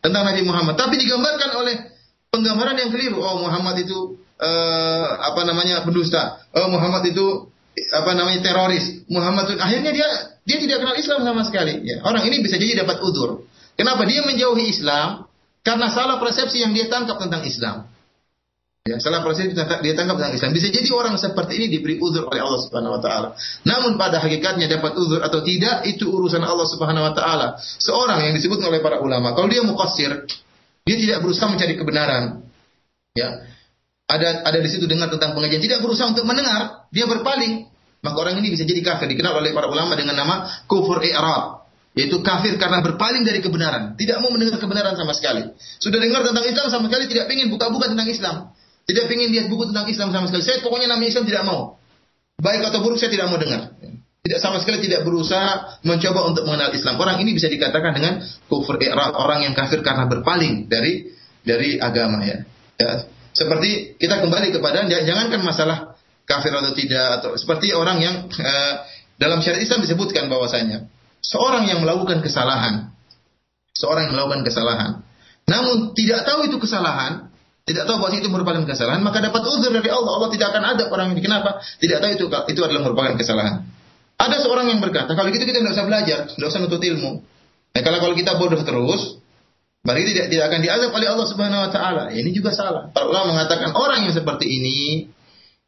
tentang 0.00 0.22
Nabi 0.24 0.42
Muhammad, 0.48 0.80
tapi 0.80 0.96
digambarkan 0.96 1.50
oleh 1.60 1.91
penggambaran 2.32 2.80
yang 2.80 2.90
keliru. 2.90 3.20
Oh 3.20 3.44
Muhammad 3.44 3.84
itu 3.84 4.16
uh, 4.40 5.06
apa 5.20 5.44
namanya 5.44 5.84
pendusta. 5.84 6.40
Oh 6.56 6.72
Muhammad 6.72 7.04
itu 7.04 7.52
apa 7.92 8.10
namanya 8.16 8.40
teroris. 8.40 9.04
Muhammad 9.12 9.52
itu 9.52 9.60
akhirnya 9.60 9.92
dia 9.92 10.08
dia 10.48 10.56
tidak 10.58 10.80
kenal 10.80 10.96
Islam 10.96 11.20
sama 11.28 11.42
sekali. 11.44 11.84
Ya, 11.84 12.00
orang 12.02 12.24
ini 12.24 12.40
bisa 12.40 12.56
jadi 12.56 12.82
dapat 12.82 13.04
udur. 13.04 13.44
Kenapa 13.76 14.08
dia 14.08 14.24
menjauhi 14.24 14.72
Islam? 14.72 15.28
Karena 15.62 15.92
salah 15.92 16.18
persepsi 16.18 16.58
yang 16.58 16.74
dia 16.74 16.90
tangkap 16.90 17.20
tentang 17.20 17.46
Islam. 17.46 17.86
Ya, 18.82 18.98
salah 18.98 19.22
persepsi 19.22 19.54
dia 19.54 19.94
tangkap 19.94 20.16
tentang 20.18 20.34
Islam. 20.34 20.50
Bisa 20.56 20.72
jadi 20.72 20.88
orang 20.90 21.14
seperti 21.14 21.54
ini 21.60 21.66
diberi 21.70 22.02
udur 22.02 22.26
oleh 22.32 22.42
Allah 22.42 22.60
Subhanahu 22.64 22.96
wa 22.98 23.00
taala. 23.04 23.28
Namun 23.62 23.94
pada 23.94 24.18
hakikatnya 24.18 24.66
dapat 24.66 24.98
udur 24.98 25.22
atau 25.22 25.44
tidak 25.44 25.86
itu 25.86 26.08
urusan 26.10 26.42
Allah 26.42 26.66
Subhanahu 26.66 27.06
wa 27.06 27.14
taala. 27.14 27.60
Seorang 27.60 28.26
yang 28.26 28.34
disebut 28.34 28.58
oleh 28.64 28.82
para 28.82 28.98
ulama, 28.98 29.38
kalau 29.38 29.46
dia 29.46 29.62
muqassir, 29.62 30.26
dia 30.82 30.96
tidak 30.98 31.18
berusaha 31.22 31.48
mencari 31.50 31.74
kebenaran. 31.78 32.46
Ya. 33.14 33.46
Ada 34.10 34.44
ada 34.44 34.58
di 34.60 34.68
situ 34.68 34.84
dengar 34.84 35.08
tentang 35.08 35.32
pengajian, 35.32 35.62
tidak 35.62 35.80
berusaha 35.80 36.10
untuk 36.10 36.28
mendengar, 36.28 36.84
dia 36.92 37.08
berpaling. 37.08 37.70
Maka 38.02 38.16
orang 38.18 38.42
ini 38.42 38.50
bisa 38.50 38.66
jadi 38.66 38.82
kafir, 38.82 39.06
dikenal 39.06 39.38
oleh 39.38 39.54
para 39.54 39.70
ulama 39.70 39.94
dengan 39.94 40.18
nama 40.18 40.50
kufur 40.66 40.98
i'rab, 41.00 41.70
yaitu 41.94 42.18
kafir 42.20 42.58
karena 42.58 42.82
berpaling 42.82 43.22
dari 43.22 43.38
kebenaran, 43.38 43.94
tidak 43.94 44.18
mau 44.18 44.34
mendengar 44.34 44.58
kebenaran 44.58 44.98
sama 44.98 45.14
sekali. 45.14 45.54
Sudah 45.78 46.02
dengar 46.02 46.26
tentang 46.26 46.44
Islam 46.44 46.66
sama 46.66 46.90
sekali 46.90 47.06
tidak 47.08 47.30
ingin 47.30 47.46
buka-buka 47.48 47.88
tentang 47.88 48.10
Islam. 48.10 48.36
Tidak 48.82 49.06
ingin 49.06 49.30
lihat 49.30 49.46
buku 49.46 49.70
tentang 49.70 49.86
Islam 49.86 50.10
sama 50.10 50.26
sekali. 50.26 50.42
Saya 50.42 50.58
pokoknya 50.66 50.90
namanya 50.90 51.14
Islam 51.14 51.24
tidak 51.30 51.46
mau. 51.46 51.78
Baik 52.42 52.66
atau 52.66 52.82
buruk 52.82 52.98
saya 52.98 53.14
tidak 53.14 53.30
mau 53.30 53.38
dengar. 53.38 53.70
Tidak 54.32 54.40
sama 54.40 54.64
sekali 54.64 54.80
tidak 54.80 55.04
berusaha 55.04 55.76
mencoba 55.84 56.24
untuk 56.24 56.48
mengenal 56.48 56.72
Islam. 56.72 56.96
Orang 56.96 57.20
ini 57.20 57.36
bisa 57.36 57.52
dikatakan 57.52 57.92
dengan 57.92 58.24
kufur 58.48 58.80
i'rad, 58.80 59.12
orang 59.12 59.44
yang 59.44 59.52
kafir 59.52 59.84
karena 59.84 60.08
berpaling 60.08 60.72
dari 60.72 61.12
dari 61.44 61.76
agama 61.76 62.24
ya. 62.24 62.40
ya. 62.80 63.04
Seperti 63.36 64.00
kita 64.00 64.24
kembali 64.24 64.56
kepada 64.56 64.88
jangankan 64.88 65.44
masalah 65.44 66.00
kafir 66.24 66.48
atau 66.48 66.72
tidak 66.72 67.20
atau 67.20 67.36
seperti 67.36 67.76
orang 67.76 68.00
yang 68.00 68.24
eh, 68.32 68.74
dalam 69.20 69.44
syariat 69.44 69.60
Islam 69.60 69.84
disebutkan 69.84 70.32
bahwasanya 70.32 70.88
seorang 71.20 71.68
yang 71.68 71.84
melakukan 71.84 72.24
kesalahan, 72.24 72.88
seorang 73.76 74.08
yang 74.08 74.16
melakukan 74.16 74.48
kesalahan, 74.48 75.04
namun 75.44 75.92
tidak 75.92 76.24
tahu 76.24 76.48
itu 76.48 76.56
kesalahan, 76.56 77.28
tidak 77.68 77.84
tahu 77.84 78.00
bahwa 78.00 78.16
itu 78.16 78.32
merupakan 78.32 78.64
kesalahan, 78.64 79.04
maka 79.04 79.20
dapat 79.20 79.44
uzur 79.44 79.76
dari 79.76 79.92
Allah. 79.92 80.24
Allah 80.24 80.32
tidak 80.32 80.56
akan 80.56 80.64
ada 80.72 80.88
orang 80.88 81.12
ini. 81.12 81.20
Kenapa? 81.20 81.60
Tidak 81.60 82.00
tahu 82.00 82.10
itu 82.16 82.24
itu 82.32 82.60
adalah 82.64 82.80
merupakan 82.80 83.12
kesalahan. 83.12 83.68
Ada 84.18 84.36
seorang 84.44 84.70
yang 84.70 84.80
berkata, 84.80 85.12
kalau 85.12 85.28
gitu 85.34 85.44
kita 85.44 85.60
tidak 85.60 85.74
usah 85.74 85.86
belajar, 85.86 86.18
tidak 86.30 86.48
usah 86.48 86.60
nutut 86.62 86.82
ilmu. 86.82 87.22
Nah, 87.72 87.82
kalau 87.82 87.98
kalau 87.98 88.14
kita 88.14 88.36
bodoh 88.38 88.62
terus, 88.62 89.18
berarti 89.82 90.14
tidak 90.14 90.26
tidak 90.30 90.44
akan 90.52 90.60
diazab 90.62 90.90
oleh 90.94 91.08
Allah 91.10 91.26
Subhanahu 91.26 91.62
wa 91.66 91.70
taala. 91.72 92.04
Ini 92.14 92.30
juga 92.30 92.54
salah. 92.54 92.92
Ulama 92.94 93.34
mengatakan 93.34 93.74
orang 93.74 94.06
yang 94.06 94.14
seperti 94.14 94.46
ini 94.46 95.10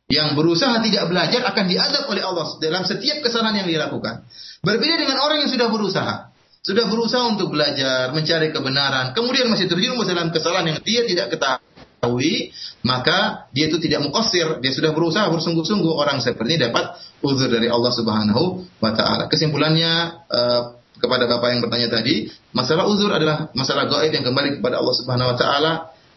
yang 0.07 0.37
berusaha 0.37 0.85
tidak 0.85 1.09
belajar 1.09 1.43
akan 1.49 1.65
diazab 1.65 2.05
oleh 2.13 2.23
Allah 2.23 2.47
dalam 2.61 2.85
setiap 2.85 3.25
kesalahan 3.25 3.65
yang 3.65 3.69
dilakukan. 3.69 4.29
Berbeda 4.61 4.95
dengan 5.01 5.19
orang 5.19 5.43
yang 5.45 5.51
sudah 5.51 5.69
berusaha. 5.73 6.17
Sudah 6.65 6.89
berusaha 6.89 7.29
untuk 7.29 7.53
belajar, 7.53 8.09
mencari 8.17 8.49
kebenaran, 8.49 9.13
kemudian 9.13 9.53
masih 9.53 9.69
terjerumus 9.69 10.09
dalam 10.09 10.33
kesalahan 10.33 10.73
yang 10.73 10.79
dia 10.81 11.05
tidak 11.05 11.37
ketahui 11.37 11.74
mengetahui, 12.05 12.53
maka 12.85 13.49
dia 13.57 13.73
itu 13.73 13.81
tidak 13.81 14.05
mukosir, 14.05 14.61
dia 14.61 14.73
sudah 14.77 14.93
berusaha 14.93 15.25
bersungguh-sungguh 15.33 15.93
orang 15.97 16.21
seperti 16.21 16.57
ini 16.57 16.69
dapat 16.69 17.01
uzur 17.25 17.49
dari 17.49 17.73
Allah 17.73 17.93
Subhanahu 17.93 18.69
wa 18.79 18.93
taala. 18.93 19.27
Kesimpulannya 19.33 19.93
uh, 20.29 20.63
kepada 21.01 21.25
Bapak 21.25 21.49
yang 21.57 21.61
bertanya 21.65 21.89
tadi, 21.89 22.29
masalah 22.53 22.85
uzur 22.87 23.11
adalah 23.11 23.49
masalah 23.57 23.89
gaib 23.89 24.13
yang 24.13 24.25
kembali 24.25 24.61
kepada 24.61 24.85
Allah 24.85 24.95
Subhanahu 24.95 25.33
wa 25.33 25.37
taala, 25.37 25.73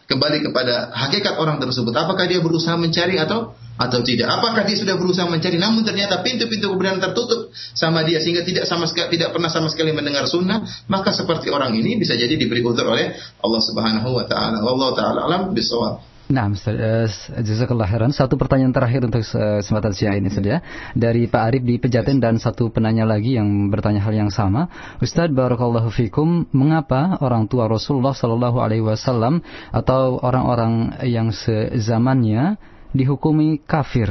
kembali 0.08 0.38
kepada 0.44 0.92
hakikat 0.92 1.40
orang 1.40 1.56
tersebut. 1.60 1.92
Apakah 1.96 2.28
dia 2.28 2.40
berusaha 2.44 2.76
mencari 2.76 3.16
atau 3.16 3.56
atau 3.78 4.02
tidak? 4.02 4.26
Apakah 4.26 4.66
dia 4.66 4.76
sudah 4.76 4.98
berusaha 4.98 5.24
mencari 5.30 5.56
namun 5.56 5.86
ternyata 5.86 6.20
pintu-pintu 6.20 6.74
kebenaran 6.74 6.98
tertutup 6.98 7.54
sama 7.72 8.02
dia 8.02 8.18
sehingga 8.18 8.42
tidak 8.42 8.66
sama 8.66 8.90
sekali 8.90 9.14
tidak 9.14 9.30
pernah 9.32 9.48
sama 9.48 9.70
sekali 9.70 9.94
mendengar 9.94 10.26
sunnah, 10.26 10.66
maka 10.90 11.14
seperti 11.14 11.48
orang 11.48 11.72
ini 11.78 11.94
bisa 11.96 12.18
jadi 12.18 12.34
diberi 12.34 12.60
uzur 12.60 12.84
oleh 12.84 13.14
Allah 13.38 13.62
Subhanahu 13.62 14.08
wa 14.10 14.24
taala. 14.26 14.58
Wallahu 14.60 14.92
taala 14.98 15.24
alam 15.24 15.54
bisawab. 15.54 16.18
Nah, 16.28 16.44
uh, 16.52 17.08
jazakallah 17.40 17.88
khairan. 17.88 18.12
Satu 18.12 18.36
pertanyaan 18.36 18.68
terakhir 18.68 19.00
untuk 19.00 19.24
uh, 19.32 19.64
kesempatan 19.64 19.92
siang 19.96 20.20
ini 20.20 20.28
saja 20.28 20.60
dari 20.92 21.24
Pak 21.24 21.40
Arif 21.40 21.64
di 21.64 21.80
Pejaten 21.80 22.20
dan 22.20 22.36
satu 22.36 22.68
penanya 22.68 23.08
lagi 23.08 23.40
yang 23.40 23.72
bertanya 23.72 24.04
hal 24.04 24.12
yang 24.12 24.28
sama. 24.28 24.68
Ustadz 25.00 25.32
barakallahu 25.32 25.88
fikum, 25.88 26.44
mengapa 26.52 27.16
orang 27.24 27.48
tua 27.48 27.64
Rasulullah 27.64 28.12
Shallallahu 28.12 28.60
alaihi 28.60 28.84
wasallam 28.84 29.40
atau 29.72 30.20
orang-orang 30.20 31.00
yang 31.08 31.32
sezamannya 31.32 32.60
dihukumi 32.92 33.60
kafir 33.64 34.08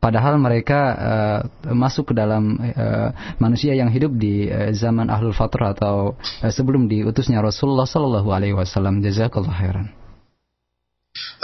padahal 0.00 0.40
mereka 0.40 0.80
uh, 0.96 1.40
masuk 1.76 2.10
ke 2.10 2.14
dalam 2.16 2.56
uh, 2.56 3.12
manusia 3.36 3.76
yang 3.76 3.92
hidup 3.92 4.16
di 4.16 4.48
uh, 4.48 4.72
zaman 4.72 5.12
ahlul 5.12 5.36
fatrah 5.36 5.76
atau 5.76 6.16
uh, 6.16 6.50
sebelum 6.50 6.88
diutusnya 6.88 7.44
Rasulullah 7.44 7.84
sallallahu 7.84 8.28
alaihi 8.32 8.56
wasallam 8.56 9.04
jazakallahu 9.04 9.52
khairan. 9.52 9.92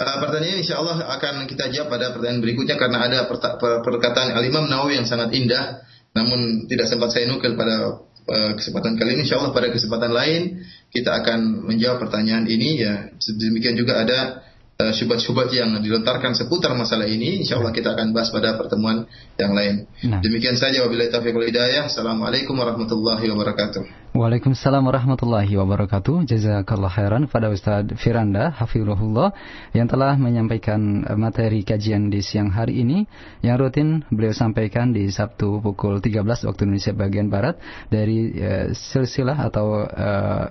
Uh, 0.00 0.16
pertanyaan 0.24 0.64
insya 0.64 0.80
Allah 0.80 1.04
akan 1.20 1.44
kita 1.44 1.68
jawab 1.68 1.92
pada 1.92 2.16
pertanyaan 2.16 2.40
berikutnya 2.40 2.80
karena 2.80 2.98
ada 3.04 3.18
perkataan 3.60 4.32
Al-Imam 4.32 4.64
Nawawi 4.72 4.96
yang 5.04 5.08
sangat 5.08 5.36
indah 5.36 5.84
namun 6.16 6.64
tidak 6.64 6.88
sempat 6.88 7.12
saya 7.12 7.28
nukil 7.28 7.60
pada 7.60 8.00
uh, 8.24 8.52
kesempatan 8.56 8.96
kali 8.96 9.20
ini 9.20 9.28
insya 9.28 9.36
Allah 9.36 9.52
pada 9.52 9.68
kesempatan 9.68 10.16
lain 10.16 10.64
kita 10.88 11.12
akan 11.12 11.68
menjawab 11.68 12.08
pertanyaan 12.08 12.48
ini 12.48 12.80
ya. 12.80 13.12
Demikian 13.20 13.76
juga 13.76 14.00
ada 14.00 14.45
uh, 14.76 14.92
syubhat-syubhat 14.92 15.48
yang 15.52 15.76
dilontarkan 15.80 16.36
seputar 16.36 16.76
masalah 16.76 17.08
ini. 17.08 17.40
Insya 17.44 17.60
Allah 17.60 17.72
kita 17.72 17.96
akan 17.96 18.12
bahas 18.12 18.28
pada 18.28 18.56
pertemuan 18.56 19.08
yang 19.40 19.52
lain. 19.56 19.88
Nah. 20.04 20.20
Demikian 20.20 20.56
saja 20.56 20.84
wabillahi 20.84 21.08
taufiq 21.12 21.32
wal 21.32 21.48
hidayah. 21.48 21.88
Assalamualaikum 21.88 22.56
warahmatullahi 22.56 23.24
wabarakatuh. 23.32 24.06
Waalaikumsalam 24.16 24.80
warahmatullahi 24.80 25.52
wabarakatuh. 25.60 26.24
Jazakallah 26.24 26.88
khairan 26.88 27.28
kepada 27.28 27.52
Ustaz 27.52 27.84
Firanda 28.00 28.48
Hafizullah 28.48 29.36
yang 29.76 29.84
telah 29.84 30.16
menyampaikan 30.16 31.04
eh, 31.04 31.12
materi 31.20 31.60
kajian 31.60 32.08
di 32.08 32.24
siang 32.24 32.48
hari 32.48 32.80
ini 32.80 33.04
yang 33.44 33.60
rutin 33.60 34.08
beliau 34.08 34.32
sampaikan 34.32 34.96
di 34.96 35.12
Sabtu 35.12 35.60
pukul 35.60 36.00
13 36.00 36.48
waktu 36.48 36.60
Indonesia 36.64 36.96
bagian 36.96 37.28
barat 37.28 37.60
dari 37.92 38.32
uh, 38.40 38.72
silsilah 38.72 39.36
atau 39.36 39.84
uh, 39.84 40.48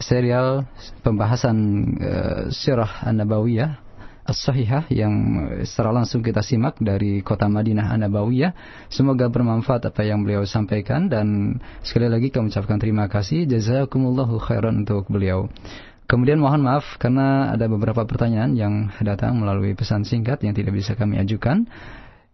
serial 0.00 0.64
pembahasan 1.04 1.56
uh, 2.00 2.42
Sirah 2.48 3.04
An-Nabawiyah 3.06 3.90
As-Sahihah 4.30 4.86
yang 4.94 5.14
secara 5.66 5.90
langsung 5.90 6.22
kita 6.22 6.38
simak 6.44 6.78
dari 6.78 7.18
kota 7.24 7.50
Madinah 7.50 7.90
An-Nabawiyah. 7.90 8.52
Semoga 8.86 9.26
bermanfaat 9.26 9.90
apa 9.90 10.06
yang 10.06 10.22
beliau 10.22 10.46
sampaikan 10.46 11.10
dan 11.10 11.58
sekali 11.82 12.06
lagi 12.06 12.30
kami 12.30 12.52
ucapkan 12.52 12.78
terima 12.78 13.10
kasih 13.10 13.48
jazakumullahu 13.50 14.38
khairan 14.38 14.86
untuk 14.86 15.10
beliau. 15.10 15.50
Kemudian 16.06 16.38
mohon 16.42 16.62
maaf 16.62 16.98
karena 16.98 17.54
ada 17.54 17.70
beberapa 17.70 18.02
pertanyaan 18.06 18.54
yang 18.54 18.74
datang 19.02 19.38
melalui 19.38 19.74
pesan 19.78 20.06
singkat 20.06 20.42
yang 20.46 20.54
tidak 20.54 20.78
bisa 20.78 20.94
kami 20.94 21.18
ajukan. 21.18 21.66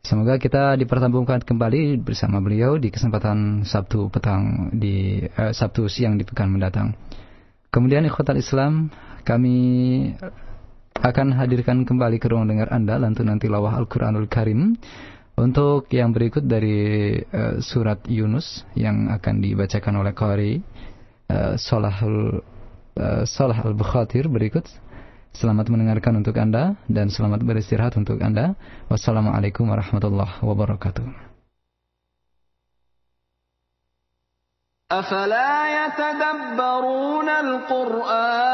Semoga 0.04 0.36
kita 0.36 0.76
dipertemukan 0.76 1.42
kembali 1.42 1.98
bersama 2.00 2.44
beliau 2.44 2.78
di 2.78 2.92
kesempatan 2.92 3.64
Sabtu 3.66 4.06
petang 4.12 4.70
di 4.70 5.24
eh, 5.24 5.52
Sabtu 5.52 5.88
siang 5.88 6.20
di 6.20 6.24
pekan 6.24 6.52
mendatang. 6.52 6.94
Kemudian 7.76 8.08
ikhwatal 8.08 8.40
Islam, 8.40 8.88
kami 9.20 10.08
akan 10.96 11.36
hadirkan 11.36 11.84
kembali 11.84 12.16
ke 12.16 12.32
ruang 12.32 12.48
dengar 12.48 12.72
Anda 12.72 12.96
lantunan 12.96 13.36
tilawah 13.36 13.76
Al-Quranul 13.76 14.32
Karim 14.32 14.80
untuk 15.36 15.92
yang 15.92 16.16
berikut 16.16 16.48
dari 16.48 17.20
uh, 17.20 17.60
surat 17.60 18.00
Yunus 18.08 18.64
yang 18.72 19.12
akan 19.12 19.44
dibacakan 19.44 20.00
oleh 20.00 20.16
Qari 20.16 20.64
uh, 21.28 21.52
uh, 21.60 23.22
Salah 23.28 23.58
Al-Bukhatir 23.60 24.32
berikut. 24.32 24.64
Selamat 25.36 25.68
mendengarkan 25.68 26.16
untuk 26.16 26.32
Anda 26.40 26.80
dan 26.88 27.12
selamat 27.12 27.44
beristirahat 27.44 27.92
untuk 28.00 28.24
Anda. 28.24 28.56
Wassalamualaikum 28.88 29.68
warahmatullahi 29.68 30.40
wabarakatuh. 30.40 31.25
أفلا 34.92 35.86
يتدبرون 35.86 37.28
القرآن 37.28 38.52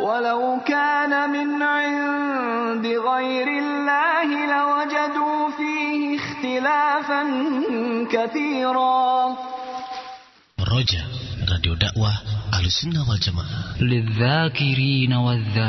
ولو 0.00 0.60
كان 0.66 1.30
من 1.30 1.62
عند 1.62 2.86
غير 2.86 3.48
الله 3.48 4.28
لوجدوا 4.54 5.50
فيه 5.58 6.16
اختلافا 6.18 7.22
كثيرا. 8.12 9.36
رجاء 10.60 11.06
راديو 11.52 11.74
دعوة 11.74 12.12
على 12.54 12.66
السنة 12.66 13.10
والجماعة 13.10 13.82
للذاكرين 13.82 15.12
والذاكرين 15.12 15.60